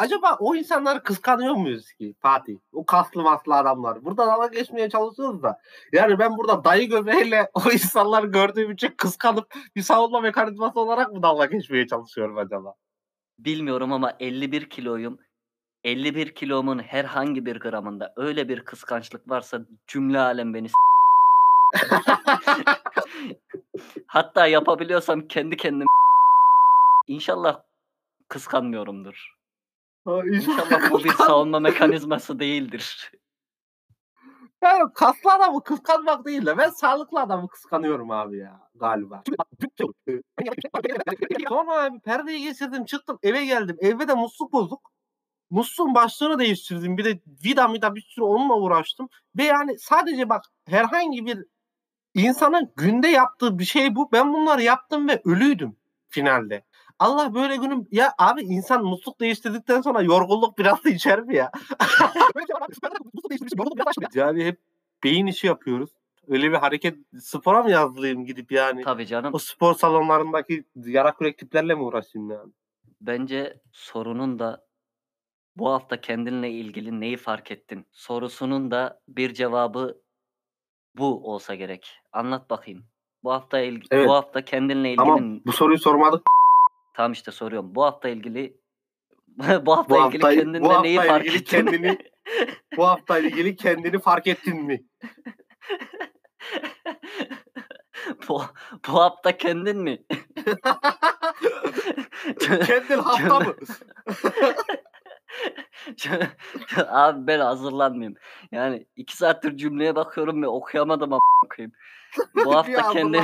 Acaba 0.01 0.37
o 0.39 0.55
insanları 0.55 1.03
kıskanıyor 1.03 1.55
muyuz 1.55 1.93
ki 1.93 2.13
Fatih? 2.21 2.57
O 2.73 2.85
kaslı 2.85 3.21
maslı 3.21 3.55
adamlar. 3.55 4.05
Burada 4.05 4.27
dalga 4.27 4.47
geçmeye 4.47 4.89
çalışıyoruz 4.89 5.43
da. 5.43 5.59
Yani 5.93 6.19
ben 6.19 6.37
burada 6.37 6.63
dayı 6.63 6.89
göbeğiyle 6.89 7.51
o 7.53 7.71
insanları 7.71 8.27
gördüğüm 8.27 8.71
için 8.71 8.93
kıskanıp 8.97 9.53
bir 9.75 9.81
savunma 9.81 10.21
mekanizması 10.21 10.79
olarak 10.79 11.13
mı 11.13 11.23
dalga 11.23 11.45
geçmeye 11.45 11.87
çalışıyorum 11.87 12.37
acaba? 12.37 12.73
Bilmiyorum 13.39 13.93
ama 13.93 14.13
51 14.19 14.69
kiloyum. 14.69 15.19
51 15.83 16.35
kilomun 16.35 16.79
herhangi 16.79 17.45
bir 17.45 17.59
gramında 17.59 18.13
öyle 18.17 18.49
bir 18.49 18.65
kıskançlık 18.65 19.29
varsa 19.29 19.61
cümle 19.87 20.19
alem 20.19 20.53
beni 20.53 20.67
Hatta 24.07 24.47
yapabiliyorsam 24.47 25.27
kendi 25.27 25.57
kendim 25.57 25.87
İnşallah 27.07 27.61
kıskanmıyorumdur. 28.29 29.40
İnşallah 30.25 30.91
bu 30.91 31.03
bir 31.03 31.09
savunma 31.09 31.59
mekanizması 31.59 32.39
değildir. 32.39 33.11
Yani 34.63 34.93
kaslı 34.93 35.33
adamı 35.33 35.63
kıskanmak 35.63 36.25
değil 36.25 36.45
de 36.45 36.57
ben 36.57 36.69
sağlıklı 36.69 37.19
adamı 37.19 37.47
kıskanıyorum 37.47 38.11
abi 38.11 38.37
ya 38.37 38.69
galiba. 38.75 39.23
Sonra 41.49 41.83
abi 41.83 41.99
perdeyi 41.99 42.43
geçirdim 42.43 42.85
çıktım 42.85 43.19
eve 43.23 43.45
geldim. 43.45 43.77
Evde 43.79 44.07
de 44.07 44.13
musluk 44.13 44.53
bozuk. 44.53 44.91
Musluğun 45.49 45.95
başlığını 45.95 46.39
değiştirdim. 46.39 46.97
Bir 46.97 47.05
de 47.05 47.19
vida 47.45 47.73
vida 47.73 47.95
bir 47.95 48.01
sürü 48.01 48.25
onunla 48.25 48.55
uğraştım. 48.55 49.09
Ve 49.37 49.43
yani 49.43 49.79
sadece 49.79 50.29
bak 50.29 50.45
herhangi 50.65 51.25
bir 51.25 51.45
insanın 52.13 52.73
günde 52.75 53.07
yaptığı 53.07 53.59
bir 53.59 53.65
şey 53.65 53.95
bu. 53.95 54.11
Ben 54.11 54.33
bunları 54.33 54.61
yaptım 54.61 55.07
ve 55.07 55.21
ölüydüm 55.25 55.77
finalde. 56.09 56.65
Allah 57.01 57.33
böyle 57.33 57.55
günüm 57.55 57.87
ya 57.91 58.13
abi 58.17 58.41
insan 58.41 58.83
musluk 58.83 59.19
değiştirdikten 59.19 59.81
sonra 59.81 60.01
yorgunluk 60.01 60.57
biraz 60.57 60.83
da 60.83 60.89
içer 60.89 61.21
mi 61.21 61.35
ya? 61.35 61.51
yani 64.13 64.45
hep 64.45 64.61
beyin 65.03 65.25
işi 65.25 65.47
yapıyoruz. 65.47 65.89
Öyle 66.27 66.51
bir 66.51 66.57
hareket 66.57 66.97
spora 67.19 67.63
mı 67.63 67.71
yazılayım 67.71 68.25
gidip 68.25 68.51
yani? 68.51 68.83
Tabii 68.83 69.05
canım. 69.05 69.33
O 69.33 69.37
spor 69.37 69.73
salonlarındaki 69.73 70.63
yara 70.75 71.15
kürek 71.15 71.37
tiplerle 71.37 71.75
mi 71.75 71.81
uğraşayım 71.81 72.29
yani? 72.29 72.51
Bence 73.01 73.61
sorunun 73.71 74.39
da 74.39 74.65
bu 75.55 75.69
hafta 75.69 76.01
kendinle 76.01 76.51
ilgili 76.51 76.99
neyi 76.99 77.17
fark 77.17 77.51
ettin? 77.51 77.85
Sorusunun 77.91 78.71
da 78.71 79.01
bir 79.07 79.33
cevabı 79.33 80.01
bu 80.97 81.33
olsa 81.33 81.55
gerek. 81.55 81.91
Anlat 82.11 82.49
bakayım. 82.49 82.85
Bu 83.23 83.31
hafta 83.31 83.59
ilgi, 83.59 83.87
Evet. 83.91 84.07
bu 84.07 84.13
hafta 84.13 84.45
kendinle 84.45 84.91
ilgili 84.91 85.11
Ama 85.11 85.39
bu 85.45 85.51
soruyu 85.51 85.79
sormadık. 85.79 86.27
Tamam 86.93 87.11
işte 87.11 87.31
soruyorum. 87.31 87.75
Bu 87.75 87.83
hafta 87.83 88.09
ilgili 88.09 88.57
bu 89.65 89.77
hafta 89.77 89.95
Bu 89.95 90.07
ilgili 90.07 90.23
hafta, 90.23 90.35
kendinde 90.35 90.61
bu 90.61 90.69
hafta 90.69 90.81
neyi 90.81 90.97
fark 90.97 91.25
ilgili 91.25 91.37
ettin? 91.41 91.45
kendini 91.65 91.97
bu 92.77 92.87
hafta 92.87 93.19
ilgili 93.19 93.55
kendini 93.55 93.99
fark 93.99 94.27
ettin 94.27 94.63
mi? 94.65 94.83
bu, 98.29 98.41
bu 98.87 98.93
hafta 99.01 99.37
kendin 99.37 99.77
mi? 99.77 100.03
Kendin 102.39 102.97
hafta 102.97 103.39
mı? 103.39 103.55
Abi 106.87 107.27
ben 107.27 107.39
hazırlanmayayım. 107.39 108.17
Yani 108.51 108.87
iki 108.95 109.17
saattir 109.17 109.57
cümleye 109.57 109.95
bakıyorum 109.95 110.43
ve 110.43 110.47
okuyamadım 110.47 111.13
ama 111.13 111.21
okuyayım. 111.45 111.71
Bu 112.45 112.55
hafta 112.55 112.71
Bir 112.71 112.93
kendin... 112.93 113.23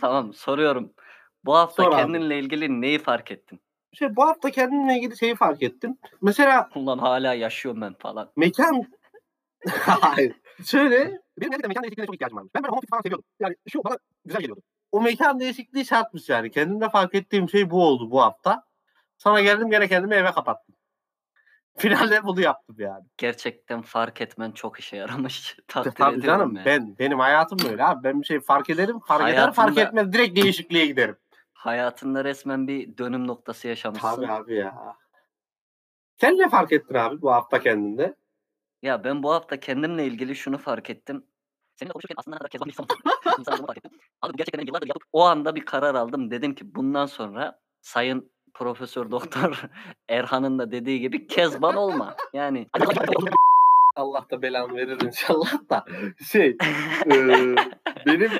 tamam 0.00 0.34
soruyorum. 0.34 0.92
Bu 1.46 1.56
hafta 1.56 1.82
Sor 1.82 1.92
abi. 1.92 1.96
kendinle 1.96 2.38
ilgili 2.38 2.80
neyi 2.80 2.98
fark 2.98 3.30
ettin? 3.30 3.60
Şey, 3.92 4.16
bu 4.16 4.26
hafta 4.26 4.50
kendimle 4.50 4.96
ilgili 4.96 5.18
şeyi 5.18 5.34
fark 5.34 5.62
ettim. 5.62 5.98
Mesela 6.22 6.68
Ulan 6.74 6.98
hala 6.98 7.34
yaşıyorum 7.34 7.80
ben 7.80 7.94
falan. 7.94 8.30
mekan 8.36 8.84
Hayır. 9.80 10.36
Şöyle 10.66 10.96
benim 10.98 11.20
gerçekten 11.50 11.68
mekan 11.68 11.82
değişikliğine 11.82 12.06
çok 12.06 12.14
ihtiyacım 12.14 12.36
varmış. 12.38 12.52
Ben 12.54 12.62
böyle 12.62 12.70
home 12.70 12.78
office 12.78 12.90
falan 12.90 13.02
seviyordum. 13.02 13.24
Yani 13.40 13.56
şu 13.68 13.84
bana 13.84 13.98
güzel 14.24 14.40
geliyordu. 14.40 14.62
O 14.92 15.00
mekan 15.00 15.40
değişikliği 15.40 15.84
şartmış 15.84 16.28
yani. 16.28 16.50
Kendimde 16.50 16.88
fark 16.88 17.14
ettiğim 17.14 17.48
şey 17.48 17.70
bu 17.70 17.84
oldu 17.86 18.10
bu 18.10 18.22
hafta. 18.22 18.64
Sonra 19.18 19.40
geldim 19.40 19.70
gene 19.70 19.88
kendimi 19.88 20.14
eve 20.14 20.30
kapattım. 20.32 20.74
Finalde 21.78 22.24
bunu 22.24 22.40
yaptım 22.40 22.76
yani. 22.78 23.04
Gerçekten 23.16 23.82
fark 23.82 24.20
etmen 24.20 24.50
çok 24.52 24.78
işe 24.78 24.96
yaramış. 24.96 25.56
Takdir 25.68 25.90
Tabii 25.90 26.18
ediyorum 26.18 26.40
canım 26.40 26.56
ya. 26.56 26.64
ben 26.64 26.98
benim 26.98 27.18
hayatım 27.18 27.58
böyle 27.70 27.84
abi. 27.84 28.04
Ben 28.04 28.20
bir 28.20 28.26
şey 28.26 28.40
fark 28.40 28.70
ederim, 28.70 29.00
fark 29.00 29.28
eder, 29.28 29.52
fark 29.52 29.78
etmez 29.78 30.12
direkt 30.12 30.36
değişikliğe 30.36 30.86
giderim. 30.86 31.16
Hayatında 31.56 32.24
resmen 32.24 32.68
bir 32.68 32.98
dönüm 32.98 33.26
noktası 33.26 33.68
yaşamışsın. 33.68 34.08
Tabii 34.16 34.32
abi 34.32 34.54
ya. 34.54 34.96
Sen 36.20 36.38
ne 36.38 36.48
fark 36.48 36.72
ettin 36.72 36.94
abi 36.94 37.22
bu 37.22 37.32
hafta 37.32 37.60
kendinde? 37.60 38.16
Ya 38.82 39.04
ben 39.04 39.22
bu 39.22 39.32
hafta 39.32 39.60
kendimle 39.60 40.06
ilgili 40.06 40.36
şunu 40.36 40.58
fark 40.58 40.90
ettim. 40.90 41.26
Seninle 41.76 41.92
konuşurken 41.92 42.14
aslında 42.18 42.34
ne 42.34 42.38
kadar 42.38 42.50
kezban 42.50 42.66
bir 42.66 42.72
insan 42.72 42.86
insan 43.38 43.54
olduğumu 43.54 43.66
fark 43.66 43.78
ettim. 43.78 43.90
Abi 44.22 44.32
bu 44.32 44.36
gerçekten 44.36 44.60
ben 44.60 44.66
yıllardır 44.66 44.86
yapıp 44.86 45.02
o 45.12 45.22
anda 45.24 45.54
bir 45.54 45.64
karar 45.64 45.94
aldım. 45.94 46.30
Dedim 46.30 46.54
ki 46.54 46.74
bundan 46.74 47.06
sonra 47.06 47.60
Sayın 47.80 48.30
Profesör 48.54 49.10
Doktor 49.10 49.62
Erhan'ın 50.08 50.58
da 50.58 50.70
dediği 50.70 51.00
gibi 51.00 51.26
kezban 51.26 51.76
olma. 51.76 52.16
Yani 52.32 52.66
Allah 53.96 54.26
da 54.30 54.42
belanı 54.42 54.76
verir 54.76 54.98
inşallah 55.06 55.52
da. 55.70 55.84
Şey, 56.32 56.56
eee, 57.06 57.54
benim 58.06 58.30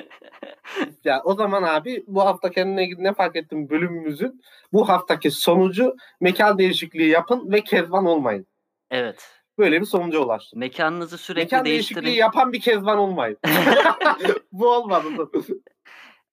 ya 1.03 1.21
o 1.23 1.35
zaman 1.35 1.63
abi 1.63 2.03
bu 2.07 2.21
hafta 2.21 2.51
kendine 2.51 2.89
ne 2.97 3.13
fark 3.13 3.35
ettim 3.35 3.69
bölümümüzün 3.69 4.41
bu 4.73 4.89
haftaki 4.89 5.31
sonucu 5.31 5.95
mekan 6.21 6.57
değişikliği 6.57 7.09
yapın 7.09 7.51
ve 7.51 7.61
kezban 7.61 8.05
olmayın. 8.05 8.47
evet. 8.91 9.33
Böyle 9.57 9.81
bir 9.81 9.85
sonuca 9.85 10.19
ulaştım. 10.19 10.59
Mekanınızı 10.59 11.17
sürekli 11.17 11.43
Mekan 11.45 11.65
değiştirin. 11.65 11.95
değişikliği 12.01 12.19
yapan 12.19 12.53
bir 12.53 12.61
kezban 12.61 12.97
olmayın. 12.97 13.37
Bu 14.51 14.69
olmadı. 14.69 15.07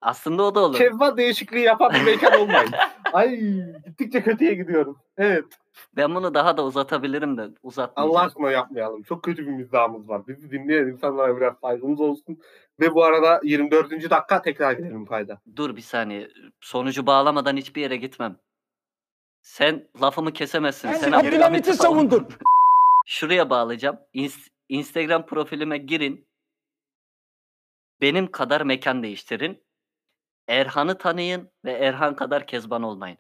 Aslında 0.01 0.43
o 0.43 0.55
da 0.55 0.61
olur. 0.61 0.79
Kezban 0.79 1.17
değişikliği 1.17 1.65
yapan 1.65 1.93
bir 1.95 2.03
mekan 2.03 2.41
olmayın. 2.41 2.71
Ay 3.13 3.41
gittikçe 3.87 4.23
kötüye 4.23 4.55
gidiyorum. 4.55 4.99
Evet. 5.17 5.45
Ben 5.97 6.15
bunu 6.15 6.35
daha 6.35 6.57
da 6.57 6.65
uzatabilirim 6.65 7.37
de 7.37 7.49
uzatmayacağım. 7.63 8.17
Allah 8.17 8.27
aşkına 8.27 8.51
yapmayalım. 8.51 9.03
Çok 9.03 9.23
kötü 9.23 9.47
bir 9.47 9.53
mizahımız 9.53 10.09
var. 10.09 10.27
Bizi 10.27 10.51
dinleyen 10.51 10.87
insanlara 10.87 11.37
biraz 11.37 11.55
saygımız 11.59 12.01
olsun. 12.01 12.39
Ve 12.81 12.95
bu 12.95 13.05
arada 13.05 13.41
24. 13.45 13.91
dakika 13.91 14.43
tekrar 14.43 14.73
gidelim 14.73 15.07
fayda. 15.07 15.41
Dur 15.57 15.77
bir 15.77 15.81
saniye. 15.81 16.31
Sonucu 16.61 17.07
bağlamadan 17.07 17.57
hiçbir 17.57 17.83
yere 17.83 17.97
gitmem. 17.97 18.37
Sen 19.43 19.89
lafımı 20.03 20.33
kesemezsin. 20.33 20.89
Sen 20.89 20.99
Sen 20.99 21.13
Abdülhamit'i 21.13 21.75
savundun. 21.75 22.29
Şuraya 23.07 23.51
bağlayacağım. 23.51 23.99
İns- 24.15 24.49
Instagram 24.69 25.27
profilime 25.27 25.79
girin. 25.79 26.29
Benim 28.01 28.31
kadar 28.31 28.61
mekan 28.61 29.03
değiştirin. 29.03 29.65
Erhan'ı 30.49 30.99
tanıyın 30.99 31.51
ve 31.65 31.73
Erhan 31.73 32.17
kadar 32.17 32.47
kezban 32.47 32.83
olmayın. 32.83 33.19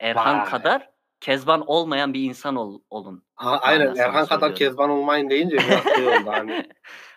Erhan 0.00 0.38
Vay. 0.38 0.44
kadar 0.44 0.90
kezban 1.20 1.64
olmayan 1.66 2.14
bir 2.14 2.22
insan 2.22 2.56
ol- 2.56 2.80
olun. 2.90 3.22
Ha, 3.34 3.58
aynen 3.62 3.96
Erhan 3.96 4.26
kadar 4.26 4.54
kezban 4.54 4.90
olmayın 4.90 5.30
deyince 5.30 5.56
biraz 5.56 5.94
şey 5.96 6.08
oldu 6.08 6.26
hani. 6.26 6.68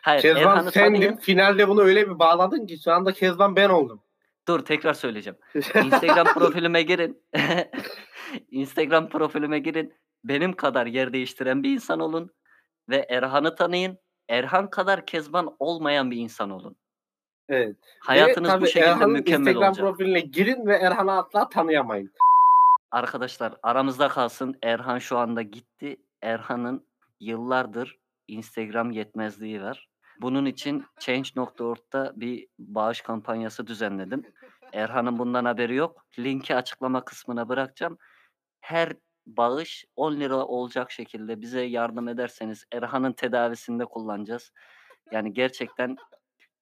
Hayır, 0.02 0.22
Kezban 0.22 0.42
Erhan'ı 0.42 0.72
sendin. 0.72 0.94
tanıyın. 0.96 1.16
Finalde 1.18 1.68
bunu 1.68 1.82
öyle 1.82 2.10
bir 2.10 2.20
bağladın 2.20 2.66
ki 2.66 2.78
şu 2.84 2.92
anda 2.92 3.12
kezban 3.14 3.56
ben 3.56 3.70
oldum. 3.70 4.04
Dur 4.48 4.60
tekrar 4.66 4.94
söyleyeceğim. 4.94 5.38
Instagram 5.56 6.28
profilime 6.28 6.82
girin. 6.82 7.24
Instagram 8.52 9.10
profilime 9.10 9.60
girin. 9.60 9.94
Benim 10.24 10.54
kadar 10.54 10.86
yer 10.86 11.14
değiştiren 11.14 11.64
bir 11.64 11.74
insan 11.74 12.00
olun 12.00 12.32
ve 12.90 13.06
Erhan'ı 13.10 13.56
tanıyın. 13.56 13.98
Erhan 14.30 14.70
kadar 14.70 15.06
kezban 15.06 15.56
olmayan 15.60 16.12
bir 16.12 16.18
insan 16.18 16.50
olun. 16.50 16.76
evet. 17.50 17.76
Hayatınız 18.00 18.54
Ve 18.54 18.62
bu 18.62 18.66
şekilde 18.68 18.86
Erhan'ın 18.86 19.12
mükemmel 19.12 19.48
Instagram 19.48 19.70
olacak. 19.70 19.86
profiline 19.86 20.20
girin 20.20 20.66
ve 20.68 20.76
Erhan'ı 20.76 21.12
asla 21.12 21.50
tanıyamayın. 21.50 22.12
Arkadaşlar 22.92 23.54
aramızda 23.64 24.08
kalsın. 24.08 24.56
Erhan 24.64 25.00
şu 25.00 25.18
anda 25.18 25.42
gitti. 25.42 25.98
Erhan'ın 26.22 26.88
yıllardır 27.20 28.00
Instagram 28.28 28.92
yetmezliği 28.92 29.62
var. 29.62 29.90
Bunun 30.22 30.46
için 30.46 30.86
Change.org'da 31.00 32.14
bir 32.16 32.48
bağış 32.60 33.02
kampanyası 33.02 33.68
düzenledim. 33.68 34.24
Erhan'ın 34.74 35.20
bundan 35.20 35.46
haberi 35.46 35.76
yok. 35.76 36.06
Linki 36.20 36.56
açıklama 36.56 37.06
kısmına 37.06 37.50
bırakacağım. 37.50 37.98
Her 38.62 38.94
bağış 39.26 39.86
10 39.96 40.20
lira 40.20 40.46
olacak 40.46 40.92
şekilde 40.92 41.42
bize 41.42 41.62
yardım 41.62 42.08
ederseniz 42.08 42.66
Erhan'ın 42.72 43.14
tedavisinde 43.14 43.86
kullanacağız. 43.86 44.52
Yani 45.12 45.34
gerçekten 45.34 45.96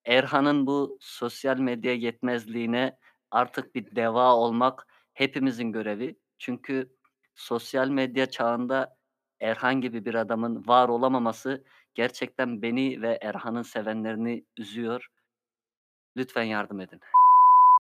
Erhan'ın 0.06 0.68
bu 0.68 0.98
sosyal 1.02 1.58
medya 1.58 1.94
yetmezliğine 1.94 2.98
artık 3.32 3.76
bir 3.76 3.96
deva 3.96 4.36
olmak 4.36 4.88
hepimizin 5.20 5.72
görevi. 5.72 6.16
Çünkü 6.38 6.90
sosyal 7.36 7.90
medya 7.90 8.26
çağında 8.26 8.98
Erhan 9.42 9.82
gibi 9.82 10.06
bir 10.06 10.16
adamın 10.16 10.68
var 10.68 10.90
olamaması 10.90 11.64
gerçekten 11.96 12.62
beni 12.62 13.02
ve 13.02 13.20
Erhan'ın 13.22 13.62
sevenlerini 13.62 14.44
üzüyor. 14.58 15.08
Lütfen 16.18 16.44
yardım 16.44 16.80
edin. 16.80 17.00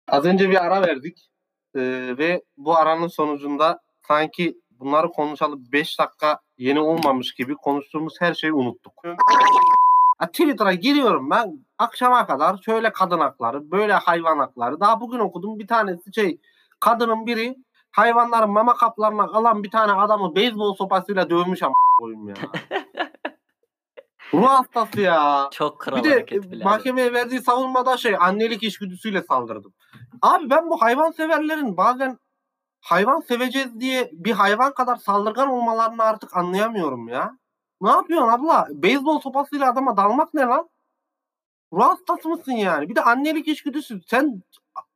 Az 0.07 0.25
önce 0.25 0.49
bir 0.49 0.65
ara 0.65 0.81
verdik. 0.87 1.29
Ee, 1.75 1.81
ve 2.17 2.41
bu 2.57 2.77
aranın 2.77 3.07
sonucunda 3.07 3.79
sanki 4.07 4.57
bunları 4.71 5.11
konuşalım 5.11 5.63
5 5.71 5.99
dakika 5.99 6.39
yeni 6.57 6.79
olmamış 6.79 7.33
gibi 7.33 7.55
konuştuğumuz 7.55 8.15
her 8.19 8.33
şeyi 8.33 8.53
unuttuk. 8.53 8.93
Twitter'a 10.21 10.73
giriyorum 10.73 11.29
ben 11.29 11.65
akşama 11.77 12.25
kadar 12.25 12.57
şöyle 12.57 12.91
kadın 12.91 13.19
hakları, 13.19 13.71
böyle 13.71 13.93
hayvan 13.93 14.39
hakları. 14.39 14.79
Daha 14.79 15.01
bugün 15.01 15.19
okudum 15.19 15.59
bir 15.59 15.67
tanesi 15.67 16.13
şey 16.13 16.39
kadının 16.79 17.25
biri 17.25 17.55
hayvanların 17.91 18.49
mama 18.49 18.73
kaplarına 18.75 19.23
alan 19.23 19.63
bir 19.63 19.71
tane 19.71 19.91
adamı 19.91 20.35
beyzbol 20.35 20.75
sopasıyla 20.75 21.29
dövmüş 21.29 21.63
ama 21.63 21.73
koyayım 21.99 22.27
ya. 22.27 22.35
Ruh 24.33 24.49
hastası 24.49 25.01
ya. 25.01 25.49
Çok 25.51 25.79
kral 25.79 25.97
Bir 25.97 26.03
de 26.03 26.09
hareket 26.09 26.45
e, 26.45 26.51
birader. 26.51 26.65
mahkemeye 26.65 27.13
verdiği 27.13 27.41
savunmada 27.41 27.97
şey 27.97 28.15
annelik 28.19 28.63
içgüdüsüyle 28.63 29.21
saldırdım. 29.21 29.73
Abi 30.21 30.49
ben 30.49 30.69
bu 30.69 30.81
hayvan 30.81 31.11
severlerin 31.11 31.77
bazen 31.77 32.17
hayvan 32.81 33.19
seveceğiz 33.19 33.79
diye 33.79 34.09
bir 34.13 34.31
hayvan 34.31 34.73
kadar 34.73 34.95
saldırgan 34.95 35.49
olmalarını 35.49 36.03
artık 36.03 36.37
anlayamıyorum 36.37 37.07
ya. 37.07 37.37
Ne 37.81 37.89
yapıyorsun 37.89 38.27
abla? 38.29 38.67
Beyzbol 38.69 39.19
sopasıyla 39.19 39.71
adama 39.71 39.97
dalmak 39.97 40.33
ne 40.33 40.41
lan? 40.41 40.69
Ruh 41.73 41.83
hastası 41.83 42.29
mısın 42.29 42.51
yani? 42.51 42.89
Bir 42.89 42.95
de 42.95 43.01
annelik 43.03 43.47
içgüdüsü. 43.47 44.01
Sen 44.07 44.41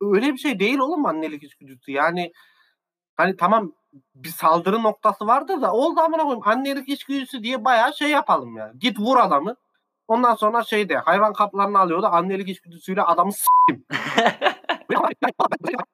öyle 0.00 0.32
bir 0.32 0.38
şey 0.38 0.60
değil 0.60 0.78
oğlum 0.78 1.06
annelik 1.06 1.42
içgüdüsü. 1.42 1.92
Yani 1.92 2.32
hani 3.16 3.36
tamam 3.36 3.72
bir 4.14 4.28
saldırı 4.28 4.82
noktası 4.82 5.26
vardır 5.26 5.62
da 5.62 5.72
oldu 5.72 6.00
amına 6.00 6.22
koyayım 6.22 6.42
annelik 6.44 6.88
içgüdüsü 6.88 7.42
diye 7.42 7.64
bayağı 7.64 7.94
şey 7.94 8.10
yapalım 8.10 8.56
yani. 8.56 8.78
Git 8.78 8.98
vur 8.98 9.16
adamı. 9.16 9.56
Ondan 10.08 10.34
sonra 10.34 10.62
şey 10.62 10.88
de 10.88 10.96
hayvan 10.96 11.32
kaplarını 11.32 11.78
alıyordu 11.78 12.06
annelik 12.06 12.48
içgüdüsüyle 12.48 13.02
adamı 13.02 13.32
s**tim. 13.32 13.84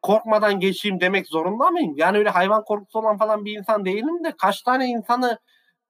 Korkmadan 0.02 0.60
geçeyim 0.60 1.00
demek 1.00 1.26
zorunda 1.26 1.70
mıyım? 1.70 1.92
Yani 1.96 2.18
öyle 2.18 2.30
hayvan 2.30 2.64
korkusu 2.64 2.98
olan 2.98 3.18
falan 3.18 3.44
bir 3.44 3.58
insan 3.58 3.84
değilim 3.84 4.24
de 4.24 4.34
kaç 4.38 4.62
tane 4.62 4.86
insanı 4.86 5.38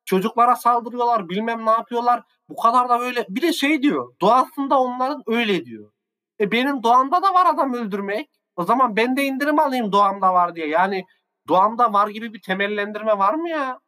çocuklara 0.05 0.57
saldırıyorlar 0.57 1.29
bilmem 1.29 1.67
ne 1.67 1.71
yapıyorlar. 1.71 2.23
Bu 2.49 2.57
kadar 2.57 2.89
da 2.89 3.01
böyle 3.01 3.27
bir 3.29 3.43
de 3.43 3.53
şey 3.53 3.83
diyor 3.83 4.15
doğasında 4.21 4.81
onların 4.81 5.23
öyle 5.27 5.65
diyor. 5.65 5.93
E 6.41 6.53
benim 6.53 6.83
doğamda 6.83 7.23
da 7.23 7.35
var 7.35 7.47
adam 7.55 7.75
öldürmek. 7.75 8.31
O 8.57 8.65
zaman 8.65 8.97
ben 8.97 9.17
de 9.17 9.25
indirim 9.25 9.59
alayım 9.59 9.93
doğamda 9.93 10.35
var 10.35 10.57
diye. 10.57 10.69
Yani 10.69 11.05
doğamda 11.49 11.93
var 11.93 12.09
gibi 12.09 12.35
bir 12.35 12.43
temellendirme 12.43 13.19
var 13.19 13.35
mı 13.35 13.49
ya? 13.49 13.81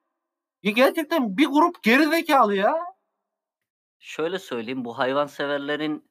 Ya 0.63 0.73
gerçekten 0.73 1.37
bir 1.37 1.47
grup 1.47 1.83
gerizekalı 1.83 2.57
ya. 2.57 2.79
Şöyle 3.99 4.39
söyleyeyim 4.39 4.85
bu 4.85 4.99
hayvanseverlerin 4.99 6.11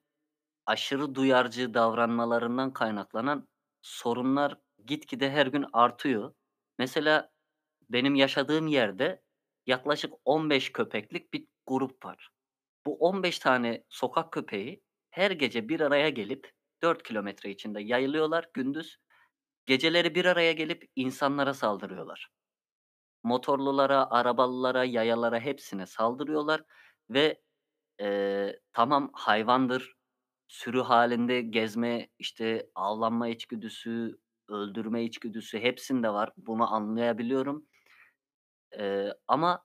aşırı 0.66 1.16
duyarcı 1.16 1.74
davranmalarından 1.74 2.74
kaynaklanan 2.74 3.48
sorunlar 3.82 4.58
gitgide 4.86 5.32
her 5.32 5.48
gün 5.48 5.66
artıyor. 5.74 6.34
Mesela 6.80 7.32
benim 7.90 8.16
yaşadığım 8.16 8.68
yerde 8.68 9.22
yaklaşık 9.68 10.14
15 10.26 10.72
köpeklik 10.74 11.34
bir 11.34 11.48
grup 11.68 12.06
var. 12.06 12.32
Bu 12.86 12.98
15 12.98 13.40
tane 13.40 13.84
sokak 13.90 14.32
köpeği 14.34 14.84
her 15.12 15.32
gece 15.32 15.70
bir 15.70 15.82
araya 15.82 16.10
gelip 16.10 16.52
4 16.84 17.04
kilometre 17.04 17.52
içinde 17.52 17.82
yayılıyorlar 17.82 18.50
gündüz. 18.56 18.98
Geceleri 19.68 20.16
bir 20.16 20.26
araya 20.26 20.54
gelip 20.54 20.92
insanlara 20.96 21.54
saldırıyorlar. 21.54 22.30
Motorlulara, 23.24 24.10
arabalılara, 24.12 24.84
yayalara 24.86 25.40
hepsine 25.40 25.86
saldırıyorlar 25.86 26.64
ve 27.10 27.42
eee, 28.02 28.60
tamam 28.74 29.12
hayvandır, 29.14 29.96
sürü 30.48 30.82
halinde 30.82 31.42
gezme, 31.42 32.10
işte 32.20 32.70
avlanma 32.76 33.28
içgüdüsü, 33.30 34.20
öldürme 34.50 35.04
içgüdüsü 35.04 35.60
hepsinde 35.60 36.10
var. 36.10 36.32
Bunu 36.38 36.74
anlayabiliyorum. 36.76 37.68
Eee, 38.72 39.14
ama 39.28 39.64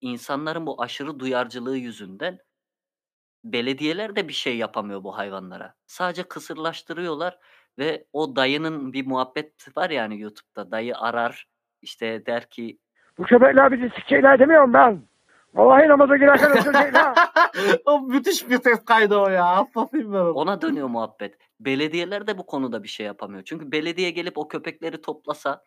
insanların 0.00 0.66
bu 0.66 0.82
aşırı 0.82 1.20
duyarcılığı 1.20 1.76
yüzünden 1.76 2.38
belediyeler 3.44 4.16
de 4.16 4.28
bir 4.28 4.32
şey 4.32 4.56
yapamıyor 4.56 5.04
bu 5.04 5.18
hayvanlara. 5.18 5.74
Sadece 5.86 6.22
kısırlaştırıyorlar 6.22 7.38
ve 7.78 8.04
o 8.12 8.36
dayının 8.36 8.92
bir 8.92 9.06
muhabbet 9.06 9.76
var 9.76 9.90
yani 9.90 10.20
YouTube'da. 10.20 10.70
Dayı 10.70 10.96
arar 10.96 11.48
işte 11.82 12.26
der 12.26 12.50
ki 12.50 12.78
Bu 13.18 13.22
köpekler 13.22 13.72
bizi 13.72 13.90
sikeyler 13.94 14.38
demiyorum 14.38 14.74
ben. 14.74 15.08
Vallahi 15.54 15.88
namaza 15.88 16.16
girerken 16.16 16.50
öldürecekler. 16.50 17.14
o 17.84 18.00
müthiş 18.00 18.50
bir 18.50 18.62
ses 18.62 18.84
kaydı 18.84 19.16
o 19.16 19.28
ya. 19.28 19.56
Hastasıyım 19.56 20.12
ben 20.12 20.18
ona. 20.18 20.32
Ona 20.32 20.62
dönüyor 20.62 20.88
muhabbet. 20.88 21.38
Belediyeler 21.60 22.26
de 22.26 22.38
bu 22.38 22.46
konuda 22.46 22.82
bir 22.82 22.88
şey 22.88 23.06
yapamıyor. 23.06 23.42
Çünkü 23.44 23.72
belediye 23.72 24.10
gelip 24.10 24.38
o 24.38 24.48
köpekleri 24.48 25.00
toplasa, 25.00 25.64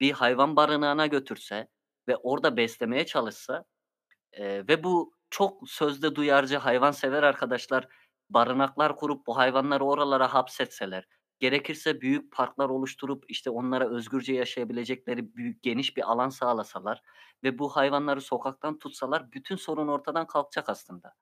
bir 0.00 0.12
hayvan 0.12 0.56
barınağına 0.56 1.06
götürse 1.06 1.68
ve 2.08 2.16
orada 2.16 2.56
beslemeye 2.56 3.06
çalışsa 3.06 3.64
eee, 4.38 4.68
ve 4.68 4.84
bu 4.84 5.12
çok 5.30 5.68
sözde 5.70 6.14
duyarcı 6.14 6.56
hayvansever 6.56 7.22
arkadaşlar 7.22 7.88
barınaklar 8.30 8.96
kurup 8.96 9.26
bu 9.26 9.36
hayvanları 9.36 9.84
oralara 9.84 10.34
hapsetseler, 10.34 11.04
gerekirse 11.38 12.00
büyük 12.00 12.32
parklar 12.32 12.68
oluşturup 12.68 13.24
işte 13.28 13.50
onlara 13.50 13.88
özgürce 13.90 14.34
yaşayabilecekleri 14.34 15.34
büyük 15.36 15.62
geniş 15.62 15.96
bir 15.96 16.10
alan 16.12 16.28
sağlasalar 16.28 17.02
ve 17.44 17.58
bu 17.58 17.68
hayvanları 17.76 18.20
sokaktan 18.20 18.78
tutsalar 18.78 19.32
bütün 19.32 19.56
sorun 19.56 19.88
ortadan 19.88 20.26
kalkacak 20.26 20.68
aslında. 20.68 21.14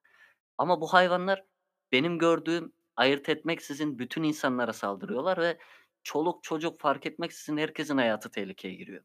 Ama 0.57 0.81
bu 0.81 0.93
hayvanlar 0.93 1.43
benim 1.91 2.19
gördüğüm 2.19 2.73
ayırt 2.95 3.29
etmeksizin 3.29 3.99
bütün 3.99 4.23
insanlara 4.23 4.73
saldırıyorlar 4.73 5.37
ve 5.37 5.57
çoluk 6.03 6.43
çocuk 6.43 6.79
fark 6.79 7.05
etmeksizin 7.05 7.57
herkesin 7.57 7.97
hayatı 7.97 8.31
tehlikeye 8.31 8.73
giriyor. 8.75 9.03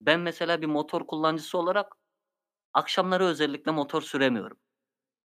Ben 0.00 0.20
mesela 0.20 0.62
bir 0.62 0.66
motor 0.66 1.06
kullanıcısı 1.06 1.58
olarak 1.58 1.96
Akşamları 2.74 3.24
özellikle 3.24 3.72
motor 3.72 4.02
süremiyorum. 4.02 4.58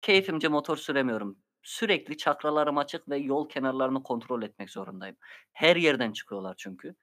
Keyfimce 0.01 0.47
motor 0.47 0.77
süremiyorum. 0.77 1.37
Sürekli 1.63 2.17
çakralarım 2.17 2.77
açık 2.77 3.09
ve 3.09 3.17
yol 3.17 3.49
kenarlarını 3.49 4.03
kontrol 4.03 4.43
etmek 4.43 4.69
zorundayım. 4.69 5.15
Her 5.53 5.75
yerden 5.75 6.11
çıkıyorlar 6.11 6.55
çünkü. 6.57 6.95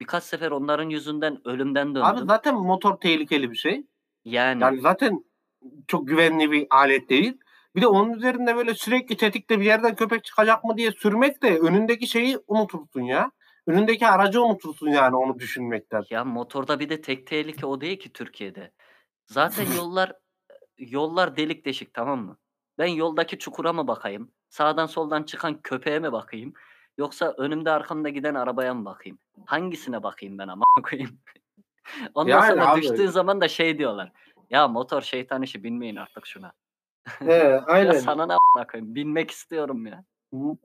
Birkaç 0.00 0.24
sefer 0.24 0.50
onların 0.50 0.90
yüzünden 0.90 1.48
ölümden 1.48 1.86
döndüm. 1.86 2.04
Abi 2.04 2.26
zaten 2.26 2.54
motor 2.54 2.96
tehlikeli 2.96 3.50
bir 3.50 3.56
şey. 3.56 3.86
yani 4.24 4.62
Yani 4.62 4.80
zaten 4.80 5.24
çok 5.88 6.08
güvenli 6.08 6.50
bir 6.50 6.66
alet 6.70 7.08
değil. 7.08 7.38
Bir 7.76 7.82
de 7.82 7.86
onun 7.86 8.12
üzerinde 8.12 8.56
böyle 8.56 8.74
sürekli 8.74 9.16
tetikte 9.16 9.60
bir 9.60 9.64
yerden 9.64 9.94
köpek 9.94 10.24
çıkacak 10.24 10.64
mı 10.64 10.76
diye 10.76 10.90
sürmek 10.92 11.42
de 11.42 11.58
önündeki 11.58 12.06
şeyi 12.06 12.38
unutursun 12.46 13.02
ya. 13.02 13.30
Önündeki 13.66 14.06
aracı 14.06 14.42
unutursun 14.42 14.88
yani 14.88 15.16
onu 15.16 15.38
düşünmekten. 15.38 16.02
ya 16.10 16.24
motorda 16.24 16.80
bir 16.80 16.88
de 16.88 17.00
tek 17.00 17.26
tehlike 17.26 17.66
o 17.66 17.80
değil 17.80 17.98
ki 17.98 18.12
Türkiye'de. 18.12 18.72
Zaten 19.26 19.66
yollar 19.76 20.12
yollar 20.78 21.36
delik 21.36 21.64
deşik 21.64 21.94
tamam 21.94 22.20
mı? 22.24 22.36
Ben 22.78 22.86
yoldaki 22.86 23.38
çukura 23.38 23.72
mı 23.72 23.86
bakayım? 23.88 24.30
Sağdan 24.48 24.86
soldan 24.86 25.22
çıkan 25.22 25.60
köpeğe 25.62 25.98
mi 25.98 26.12
bakayım? 26.12 26.52
Yoksa 26.98 27.34
önümde 27.38 27.70
arkamda 27.70 28.08
giden 28.08 28.34
arabaya 28.34 28.74
mı 28.74 28.84
bakayım? 28.84 29.18
Hangisine 29.46 30.02
bakayım 30.02 30.38
ben 30.38 30.48
ama 30.48 30.64
koyayım? 30.90 31.18
Ondan 32.14 32.30
Yani 32.30 32.48
sonra 32.48 32.70
abi. 32.70 32.82
düştüğün 32.82 33.06
zaman 33.06 33.40
da 33.40 33.48
şey 33.48 33.78
diyorlar. 33.78 34.12
Ya 34.50 34.68
motor 34.68 35.02
şeytan 35.02 35.42
işi 35.42 35.62
binmeyin 35.64 35.96
artık 35.96 36.26
şuna. 36.26 36.52
He, 37.18 37.24
Ya 37.34 37.64
aynen. 37.66 37.92
sana 37.92 38.26
ne 38.26 38.64
koyayım? 38.64 38.94
Binmek 38.94 39.30
istiyorum 39.30 39.86
ya. 39.86 40.04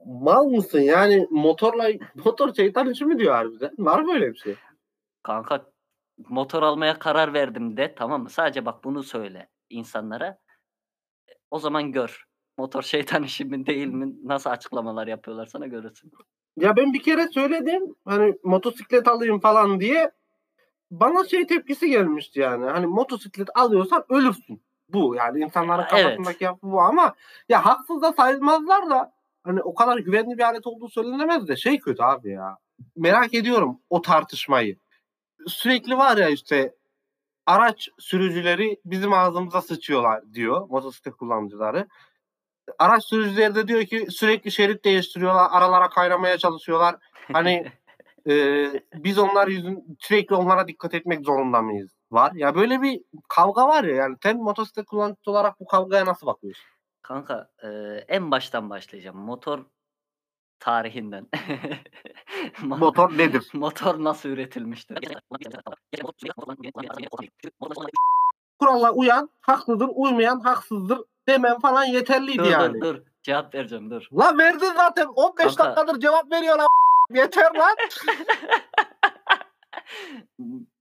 Mal 0.04 0.44
mısın 0.44 0.80
yani 0.80 1.26
motorla 1.30 1.88
motor 2.24 2.54
şeytan 2.54 2.90
işi 2.90 3.04
mi 3.04 3.18
diyor 3.18 3.34
harbiden? 3.34 3.70
Var 3.78 4.00
mı 4.02 4.12
öyle 4.14 4.32
bir 4.32 4.38
şey? 4.38 4.54
Kanka 5.22 5.66
motor 6.28 6.62
almaya 6.62 6.98
karar 6.98 7.34
verdim 7.34 7.76
de 7.76 7.94
tamam 7.94 8.22
mı? 8.22 8.30
Sadece 8.30 8.66
bak 8.66 8.84
bunu 8.84 9.02
söyle 9.02 9.48
insanlara. 9.70 10.26
E, 10.26 11.32
O 11.50 11.58
zaman 11.58 11.92
gör. 11.92 12.24
Motor 12.58 12.82
şeytan 12.92 13.22
işi 13.22 13.44
mi 13.44 13.66
değil 13.66 13.86
mi? 13.86 14.14
Nasıl 14.24 14.50
açıklamalar 14.50 15.06
yapıyorlar 15.06 15.46
sana 15.46 15.66
görürsün. 15.66 16.12
Ya 16.56 16.76
ben 16.76 16.92
bir 16.92 17.02
kere 17.02 17.28
söyledim 17.28 17.94
hani 18.04 18.34
motosiklet 18.44 19.08
alayım 19.08 19.40
falan 19.40 19.80
diye 19.80 20.10
bana 20.90 21.24
şey 21.24 21.46
tepkisi 21.46 21.88
gelmişti 21.90 22.40
yani. 22.40 22.64
Hani 22.64 22.86
motosiklet 22.86 23.48
alıyorsan 23.54 24.04
ölürsün. 24.08 24.62
Bu 24.88 25.14
yani 25.14 25.40
insanların 25.40 25.82
Ya, 25.82 25.88
evet. 25.92 26.02
kafasındaki 26.04 26.44
yapı 26.44 26.62
bu 26.62 26.80
ama 26.80 27.14
ya 27.48 27.66
haksız 27.66 28.02
da 28.02 28.12
sayılmazlar 28.12 28.90
da 28.90 29.12
hani 29.44 29.62
o 29.62 29.74
kadar 29.74 29.98
güvenli 29.98 30.38
bir 30.38 30.42
alet 30.42 30.66
olduğu 30.66 30.88
söylenemez 30.88 31.48
de 31.48 31.56
şey 31.56 31.78
kötü 31.78 32.02
abi 32.02 32.30
ya. 32.30 32.56
Merak 32.96 33.34
ediyorum 33.34 33.80
o 33.90 34.02
tartışmayı. 34.02 34.76
Sürekli 35.46 35.98
var 35.98 36.16
ya 36.16 36.28
işte 36.28 36.74
araç 37.46 37.88
sürücüleri 37.98 38.80
bizim 38.84 39.12
ağzımıza 39.12 39.62
sıçıyorlar 39.62 40.32
diyor 40.34 40.68
motosiklet 40.68 41.16
kullanıcıları. 41.16 41.88
Araç 42.78 43.04
sürücüleri 43.04 43.54
de 43.54 43.68
diyor 43.68 43.84
ki 43.84 44.06
sürekli 44.10 44.50
şerit 44.50 44.84
değiştiriyorlar, 44.84 45.48
aralara 45.50 45.88
kaynamaya 45.88 46.38
çalışıyorlar. 46.38 46.96
Hani 47.32 47.72
e, 48.28 48.34
biz 48.94 49.18
onlar 49.18 49.48
yüzün 49.48 49.96
sürekli 50.00 50.34
onlara 50.34 50.68
dikkat 50.68 50.94
etmek 50.94 51.24
zorunda 51.24 51.62
mıyız? 51.62 51.90
Var. 52.10 52.32
Ya 52.34 52.54
böyle 52.54 52.82
bir 52.82 53.00
kavga 53.28 53.66
var 53.68 53.84
ya 53.84 53.94
yani 53.94 54.16
sen 54.22 54.36
motosiklet 54.36 54.86
kullanıcısı 54.86 55.30
olarak 55.30 55.60
bu 55.60 55.66
kavgaya 55.66 56.06
nasıl 56.06 56.26
bakıyorsun? 56.26 56.66
Kanka 57.02 57.48
e, 57.62 57.68
en 58.08 58.30
baştan 58.30 58.70
başlayacağım. 58.70 59.16
Motor 59.18 59.64
tarihinden. 60.58 61.26
Mo- 62.62 62.78
Motor 62.78 63.18
nedir? 63.18 63.50
Motor 63.54 64.04
nasıl 64.04 64.28
üretilmiştir? 64.28 64.98
Kurala 68.58 68.92
uyan 68.92 69.30
haksızdır, 69.40 69.88
uymayan 69.94 70.40
haksızdır 70.40 70.98
demen 71.28 71.58
falan 71.58 71.84
yeterliydi 71.84 72.38
dur 72.38 72.50
yani. 72.50 72.80
dur 72.80 72.94
dur. 72.96 73.02
Cevap 73.22 73.54
vereceğim 73.54 73.90
dur. 73.90 74.06
Lan 74.12 74.38
verdin 74.38 74.72
zaten 74.76 75.06
15 75.06 75.56
Kanka. 75.56 75.64
dakikadır 75.64 76.00
cevap 76.00 76.32
veriyor 76.32 76.58
lan. 76.58 76.66
Yeter 77.10 77.54
lan. 77.54 77.76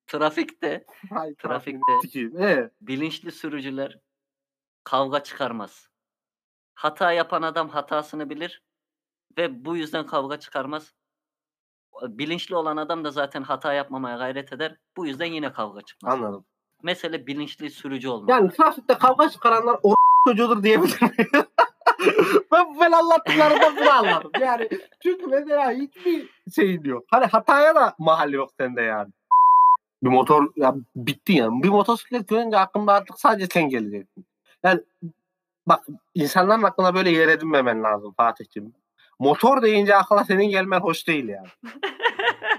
Trafikte 0.08 0.86
Hay, 1.10 1.36
Trafikte. 1.36 2.72
bilinçli 2.82 3.32
sürücüler 3.32 4.00
kavga 4.84 5.24
çıkarmaz. 5.24 5.88
Hata 6.76 7.12
yapan 7.12 7.42
adam 7.42 7.70
hatasını 7.70 8.30
bilir 8.30 8.62
ve 9.38 9.66
bu 9.66 9.78
yüzden 9.78 10.06
kavga 10.06 10.40
çıkarmaz. 10.40 10.94
Bilinçli 12.02 12.56
olan 12.56 12.78
adam 12.78 13.04
da 13.04 13.12
zaten 13.12 13.44
hata 13.44 13.74
yapmamaya 13.74 14.18
gayret 14.18 14.54
eder. 14.54 14.76
Bu 14.98 15.08
yüzden 15.08 15.26
yine 15.26 15.52
kavga 15.52 15.82
çıkmaz. 15.82 16.14
anladım. 16.14 16.46
Mesele 16.84 17.28
bilinçli 17.28 17.72
sürücü 17.72 18.10
olmak. 18.10 18.30
Yani 18.30 18.52
trafikte 18.52 18.94
kavga 18.94 19.30
çıkaranlar 19.30 19.80
o 19.84 19.96
çocuğudur 20.28 20.64
diyebilir 20.64 21.02
miyim? 21.02 21.32
ben 22.52 22.80
ben 22.80 22.92
anlattıklarımda 22.92 23.76
bunu 23.78 23.92
anladım. 23.92 24.32
Yani 24.42 24.70
çünkü 25.04 25.28
mesela 25.28 25.72
hiçbir 25.72 26.30
şeyin 26.56 26.84
yok. 26.84 27.04
Hani 27.12 27.26
hataya 27.26 27.76
da 27.76 27.96
mahalle 28.00 28.36
yok 28.36 28.50
sende 28.60 28.82
yani. 28.82 29.12
Bir 30.04 30.10
motor 30.10 30.52
ya 30.56 30.76
bitti 30.96 31.34
yani. 31.34 31.64
Bir 31.64 31.70
motosiklet 31.70 32.28
görünce 32.28 32.58
aklımda 32.58 32.94
artık 32.94 33.20
sadece 33.20 33.48
sen 33.54 33.70
geleceksin. 33.70 34.26
Yani 34.64 34.82
bak 35.68 35.86
insanların 36.16 36.64
aklına 36.64 36.96
böyle 36.96 37.10
yer 37.10 37.28
edinmemen 37.28 37.84
lazım 37.84 38.14
Fatih'ciğim. 38.18 38.74
Motor 39.22 39.62
deyince 39.62 39.96
akla 39.96 40.24
senin 40.24 40.50
gelmen 40.50 40.80
hoş 40.80 41.08
değil 41.08 41.28
yani. 41.28 41.48